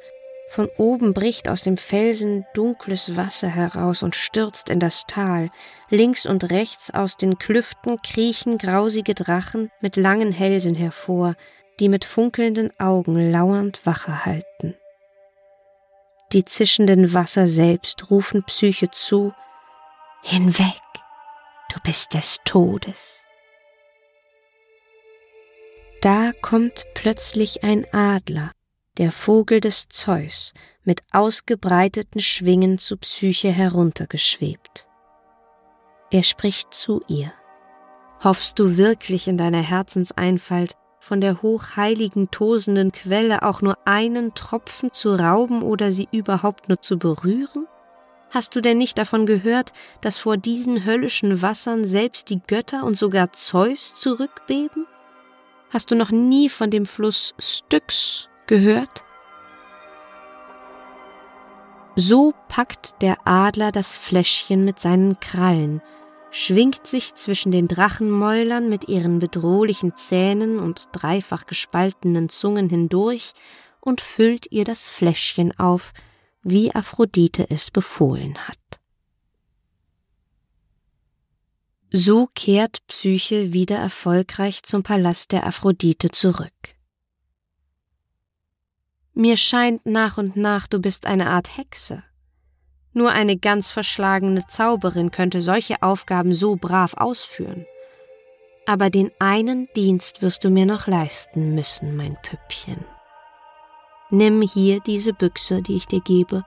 Von 0.51 0.71
oben 0.79 1.13
bricht 1.13 1.47
aus 1.49 1.63
dem 1.63 1.77
Felsen 1.77 2.47
dunkles 2.55 3.17
Wasser 3.17 3.49
heraus 3.49 4.03
und 4.03 4.17
stürzt 4.17 4.71
in 4.71 4.81
das 4.81 5.05
Tal. 5.07 5.51
Links 5.91 6.25
und 6.25 6.51
rechts 6.51 6.91
aus 6.91 7.17
den 7.17 7.39
Klüften 7.39 8.01
kriechen 8.03 8.57
grausige 8.57 9.15
Drachen 9.15 9.71
mit 9.81 9.97
langen 9.97 10.33
Hälsen 10.33 10.75
hervor, 10.75 11.35
die 11.81 11.91
mit 11.91 12.07
funkelnden 12.07 12.71
Augen 12.81 13.31
lauernd 13.31 13.85
Wache 13.85 14.25
halten. 14.25 14.75
Die 16.33 16.45
zischenden 16.45 17.13
Wasser 17.13 17.47
selbst 17.47 18.11
rufen 18.11 18.43
Psyche 18.45 18.91
zu, 18.91 19.33
Hinweg, 20.23 20.81
du 21.73 21.81
bist 21.81 22.15
des 22.15 22.39
Todes. 22.45 23.21
Da 26.01 26.31
kommt 26.43 26.87
plötzlich 26.95 27.65
ein 27.65 27.85
Adler, 27.93 28.53
der 28.99 29.11
Vogel 29.11 29.59
des 29.59 29.89
Zeus, 29.89 30.55
mit 30.85 31.03
ausgebreiteten 31.11 32.21
Schwingen 32.21 32.79
zu 32.79 32.97
Psyche 32.99 33.51
heruntergeschwebt. 33.51 34.87
Er 36.13 36.23
spricht 36.23 36.73
zu 36.73 37.03
ihr. 37.09 37.33
Hoffst 38.23 38.61
du 38.61 38.77
wirklich 38.77 39.27
in 39.27 39.39
deiner 39.39 39.61
Herzenseinfalt, 39.61 40.77
von 41.01 41.21
der 41.21 41.43
hochheiligen 41.43 42.31
tosenden 42.31 42.93
Quelle 42.93 43.43
auch 43.43 43.61
nur 43.61 43.77
einen 43.85 44.35
Tropfen 44.35 44.93
zu 44.93 45.17
rauben 45.17 45.63
oder 45.63 45.91
sie 45.91 46.09
überhaupt 46.13 46.69
nur 46.69 46.81
zu 46.81 46.99
berühren? 46.99 47.67
Hast 48.31 48.55
du 48.55 48.61
denn 48.61 48.79
nicht 48.79 48.99
davon 48.99 49.27
gehört, 49.27 49.73
dass 50.01 50.19
vor 50.19 50.37
diesen 50.37 50.85
höllischen 50.85 51.43
Wassern 51.43 51.87
selbst 51.87 52.31
die 52.31 52.41
Götter 52.47 52.85
und 52.85 52.97
sogar 52.97 53.33
Zeus 53.33 53.97
zurückbeben? 53.97 54.87
Hast 55.71 55.91
du 55.91 55.95
noch 55.95 56.11
nie 56.11 56.49
von 56.49 56.71
dem 56.71 56.87
Fluss 56.87 57.35
Styx 57.39 58.29
gehört? 58.47 59.05
So 61.95 62.33
packt 62.49 63.03
der 63.03 63.27
Adler 63.27 63.71
das 63.71 63.97
Fläschchen 63.97 64.65
mit 64.65 64.79
seinen 64.79 65.21
Krallen, 65.21 65.83
schwingt 66.31 66.87
sich 66.87 67.15
zwischen 67.17 67.53
den 67.53 67.69
Drachenmäulern 67.69 68.69
mit 68.69 68.89
ihren 68.89 69.19
bedrohlichen 69.19 69.95
Zähnen 69.95 70.59
und 70.59 70.89
dreifach 70.93 71.45
gespaltenen 71.47 72.29
Zungen 72.29 72.71
hindurch 72.71 73.35
und 73.81 74.01
füllt 74.01 74.51
ihr 74.51 74.65
das 74.65 74.89
Fläschchen 74.89 75.59
auf, 75.59 75.93
wie 76.43 76.75
Aphrodite 76.75 77.51
es 77.51 77.71
befohlen 77.71 78.39
hat. 78.47 78.78
So 81.91 82.29
kehrt 82.35 82.87
Psyche 82.87 83.55
wieder 83.55 83.77
erfolgreich 83.77 84.63
zum 84.63 84.83
Palast 84.83 85.33
der 85.33 85.47
Aphrodite 85.47 86.11
zurück. 86.11 86.53
Mir 89.15 89.39
scheint 89.39 89.87
nach 89.87 90.19
und 90.19 90.37
nach, 90.37 90.67
du 90.67 90.81
bist 90.81 91.07
eine 91.07 91.31
Art 91.31 91.57
Hexe. 91.57 92.05
Nur 92.93 93.11
eine 93.11 93.39
ganz 93.39 93.71
verschlagene 93.71 94.47
Zauberin 94.49 95.11
könnte 95.11 95.41
solche 95.41 95.83
Aufgaben 95.83 96.33
so 96.33 96.57
brav 96.57 96.93
ausführen. 96.95 97.65
Aber 98.67 98.91
den 98.91 99.11
einen 99.19 99.67
Dienst 99.75 100.21
wirst 100.21 100.45
du 100.45 100.51
mir 100.51 100.67
noch 100.67 100.89
leisten 100.89 101.55
müssen, 101.55 101.97
mein 101.97 102.19
Püppchen. 102.23 102.85
Nimm 104.11 104.43
hier 104.43 104.81
diese 104.81 105.15
Büchse, 105.15 105.63
die 105.63 105.77
ich 105.77 105.87
dir 105.87 106.03
gebe, 106.03 106.45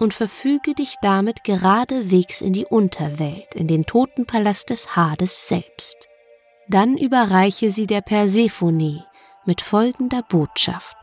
und 0.00 0.14
verfüge 0.14 0.74
dich 0.74 0.96
damit 1.02 1.44
geradewegs 1.44 2.40
in 2.40 2.52
die 2.52 2.64
Unterwelt, 2.64 3.54
in 3.54 3.68
den 3.68 3.84
Totenpalast 3.84 4.70
des 4.70 4.96
Hades 4.96 5.46
selbst. 5.46 6.08
Dann 6.68 6.96
überreiche 6.96 7.70
sie 7.70 7.86
der 7.86 8.00
Persephone 8.00 9.04
mit 9.44 9.60
folgender 9.60 10.22
Botschaft. 10.22 10.96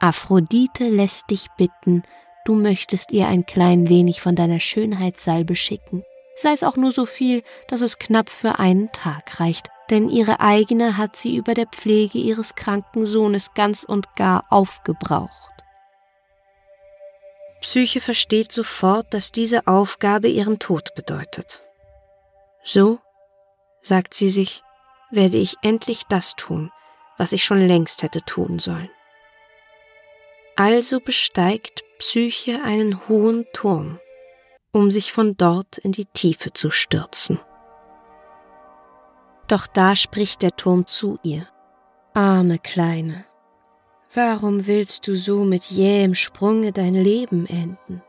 Aphrodite 0.00 0.88
lässt 0.88 1.30
dich 1.30 1.48
bitten, 1.56 2.02
du 2.44 2.54
möchtest 2.54 3.12
ihr 3.12 3.28
ein 3.28 3.44
klein 3.44 3.88
wenig 3.88 4.20
von 4.20 4.36
deiner 4.36 4.60
Schönheitssalbe 4.60 5.54
schicken, 5.54 6.02
sei 6.34 6.52
es 6.52 6.64
auch 6.64 6.76
nur 6.76 6.92
so 6.92 7.04
viel, 7.04 7.42
dass 7.68 7.82
es 7.82 7.98
knapp 7.98 8.30
für 8.30 8.58
einen 8.58 8.90
Tag 8.92 9.40
reicht, 9.40 9.68
denn 9.90 10.08
ihre 10.08 10.40
eigene 10.40 10.96
hat 10.96 11.16
sie 11.16 11.36
über 11.36 11.54
der 11.54 11.66
Pflege 11.66 12.18
ihres 12.18 12.54
kranken 12.54 13.04
Sohnes 13.04 13.52
ganz 13.54 13.84
und 13.84 14.16
gar 14.16 14.44
aufgebraucht. 14.50 15.55
Psyche 17.66 18.00
versteht 18.00 18.52
sofort, 18.52 19.12
dass 19.12 19.32
diese 19.32 19.66
Aufgabe 19.66 20.28
ihren 20.28 20.60
Tod 20.60 20.94
bedeutet. 20.94 21.64
So, 22.62 23.00
sagt 23.80 24.14
sie 24.14 24.30
sich, 24.30 24.62
werde 25.10 25.36
ich 25.36 25.56
endlich 25.62 26.04
das 26.04 26.36
tun, 26.36 26.70
was 27.18 27.32
ich 27.32 27.42
schon 27.42 27.58
längst 27.58 28.04
hätte 28.04 28.22
tun 28.22 28.60
sollen. 28.60 28.88
Also 30.54 31.00
besteigt 31.00 31.82
Psyche 31.98 32.62
einen 32.62 33.08
hohen 33.08 33.46
Turm, 33.52 33.98
um 34.70 34.92
sich 34.92 35.12
von 35.12 35.36
dort 35.36 35.76
in 35.76 35.90
die 35.90 36.06
Tiefe 36.06 36.52
zu 36.52 36.70
stürzen. 36.70 37.40
Doch 39.48 39.66
da 39.66 39.96
spricht 39.96 40.40
der 40.40 40.54
Turm 40.54 40.86
zu 40.86 41.18
ihr. 41.24 41.48
Arme 42.14 42.60
Kleine, 42.60 43.24
Warum 44.14 44.66
willst 44.66 45.06
du 45.08 45.16
so 45.16 45.44
mit 45.44 45.64
jähem 45.64 46.14
Sprunge 46.14 46.72
dein 46.72 46.94
Leben 46.94 47.46
enden? 47.46 48.02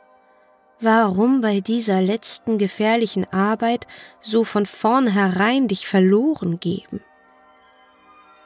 Warum 0.80 1.42
bei 1.42 1.60
dieser 1.60 2.02
letzten 2.02 2.60
gefährlichen 2.60 3.26
Arbeit 3.34 3.88
so 4.22 4.44
von 4.44 4.68
vornherein 4.68 5.68
dich 5.68 5.88
verloren 5.88 6.60
geben? 6.60 7.02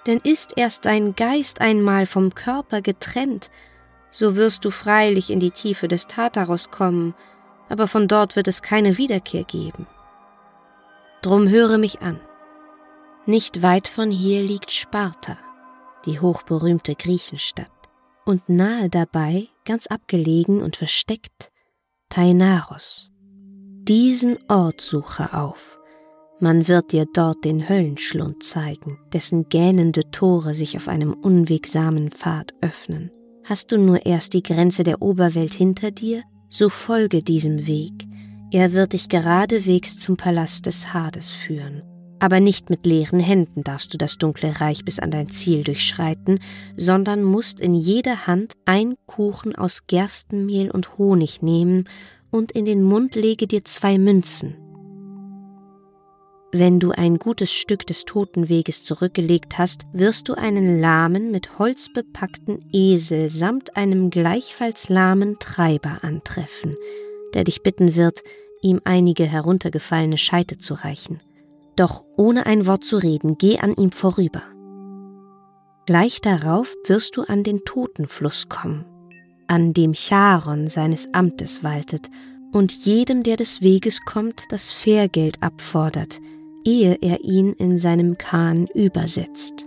Denn 0.07 0.19
ist 0.19 0.53
erst 0.55 0.85
dein 0.85 1.15
Geist 1.15 1.59
einmal 1.59 2.05
vom 2.05 2.33
Körper 2.33 2.81
getrennt, 2.81 3.51
so 4.11 4.35
wirst 4.35 4.65
du 4.65 4.71
freilich 4.71 5.29
in 5.29 5.39
die 5.39 5.51
Tiefe 5.51 5.87
des 5.87 6.07
Tartaros 6.07 6.71
kommen, 6.71 7.13
aber 7.69 7.87
von 7.87 8.07
dort 8.07 8.35
wird 8.35 8.47
es 8.47 8.61
keine 8.61 8.97
Wiederkehr 8.97 9.43
geben. 9.43 9.87
Drum 11.21 11.49
höre 11.49 11.77
mich 11.77 12.01
an. 12.01 12.19
Nicht 13.25 13.61
weit 13.61 13.87
von 13.87 14.09
hier 14.09 14.41
liegt 14.41 14.71
Sparta, 14.71 15.37
die 16.05 16.19
hochberühmte 16.19 16.95
Griechenstadt, 16.95 17.71
und 18.25 18.47
nahe 18.49 18.89
dabei, 18.89 19.47
ganz 19.65 19.87
abgelegen 19.87 20.61
und 20.61 20.75
versteckt, 20.75 21.51
Tainaros. 22.09 23.11
Diesen 23.83 24.37
Ort 24.47 24.81
suche 24.81 25.33
auf, 25.33 25.79
man 26.39 26.67
wird 26.67 26.91
dir 26.91 27.05
dort 27.05 27.45
den 27.45 27.69
Höllenschlund 27.69 28.43
zeigen, 28.43 28.97
dessen 29.13 29.47
gähnende 29.47 30.09
Tore 30.09 30.55
sich 30.55 30.75
auf 30.75 30.87
einem 30.87 31.13
unwegsamen 31.13 32.09
Pfad 32.09 32.53
öffnen. 32.61 33.11
Hast 33.43 33.71
du 33.71 33.77
nur 33.77 34.07
erst 34.07 34.33
die 34.33 34.41
Grenze 34.41 34.83
der 34.83 35.03
Oberwelt 35.03 35.53
hinter 35.53 35.91
dir, 35.91 36.23
so 36.49 36.69
folge 36.69 37.21
diesem 37.21 37.67
Weg, 37.67 38.07
er 38.51 38.73
wird 38.73 38.93
dich 38.93 39.07
geradewegs 39.07 39.97
zum 39.97 40.17
Palast 40.17 40.65
des 40.65 40.93
Hades 40.93 41.31
führen, 41.31 41.83
aber 42.21 42.39
nicht 42.39 42.69
mit 42.69 42.85
leeren 42.85 43.19
Händen 43.19 43.63
darfst 43.63 43.95
du 43.95 43.97
das 43.97 44.19
dunkle 44.19 44.61
Reich 44.61 44.85
bis 44.85 44.99
an 44.99 45.09
dein 45.09 45.31
Ziel 45.31 45.63
durchschreiten, 45.63 46.39
sondern 46.77 47.23
musst 47.23 47.59
in 47.59 47.73
jede 47.73 48.27
Hand 48.27 48.53
ein 48.65 48.93
Kuchen 49.07 49.55
aus 49.55 49.87
Gerstenmehl 49.87 50.69
und 50.69 50.99
Honig 50.99 51.41
nehmen 51.41 51.89
und 52.29 52.51
in 52.51 52.65
den 52.65 52.83
Mund 52.83 53.15
lege 53.15 53.47
dir 53.47 53.65
zwei 53.65 53.97
Münzen. 53.97 54.55
Wenn 56.51 56.79
du 56.79 56.91
ein 56.91 57.17
gutes 57.17 57.51
Stück 57.51 57.87
des 57.87 58.05
Totenweges 58.05 58.83
zurückgelegt 58.83 59.57
hast, 59.57 59.87
wirst 59.91 60.29
du 60.29 60.35
einen 60.35 60.79
lahmen, 60.79 61.31
mit 61.31 61.57
Holz 61.57 61.91
bepackten 61.91 62.69
Esel 62.71 63.29
samt 63.29 63.75
einem 63.75 64.11
gleichfalls 64.11 64.89
lahmen 64.89 65.37
Treiber 65.39 66.03
antreffen, 66.03 66.75
der 67.33 67.45
dich 67.45 67.63
bitten 67.63 67.95
wird, 67.95 68.21
ihm 68.61 68.79
einige 68.83 69.23
heruntergefallene 69.23 70.19
Scheite 70.19 70.59
zu 70.59 70.75
reichen. 70.75 71.19
Doch 71.75 72.03
ohne 72.17 72.45
ein 72.45 72.67
Wort 72.67 72.83
zu 72.83 72.97
reden, 72.97 73.37
geh 73.37 73.59
an 73.59 73.75
ihm 73.75 73.91
vorüber. 73.91 74.43
Gleich 75.85 76.21
darauf 76.21 76.75
wirst 76.85 77.17
du 77.17 77.23
an 77.23 77.43
den 77.43 77.65
Totenfluss 77.65 78.49
kommen, 78.49 78.85
an 79.47 79.73
dem 79.73 79.93
Charon 79.93 80.67
seines 80.67 81.13
Amtes 81.13 81.63
waltet 81.63 82.09
und 82.53 82.85
jedem, 82.85 83.23
der 83.23 83.37
des 83.37 83.61
Weges 83.61 84.01
kommt, 84.05 84.51
das 84.51 84.71
Fährgeld 84.71 85.41
abfordert, 85.41 86.19
ehe 86.65 86.97
er 87.01 87.21
ihn 87.21 87.53
in 87.53 87.77
seinem 87.77 88.17
Kahn 88.17 88.67
übersetzt. 88.67 89.65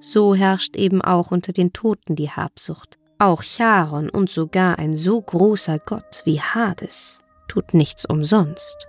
So 0.00 0.34
herrscht 0.34 0.76
eben 0.76 1.02
auch 1.02 1.30
unter 1.30 1.52
den 1.52 1.72
Toten 1.72 2.14
die 2.14 2.30
Habsucht. 2.30 2.98
Auch 3.18 3.42
Charon 3.42 4.10
und 4.10 4.28
sogar 4.28 4.78
ein 4.78 4.96
so 4.96 5.20
großer 5.20 5.78
Gott 5.78 6.22
wie 6.24 6.40
Hades 6.40 7.22
tut 7.48 7.74
nichts 7.74 8.04
umsonst. 8.04 8.88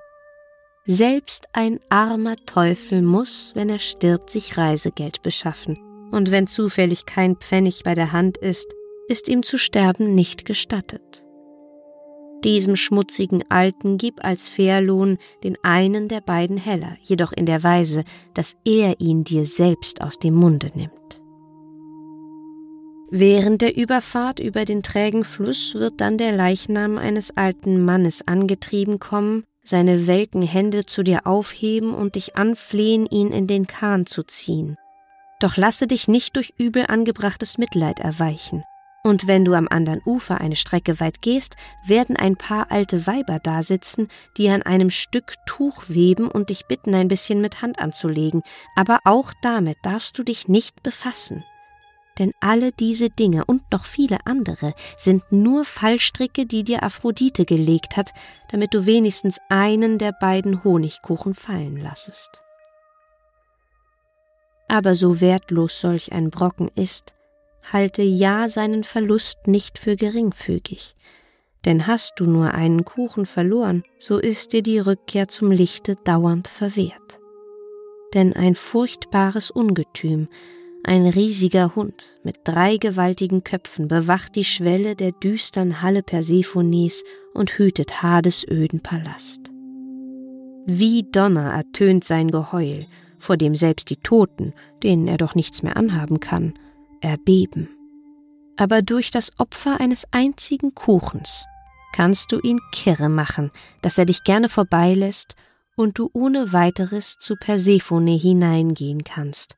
Selbst 0.87 1.47
ein 1.51 1.79
armer 1.89 2.35
Teufel 2.45 3.01
muss, 3.01 3.53
wenn 3.55 3.69
er 3.69 3.79
stirbt, 3.79 4.29
sich 4.29 4.55
Reisegeld 4.55 5.23
beschaffen, 5.23 5.77
und 6.11 6.29
wenn 6.29 6.45
zufällig 6.45 7.07
kein 7.07 7.37
Pfennig 7.37 7.81
bei 7.83 7.95
der 7.95 8.11
Hand 8.11 8.37
ist, 8.37 8.71
ist 9.07 9.27
ihm 9.27 9.41
zu 9.41 9.57
sterben 9.57 10.13
nicht 10.13 10.45
gestattet. 10.45 11.25
Diesem 12.43 12.75
schmutzigen 12.75 13.43
Alten 13.49 13.97
gib 13.97 14.23
als 14.23 14.47
Fährlohn 14.47 15.17
den 15.43 15.57
einen 15.63 16.07
der 16.07 16.21
beiden 16.21 16.57
Heller, 16.57 16.97
jedoch 17.01 17.31
in 17.31 17.47
der 17.47 17.63
Weise, 17.63 18.03
dass 18.35 18.55
er 18.63 18.99
ihn 18.99 19.23
dir 19.23 19.45
selbst 19.45 20.01
aus 20.01 20.19
dem 20.19 20.35
Munde 20.35 20.71
nimmt. 20.75 20.91
Während 23.09 23.63
der 23.63 23.75
Überfahrt 23.75 24.39
über 24.39 24.65
den 24.65 24.83
trägen 24.83 25.23
Fluss 25.23 25.73
wird 25.73 25.99
dann 25.99 26.19
der 26.19 26.33
Leichnam 26.33 26.99
eines 26.99 27.35
alten 27.35 27.83
Mannes 27.83 28.27
angetrieben 28.27 28.99
kommen, 28.99 29.45
seine 29.67 30.07
welken 30.07 30.41
Hände 30.41 30.85
zu 30.85 31.03
dir 31.03 31.27
aufheben 31.27 31.93
und 31.93 32.15
dich 32.15 32.35
anflehen, 32.35 33.05
ihn 33.05 33.31
in 33.31 33.47
den 33.47 33.67
Kahn 33.67 34.05
zu 34.05 34.23
ziehen. 34.23 34.77
Doch 35.39 35.57
lasse 35.57 35.87
dich 35.87 36.07
nicht 36.07 36.35
durch 36.35 36.53
übel 36.57 36.85
angebrachtes 36.87 37.57
Mitleid 37.57 37.99
erweichen. 37.99 38.63
Und 39.03 39.27
wenn 39.27 39.45
du 39.45 39.53
am 39.53 39.67
anderen 39.67 40.01
Ufer 40.05 40.41
eine 40.41 40.55
Strecke 40.55 40.99
weit 40.99 41.21
gehst, 41.21 41.57
werden 41.85 42.15
ein 42.15 42.37
paar 42.37 42.71
alte 42.71 43.05
Weiber 43.05 43.39
dasitzen, 43.39 44.07
die 44.37 44.49
an 44.49 44.63
einem 44.63 44.89
Stück 44.89 45.35
Tuch 45.45 45.83
weben 45.89 46.31
und 46.31 46.49
dich 46.49 46.65
bitten, 46.65 46.95
ein 46.95 47.07
bisschen 47.07 47.41
mit 47.41 47.61
Hand 47.61 47.77
anzulegen, 47.77 48.41
aber 48.75 49.01
auch 49.03 49.31
damit 49.43 49.77
darfst 49.83 50.17
du 50.17 50.23
dich 50.23 50.47
nicht 50.47 50.81
befassen 50.81 51.43
denn 52.17 52.31
alle 52.39 52.71
diese 52.71 53.09
Dinge 53.09 53.45
und 53.45 53.61
noch 53.71 53.85
viele 53.85 54.25
andere 54.25 54.73
sind 54.95 55.23
nur 55.31 55.65
Fallstricke, 55.65 56.45
die 56.45 56.63
dir 56.63 56.83
Aphrodite 56.83 57.45
gelegt 57.45 57.97
hat, 57.97 58.11
damit 58.49 58.73
du 58.73 58.85
wenigstens 58.85 59.39
einen 59.49 59.97
der 59.97 60.13
beiden 60.13 60.63
Honigkuchen 60.63 61.33
fallen 61.33 61.77
lassest. 61.77 62.41
Aber 64.67 64.95
so 64.95 65.21
wertlos 65.21 65.79
solch 65.79 66.11
ein 66.11 66.31
Brocken 66.31 66.69
ist, 66.75 67.13
halte 67.71 68.01
ja 68.01 68.47
seinen 68.47 68.83
Verlust 68.83 69.47
nicht 69.47 69.77
für 69.77 69.95
geringfügig, 69.95 70.95
denn 71.65 71.87
hast 71.87 72.19
du 72.19 72.25
nur 72.25 72.53
einen 72.53 72.85
Kuchen 72.85 73.25
verloren, 73.25 73.83
so 73.99 74.19
ist 74.19 74.53
dir 74.53 74.61
die 74.61 74.79
Rückkehr 74.79 75.27
zum 75.27 75.51
Lichte 75.51 75.95
dauernd 76.03 76.47
verwehrt. 76.47 77.19
Denn 78.13 78.33
ein 78.33 78.55
furchtbares 78.55 79.51
Ungetüm, 79.51 80.29
ein 80.85 81.07
riesiger 81.07 81.75
Hund 81.75 82.05
mit 82.23 82.37
drei 82.43 82.77
gewaltigen 82.77 83.43
Köpfen 83.43 83.87
bewacht 83.87 84.35
die 84.35 84.43
Schwelle 84.43 84.95
der 84.95 85.11
düstern 85.11 85.81
Halle 85.81 86.03
Persephones 86.03 87.03
und 87.33 87.51
hütet 87.57 88.01
Hades 88.01 88.45
öden 88.47 88.81
Palast. 88.81 89.51
Wie 90.65 91.03
Donner 91.03 91.51
ertönt 91.53 92.03
sein 92.03 92.31
Geheul, 92.31 92.87
vor 93.19 93.37
dem 93.37 93.55
selbst 93.55 93.89
die 93.89 93.97
Toten, 93.97 94.53
denen 94.83 95.07
er 95.07 95.17
doch 95.17 95.35
nichts 95.35 95.63
mehr 95.63 95.77
anhaben 95.77 96.19
kann, 96.19 96.53
erbeben. 97.01 97.69
Aber 98.57 98.81
durch 98.81 99.11
das 99.11 99.31
Opfer 99.37 99.79
eines 99.79 100.05
einzigen 100.11 100.73
Kuchens 100.73 101.45
kannst 101.93 102.31
du 102.31 102.39
ihn 102.39 102.59
kirre 102.71 103.09
machen, 103.09 103.51
dass 103.81 103.97
er 103.97 104.05
dich 104.05 104.23
gerne 104.23 104.49
vorbeilässt 104.49 105.35
und 105.75 105.99
du 105.99 106.09
ohne 106.13 106.53
weiteres 106.53 107.17
zu 107.19 107.35
Persephone 107.35 108.17
hineingehen 108.17 109.03
kannst, 109.03 109.57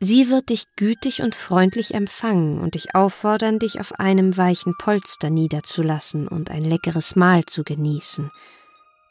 Sie 0.00 0.30
wird 0.30 0.50
dich 0.50 0.64
gütig 0.76 1.22
und 1.22 1.34
freundlich 1.34 1.92
empfangen 1.92 2.60
und 2.60 2.74
dich 2.74 2.94
auffordern, 2.94 3.58
dich 3.58 3.80
auf 3.80 3.98
einem 3.98 4.36
weichen 4.36 4.74
Polster 4.78 5.28
niederzulassen 5.28 6.28
und 6.28 6.50
ein 6.50 6.64
leckeres 6.64 7.16
Mahl 7.16 7.44
zu 7.46 7.64
genießen. 7.64 8.30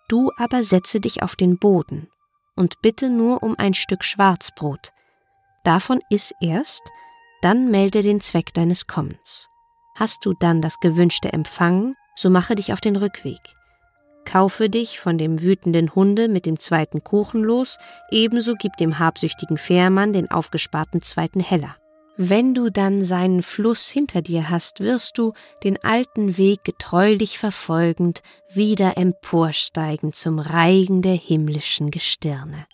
Du 0.08 0.32
aber 0.38 0.64
setze 0.64 1.02
dich 1.02 1.22
auf 1.24 1.36
den 1.36 1.58
Boden 1.58 2.08
und 2.56 2.82
bitte 2.82 3.10
nur 3.10 3.44
um 3.44 3.56
ein 3.58 3.74
Stück 3.74 4.06
Schwarzbrot. 4.06 4.94
Davon 5.66 6.00
iss 6.10 6.34
erst, 6.40 6.84
dann 7.42 7.70
melde 7.70 8.02
den 8.02 8.22
Zweck 8.22 8.54
deines 8.54 8.88
Kommens. 8.88 9.50
Hast 9.96 10.26
du 10.26 10.34
dann 10.34 10.62
das 10.62 10.80
Gewünschte 10.80 11.34
empfangen, 11.34 11.96
so 12.16 12.30
mache 12.30 12.56
dich 12.56 12.72
auf 12.72 12.80
den 12.80 12.96
Rückweg. 12.96 13.57
Kaufe 14.28 14.70
dich 14.70 15.00
von 15.00 15.18
dem 15.18 15.42
wütenden 15.42 15.96
Hunde 15.96 16.28
mit 16.28 16.46
dem 16.46 16.60
zweiten 16.60 17.02
Kuchen 17.02 17.44
los, 17.44 17.78
ebenso 18.12 18.56
gib 18.56 18.76
dem 18.76 19.00
habsüchtigen 19.00 19.58
Fährmann 19.58 20.12
den 20.12 20.30
aufgesparten 20.30 21.02
zweiten 21.02 21.40
Heller. 21.40 21.78
Wenn 22.18 22.54
du 22.54 22.70
dann 22.70 23.04
seinen 23.04 23.42
Fluss 23.42 23.88
hinter 23.88 24.22
dir 24.22 24.50
hast, 24.50 24.82
wirst 24.82 25.18
du, 25.18 25.32
den 25.64 25.82
alten 25.82 26.38
Weg 26.38 26.66
getreulich 26.66 27.38
verfolgend, 27.38 28.22
wieder 28.50 28.98
emporsteigen 28.98 30.12
zum 30.12 30.40
Reigen 30.40 31.02
der 31.02 31.16
himmlischen 31.16 31.90
Gestirne. 31.90 32.66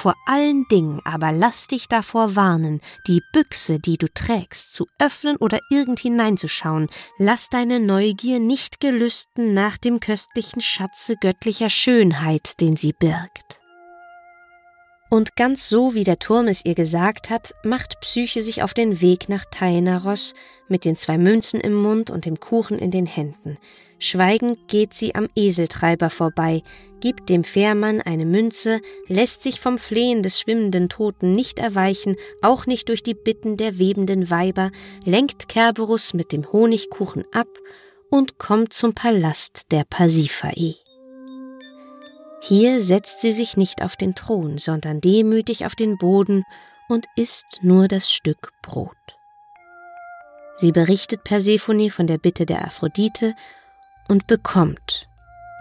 Vor 0.00 0.14
allen 0.24 0.66
Dingen 0.70 1.02
aber 1.04 1.30
lass 1.30 1.66
dich 1.66 1.86
davor 1.86 2.34
warnen, 2.34 2.80
die 3.06 3.20
Büchse, 3.34 3.78
die 3.78 3.98
du 3.98 4.06
trägst, 4.08 4.72
zu 4.72 4.86
öffnen 4.98 5.36
oder 5.36 5.60
irgend 5.68 6.00
hineinzuschauen. 6.00 6.88
Lass 7.18 7.50
deine 7.50 7.80
Neugier 7.80 8.38
nicht 8.38 8.80
gelüsten 8.80 9.52
nach 9.52 9.76
dem 9.76 10.00
köstlichen 10.00 10.62
Schatze 10.62 11.16
göttlicher 11.16 11.68
Schönheit, 11.68 12.62
den 12.62 12.78
sie 12.78 12.94
birgt. 12.98 13.60
Und 15.10 15.36
ganz 15.36 15.68
so, 15.68 15.92
wie 15.92 16.04
der 16.04 16.18
Turm 16.18 16.48
es 16.48 16.64
ihr 16.64 16.74
gesagt 16.74 17.28
hat, 17.28 17.52
macht 17.62 18.00
Psyche 18.00 18.40
sich 18.40 18.62
auf 18.62 18.72
den 18.72 19.02
Weg 19.02 19.28
nach 19.28 19.44
Tainaros 19.44 20.32
mit 20.66 20.86
den 20.86 20.96
zwei 20.96 21.18
Münzen 21.18 21.60
im 21.60 21.74
Mund 21.74 22.10
und 22.10 22.24
dem 22.24 22.40
Kuchen 22.40 22.78
in 22.78 22.90
den 22.90 23.04
Händen. 23.04 23.58
Schweigend 24.02 24.66
geht 24.66 24.94
sie 24.94 25.14
am 25.14 25.28
Eseltreiber 25.36 26.08
vorbei, 26.08 26.62
gibt 27.00 27.28
dem 27.28 27.44
Fährmann 27.44 28.00
eine 28.00 28.24
Münze, 28.24 28.80
lässt 29.08 29.42
sich 29.42 29.60
vom 29.60 29.76
Flehen 29.76 30.22
des 30.22 30.40
schwimmenden 30.40 30.88
Toten 30.88 31.34
nicht 31.34 31.58
erweichen, 31.58 32.16
auch 32.40 32.64
nicht 32.64 32.88
durch 32.88 33.02
die 33.02 33.12
Bitten 33.12 33.58
der 33.58 33.78
webenden 33.78 34.30
Weiber, 34.30 34.70
lenkt 35.04 35.50
Kerberus 35.50 36.14
mit 36.14 36.32
dem 36.32 36.50
Honigkuchen 36.50 37.24
ab 37.30 37.48
und 38.10 38.38
kommt 38.38 38.72
zum 38.72 38.94
Palast 38.94 39.70
der 39.70 39.84
Pasiphae. 39.84 40.76
Hier 42.40 42.80
setzt 42.80 43.20
sie 43.20 43.32
sich 43.32 43.58
nicht 43.58 43.82
auf 43.82 43.96
den 43.96 44.14
Thron, 44.14 44.56
sondern 44.56 45.02
demütig 45.02 45.66
auf 45.66 45.74
den 45.74 45.98
Boden 45.98 46.44
und 46.88 47.04
isst 47.16 47.60
nur 47.60 47.86
das 47.86 48.10
Stück 48.10 48.50
Brot. 48.62 48.96
Sie 50.56 50.72
berichtet 50.72 51.22
Persephone 51.22 51.90
von 51.90 52.06
der 52.06 52.18
Bitte 52.18 52.46
der 52.46 52.64
Aphrodite 52.64 53.34
und 54.10 54.26
bekommt, 54.26 55.08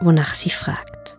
wonach 0.02 0.34
sie 0.34 0.50
fragt. 0.50 1.18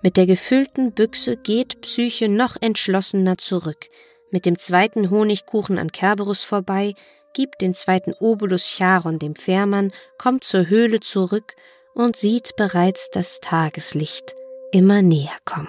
Mit 0.00 0.16
der 0.16 0.26
gefüllten 0.26 0.92
Büchse 0.92 1.36
geht 1.36 1.80
Psyche 1.80 2.28
noch 2.28 2.56
entschlossener 2.60 3.36
zurück, 3.36 3.86
mit 4.30 4.46
dem 4.46 4.58
zweiten 4.58 5.10
Honigkuchen 5.10 5.78
an 5.78 5.90
Kerberus 5.90 6.42
vorbei, 6.44 6.94
gibt 7.34 7.60
den 7.60 7.74
zweiten 7.74 8.12
Obolus 8.12 8.64
Charon 8.64 9.18
dem 9.18 9.34
Fährmann, 9.34 9.92
kommt 10.18 10.44
zur 10.44 10.68
Höhle 10.68 11.00
zurück 11.00 11.56
und 11.94 12.16
sieht 12.16 12.54
bereits 12.56 13.10
das 13.10 13.40
Tageslicht 13.40 14.36
immer 14.70 15.02
näher 15.02 15.36
kommen. 15.44 15.68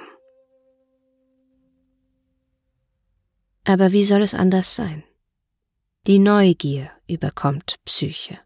Aber 3.63 3.91
wie 3.91 4.03
soll 4.03 4.21
es 4.21 4.35
anders 4.35 4.75
sein? 4.75 5.03
Die 6.05 6.19
Neugier 6.19 6.91
überkommt 7.07 7.79
Psyche. 7.85 8.39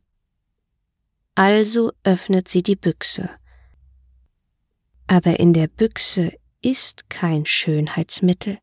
Also 1.36 1.92
öffnet 2.04 2.48
sie 2.48 2.62
die 2.62 2.76
Büchse. 2.76 3.30
Aber 5.08 5.40
in 5.40 5.54
der 5.54 5.68
Büchse 5.68 6.34
ist 6.62 7.10
kein 7.10 7.46
Schönheitsmittel 7.46 8.60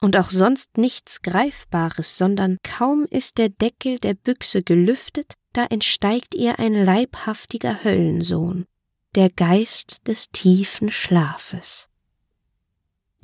und 0.00 0.16
auch 0.16 0.30
sonst 0.30 0.78
nichts 0.78 1.22
Greifbares, 1.22 2.18
sondern 2.18 2.58
kaum 2.62 3.06
ist 3.10 3.38
der 3.38 3.48
Deckel 3.48 3.98
der 3.98 4.14
Büchse 4.14 4.62
gelüftet, 4.62 5.34
da 5.52 5.64
entsteigt 5.64 6.34
ihr 6.34 6.58
ein 6.58 6.74
leibhaftiger 6.74 7.82
Höllensohn, 7.84 8.66
der 9.14 9.30
Geist 9.30 10.06
des 10.06 10.28
tiefen 10.28 10.90
Schlafes. 10.90 11.88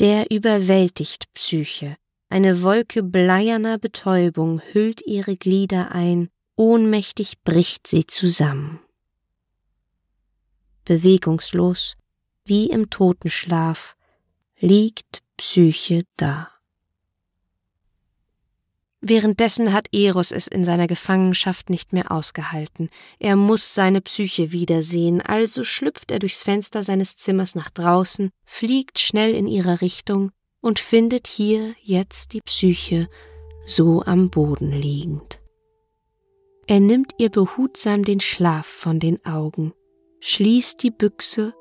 Der 0.00 0.30
überwältigt 0.30 1.32
Psyche, 1.34 1.96
eine 2.28 2.62
Wolke 2.62 3.02
bleierner 3.02 3.78
Betäubung 3.78 4.60
hüllt 4.72 5.02
ihre 5.06 5.36
Glieder 5.36 5.92
ein, 5.92 6.30
ohnmächtig 6.56 7.42
bricht 7.44 7.86
sie 7.86 8.06
zusammen. 8.06 8.80
Bewegungslos, 10.84 11.96
wie 12.44 12.68
im 12.70 12.90
Totenschlaf, 12.90 13.96
liegt 14.58 15.22
Psyche 15.36 16.04
da. 16.16 16.50
Währenddessen 19.06 19.74
hat 19.74 19.88
Eros 19.92 20.32
es 20.32 20.46
in 20.46 20.64
seiner 20.64 20.86
Gefangenschaft 20.86 21.68
nicht 21.68 21.92
mehr 21.92 22.10
ausgehalten. 22.10 22.88
Er 23.18 23.36
muss 23.36 23.74
seine 23.74 24.00
Psyche 24.00 24.50
wiedersehen, 24.50 25.20
also 25.20 25.62
schlüpft 25.62 26.10
er 26.10 26.20
durchs 26.20 26.42
Fenster 26.42 26.82
seines 26.82 27.16
Zimmers 27.16 27.54
nach 27.54 27.68
draußen, 27.68 28.30
fliegt 28.46 28.98
schnell 28.98 29.34
in 29.34 29.46
ihrer 29.46 29.82
Richtung 29.82 30.32
und 30.62 30.78
findet 30.78 31.26
hier 31.26 31.74
jetzt 31.82 32.32
die 32.32 32.40
Psyche 32.40 33.10
so 33.66 34.02
am 34.02 34.30
Boden 34.30 34.72
liegend. 34.72 35.38
Er 36.66 36.80
nimmt 36.80 37.12
ihr 37.18 37.28
behutsam 37.28 38.06
den 38.06 38.20
Schlaf 38.20 38.66
von 38.66 39.00
den 39.00 39.22
Augen, 39.26 39.74
schließt 40.26 40.82
die 40.82 40.90
Büchse 40.90 41.52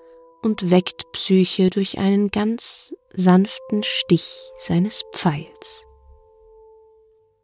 und 0.42 0.72
weckt 0.72 1.12
Psyche 1.12 1.70
durch 1.70 1.98
einen 1.98 2.32
ganz 2.32 2.96
sanften 3.14 3.84
Stich 3.84 4.38
seines 4.58 5.04
Pfeils. 5.14 5.86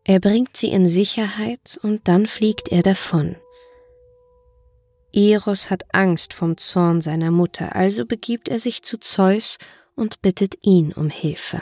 Er 0.06 0.22
bringt 0.22 0.56
sie 0.56 0.70
in 0.70 0.88
Sicherheit 0.88 1.78
und 1.84 2.08
dann 2.08 2.26
fliegt 2.26 2.70
er 2.70 2.84
davon. 2.84 3.36
Eros 5.12 5.70
hat 5.70 5.94
Angst 5.94 6.34
vom 6.34 6.56
Zorn 6.56 7.02
seiner 7.02 7.32
Mutter, 7.32 7.76
also 7.76 8.06
begibt 8.06 8.48
er 8.48 8.60
sich 8.60 8.82
zu 8.84 8.98
Zeus 8.98 9.58
und 9.96 10.22
bittet 10.22 10.56
ihn 10.62 10.94
um 10.94 11.10
Hilfe. 11.10 11.62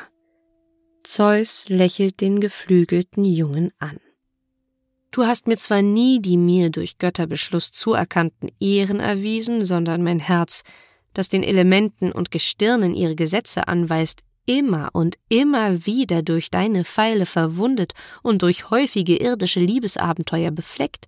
Zeus 1.04 1.68
lächelt 1.68 2.22
den 2.22 2.42
geflügelten 2.42 3.26
Jungen 3.26 3.72
an. 3.80 4.00
Du 5.12 5.26
hast 5.26 5.48
mir 5.48 5.58
zwar 5.58 5.82
nie 5.82 6.22
die 6.22 6.38
mir 6.38 6.70
durch 6.70 6.98
Götterbeschluss 6.98 7.72
zuerkannten 7.72 8.52
Ehren 8.60 9.00
erwiesen, 9.00 9.66
sondern 9.66 10.04
mein 10.04 10.20
Herz, 10.20 10.64
das 11.14 11.30
den 11.30 11.44
Elementen 11.44 12.12
und 12.12 12.30
Gestirnen 12.32 12.94
ihre 12.94 13.16
Gesetze 13.16 13.68
anweist, 13.68 14.24
immer 14.46 14.90
und 14.94 15.18
immer 15.30 15.86
wieder 15.86 16.24
durch 16.24 16.50
deine 16.50 16.86
Pfeile 16.86 17.26
verwundet 17.26 17.94
und 18.24 18.42
durch 18.42 18.70
häufige 18.70 19.18
irdische 19.18 19.60
Liebesabenteuer 19.60 20.52
befleckt, 20.52 21.08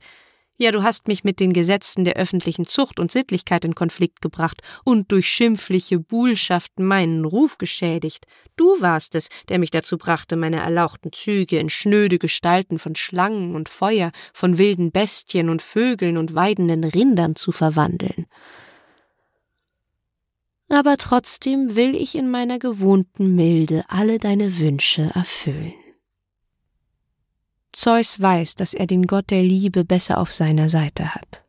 ja, 0.59 0.71
du 0.71 0.83
hast 0.83 1.07
mich 1.07 1.23
mit 1.23 1.39
den 1.39 1.53
Gesetzen 1.53 2.03
der 2.03 2.17
öffentlichen 2.17 2.65
Zucht 2.65 2.99
und 2.99 3.11
Sittlichkeit 3.11 3.63
in 3.63 3.75
Konflikt 3.75 4.21
gebracht 4.21 4.61
und 4.83 5.11
durch 5.11 5.29
schimpfliche 5.29 5.99
Buhlschaft 5.99 6.79
meinen 6.79 7.23
Ruf 7.23 7.57
geschädigt. 7.57 8.25
Du 8.57 8.79
warst 8.81 9.15
es, 9.15 9.29
der 9.47 9.57
mich 9.57 9.71
dazu 9.71 9.97
brachte, 9.97 10.35
meine 10.35 10.57
erlauchten 10.57 11.13
Züge 11.13 11.57
in 11.57 11.69
schnöde 11.69 12.19
Gestalten 12.19 12.77
von 12.77 12.95
Schlangen 12.95 13.55
und 13.55 13.69
Feuer, 13.69 14.11
von 14.33 14.57
wilden 14.57 14.91
Bestien 14.91 15.49
und 15.49 15.61
Vögeln 15.61 16.17
und 16.17 16.35
weidenden 16.35 16.83
Rindern 16.83 17.35
zu 17.35 17.51
verwandeln 17.51 18.25
aber 20.69 20.97
trotzdem 20.97 21.75
will 21.75 21.95
ich 21.95 22.15
in 22.15 22.29
meiner 22.29 22.59
gewohnten 22.59 23.35
Milde 23.35 23.83
alle 23.87 24.19
deine 24.19 24.59
Wünsche 24.59 25.11
erfüllen. 25.15 25.73
Zeus 27.71 28.19
weiß, 28.19 28.55
dass 28.55 28.73
er 28.73 28.87
den 28.87 29.03
Gott 29.07 29.29
der 29.29 29.43
Liebe 29.43 29.85
besser 29.85 30.17
auf 30.17 30.33
seiner 30.33 30.69
Seite 30.69 31.13
hat. 31.15 31.43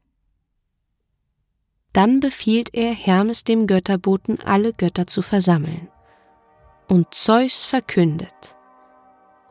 Dann 1.93 2.21
befiehlt 2.21 2.73
er 2.73 2.93
Hermes 2.93 3.45
dem 3.45 3.66
Götterboten, 3.66 4.39
alle 4.41 4.73
Götter 4.73 5.07
zu 5.07 5.23
versammeln. 5.23 5.89
Und 6.89 7.14
Zeus 7.14 7.64
verkündet, 7.64 8.57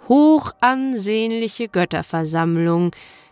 Hochansehnliche 0.08 1.68
Götterversammlung, 1.68 2.92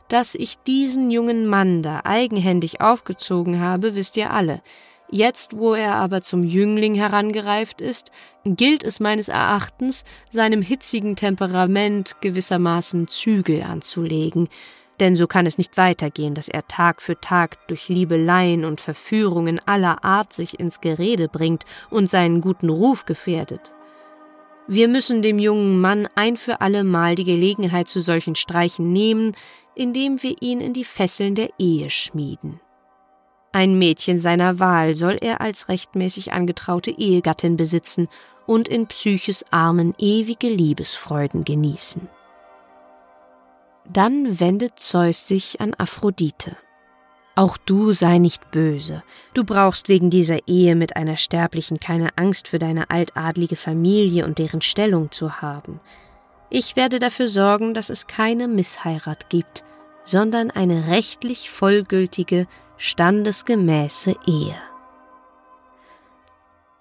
dass 0.10 0.36
ich 0.36 0.58
diesen 0.60 1.12
jungen 1.12 1.48
Mann 1.48 1.84
da 1.84 2.02
eigenhändig 2.04 2.82
aufgezogen 2.82 3.60
habe, 3.60 3.96
wisst 3.96 4.18
ihr 4.18 4.32
alle, 4.32 4.62
Jetzt, 5.10 5.58
wo 5.58 5.74
er 5.74 5.96
aber 5.96 6.22
zum 6.22 6.44
Jüngling 6.44 6.94
herangereift 6.94 7.80
ist, 7.80 8.12
gilt 8.44 8.84
es 8.84 9.00
meines 9.00 9.30
Erachtens, 9.30 10.04
seinem 10.30 10.62
hitzigen 10.62 11.16
Temperament 11.16 12.16
gewissermaßen 12.20 13.08
Zügel 13.08 13.64
anzulegen, 13.64 14.50
denn 15.00 15.16
so 15.16 15.28
kann 15.28 15.46
es 15.46 15.58
nicht 15.58 15.78
weitergehen, 15.78 16.34
dass 16.34 16.50
er 16.50 16.68
Tag 16.68 17.02
für 17.02 17.20
Tag 17.20 17.68
durch 17.68 17.88
Liebeleien 17.88 18.66
und 18.66 18.82
Verführungen 18.82 19.62
aller 19.66 20.04
Art 20.04 20.34
sich 20.34 20.60
ins 20.60 20.82
Gerede 20.82 21.30
bringt 21.30 21.64
und 21.90 22.10
seinen 22.10 22.42
guten 22.42 22.70
Ruf 22.70 23.06
gefährdet. 23.06 23.74
Wir 24.68 24.90
müssen 24.90 25.22
dem 25.22 25.40
jungen 25.40 25.80
Mann 25.80 26.10
ein 26.16 26.36
für 26.36 26.60
alle 26.60 26.84
Mal 26.84 27.16
die 27.16 27.24
Gelegenheit 27.24 27.88
zu 27.88 28.02
solchen 28.02 28.36
Streichen 28.36 28.92
nehmen, 28.92 29.36
indem 29.76 30.22
wir 30.22 30.42
ihn 30.42 30.60
in 30.60 30.74
die 30.74 30.84
Fesseln 30.84 31.36
der 31.36 31.52
Ehe 31.58 31.90
schmieden. 31.90 32.60
Ein 33.52 33.80
Mädchen 33.80 34.20
seiner 34.20 34.60
Wahl 34.60 34.96
soll 34.96 35.18
er 35.20 35.42
als 35.42 35.70
rechtmäßig 35.70 36.34
angetraute 36.34 36.92
Ehegattin 36.92 37.58
besitzen 37.58 38.08
und 38.46 38.68
in 38.68 38.88
Psyches 38.88 39.46
Armen 39.52 39.94
ewige 39.98 40.50
Liebesfreuden 40.50 41.44
genießen. 41.44 42.08
Dann 43.92 44.40
wendet 44.40 44.80
Zeus 44.80 45.28
sich 45.28 45.62
an 45.62 45.74
Aphrodite. 45.78 46.58
Auch 47.36 47.58
du 47.58 47.94
sei 47.94 48.18
nicht 48.18 48.50
böse. 48.52 49.04
Du 49.34 49.44
brauchst 49.44 49.90
wegen 49.90 50.10
dieser 50.10 50.48
Ehe 50.48 50.76
mit 50.76 50.96
einer 50.96 51.18
Sterblichen 51.18 51.80
keine 51.80 52.18
Angst 52.18 52.48
für 52.48 52.58
deine 52.58 52.90
altadlige 52.90 53.56
Familie 53.56 54.26
und 54.26 54.40
deren 54.40 54.62
Stellung 54.62 55.12
zu 55.12 55.40
haben. 55.40 55.80
Ich 56.50 56.76
werde 56.76 56.98
dafür 56.98 57.28
sorgen, 57.28 57.74
dass 57.74 57.90
es 57.90 58.08
keine 58.08 58.48
Missheirat 58.48 59.30
gibt, 59.30 59.64
sondern 60.04 60.50
eine 60.50 60.88
rechtlich 60.88 61.50
vollgültige, 61.50 62.48
standesgemäße 62.78 64.16
Ehe. 64.26 64.56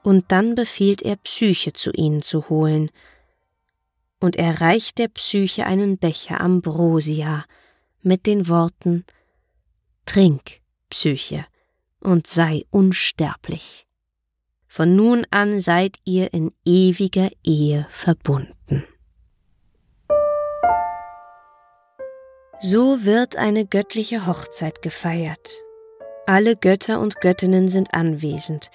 Und 0.03 0.31
dann 0.31 0.55
befiehlt 0.55 1.03
er 1.03 1.17
Psyche 1.17 1.73
zu 1.73 1.91
ihnen 1.93 2.23
zu 2.23 2.49
holen, 2.49 2.91
und 4.19 4.37
er 4.37 4.61
reicht 4.61 4.99
der 4.99 5.09
Psyche 5.09 5.67
einen 5.67 5.99
Becher 5.99 6.41
Ambrosia 6.41 7.45
mit 8.03 8.27
den 8.27 8.49
Worten 8.49 9.05
Trink, 10.07 10.61
Psyche, 10.89 11.45
und 12.01 12.27
sei 12.27 12.65
unsterblich. 12.71 13.87
Von 14.69 14.95
nun 14.95 15.27
an 15.31 15.59
seid 15.59 15.97
ihr 16.05 16.33
in 16.33 16.53
ewiger 16.65 17.31
Ehe 17.43 17.87
verbunden. 17.91 18.85
So 22.61 23.05
wird 23.05 23.37
eine 23.37 23.67
göttliche 23.67 24.27
Hochzeit 24.27 24.81
gefeiert. 24.83 25.66
Alle 26.29 26.57
Götter 26.57 26.99
und 26.99 27.21
Göttinnen 27.21 27.69
sind 27.69 27.95
anwesend. 27.95 28.71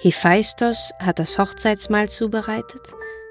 Hephaistos 0.00 0.90
hat 0.98 1.18
das 1.18 1.38
Hochzeitsmahl 1.38 2.10
zubereitet. 2.10 2.82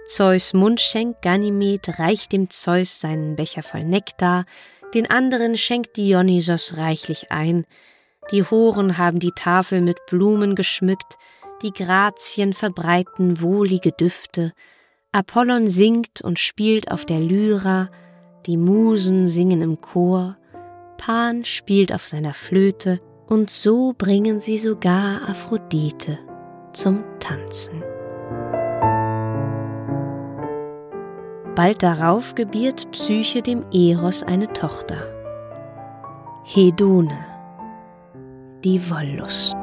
Zeus 0.07 0.53
Mundschenk 0.53 1.21
Ganymed 1.21 1.99
reicht 1.99 2.31
dem 2.31 2.49
Zeus 2.49 2.99
seinen 2.99 3.35
Becher 3.35 3.61
voll 3.61 3.83
Nektar, 3.83 4.45
den 4.95 5.07
anderen 5.07 5.55
schenkt 5.55 5.97
Dionysos 5.97 6.77
reichlich 6.77 7.31
ein. 7.31 7.65
Die 8.31 8.41
Horen 8.41 8.97
haben 8.97 9.19
die 9.19 9.33
Tafel 9.35 9.81
mit 9.81 10.03
Blumen 10.07 10.55
geschmückt, 10.55 11.17
die 11.61 11.71
Grazien 11.71 12.53
verbreiten 12.53 13.39
wohlige 13.39 13.91
Düfte, 13.91 14.53
Apollon 15.11 15.69
singt 15.69 16.21
und 16.21 16.39
spielt 16.39 16.91
auf 16.91 17.05
der 17.05 17.19
Lyra, 17.19 17.91
die 18.47 18.57
Musen 18.57 19.27
singen 19.27 19.61
im 19.61 19.79
Chor, 19.79 20.37
Pan 20.97 21.45
spielt 21.45 21.93
auf 21.93 22.07
seiner 22.07 22.33
Flöte, 22.33 22.99
und 23.29 23.51
so 23.51 23.93
bringen 23.97 24.39
sie 24.39 24.57
sogar 24.57 25.29
Aphrodite 25.29 26.17
zum 26.73 27.03
Tanzen. 27.19 27.83
Bald 31.55 31.83
darauf 31.83 32.35
gebiert 32.35 32.89
Psyche 32.91 33.41
dem 33.41 33.63
Eros 33.71 34.23
eine 34.23 34.51
Tochter, 34.53 35.07
Hedone, 36.43 37.17
die 38.63 38.81
Wollust. 38.89 39.57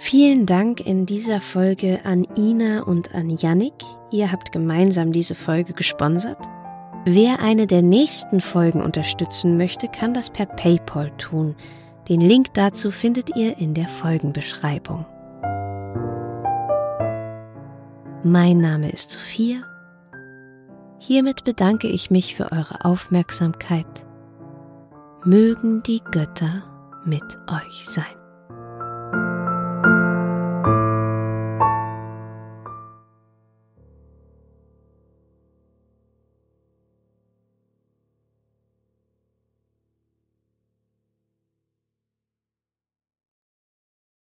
Vielen 0.00 0.46
Dank 0.46 0.80
in 0.80 1.04
dieser 1.04 1.40
Folge 1.40 2.00
an 2.04 2.26
Ina 2.36 2.84
und 2.84 3.14
an 3.14 3.28
Yannick. 3.28 3.84
Ihr 4.10 4.32
habt 4.32 4.52
gemeinsam 4.52 5.12
diese 5.12 5.34
Folge 5.34 5.74
gesponsert. 5.74 6.38
Wer 7.04 7.40
eine 7.40 7.66
der 7.66 7.82
nächsten 7.82 8.40
Folgen 8.40 8.82
unterstützen 8.82 9.56
möchte, 9.56 9.88
kann 9.88 10.14
das 10.14 10.30
per 10.30 10.46
PayPal 10.46 11.10
tun. 11.16 11.54
Den 12.08 12.20
Link 12.20 12.52
dazu 12.54 12.90
findet 12.90 13.36
ihr 13.36 13.58
in 13.58 13.74
der 13.74 13.88
Folgenbeschreibung. 13.88 15.06
Mein 18.24 18.58
Name 18.58 18.90
ist 18.90 19.10
Sophia. 19.10 19.62
Hiermit 20.98 21.44
bedanke 21.44 21.86
ich 21.86 22.10
mich 22.10 22.34
für 22.34 22.50
eure 22.50 22.84
Aufmerksamkeit. 22.84 23.86
Mögen 25.24 25.82
die 25.84 26.00
Götter 26.10 26.64
mit 27.04 27.24
euch 27.48 27.86
sein. 27.88 28.17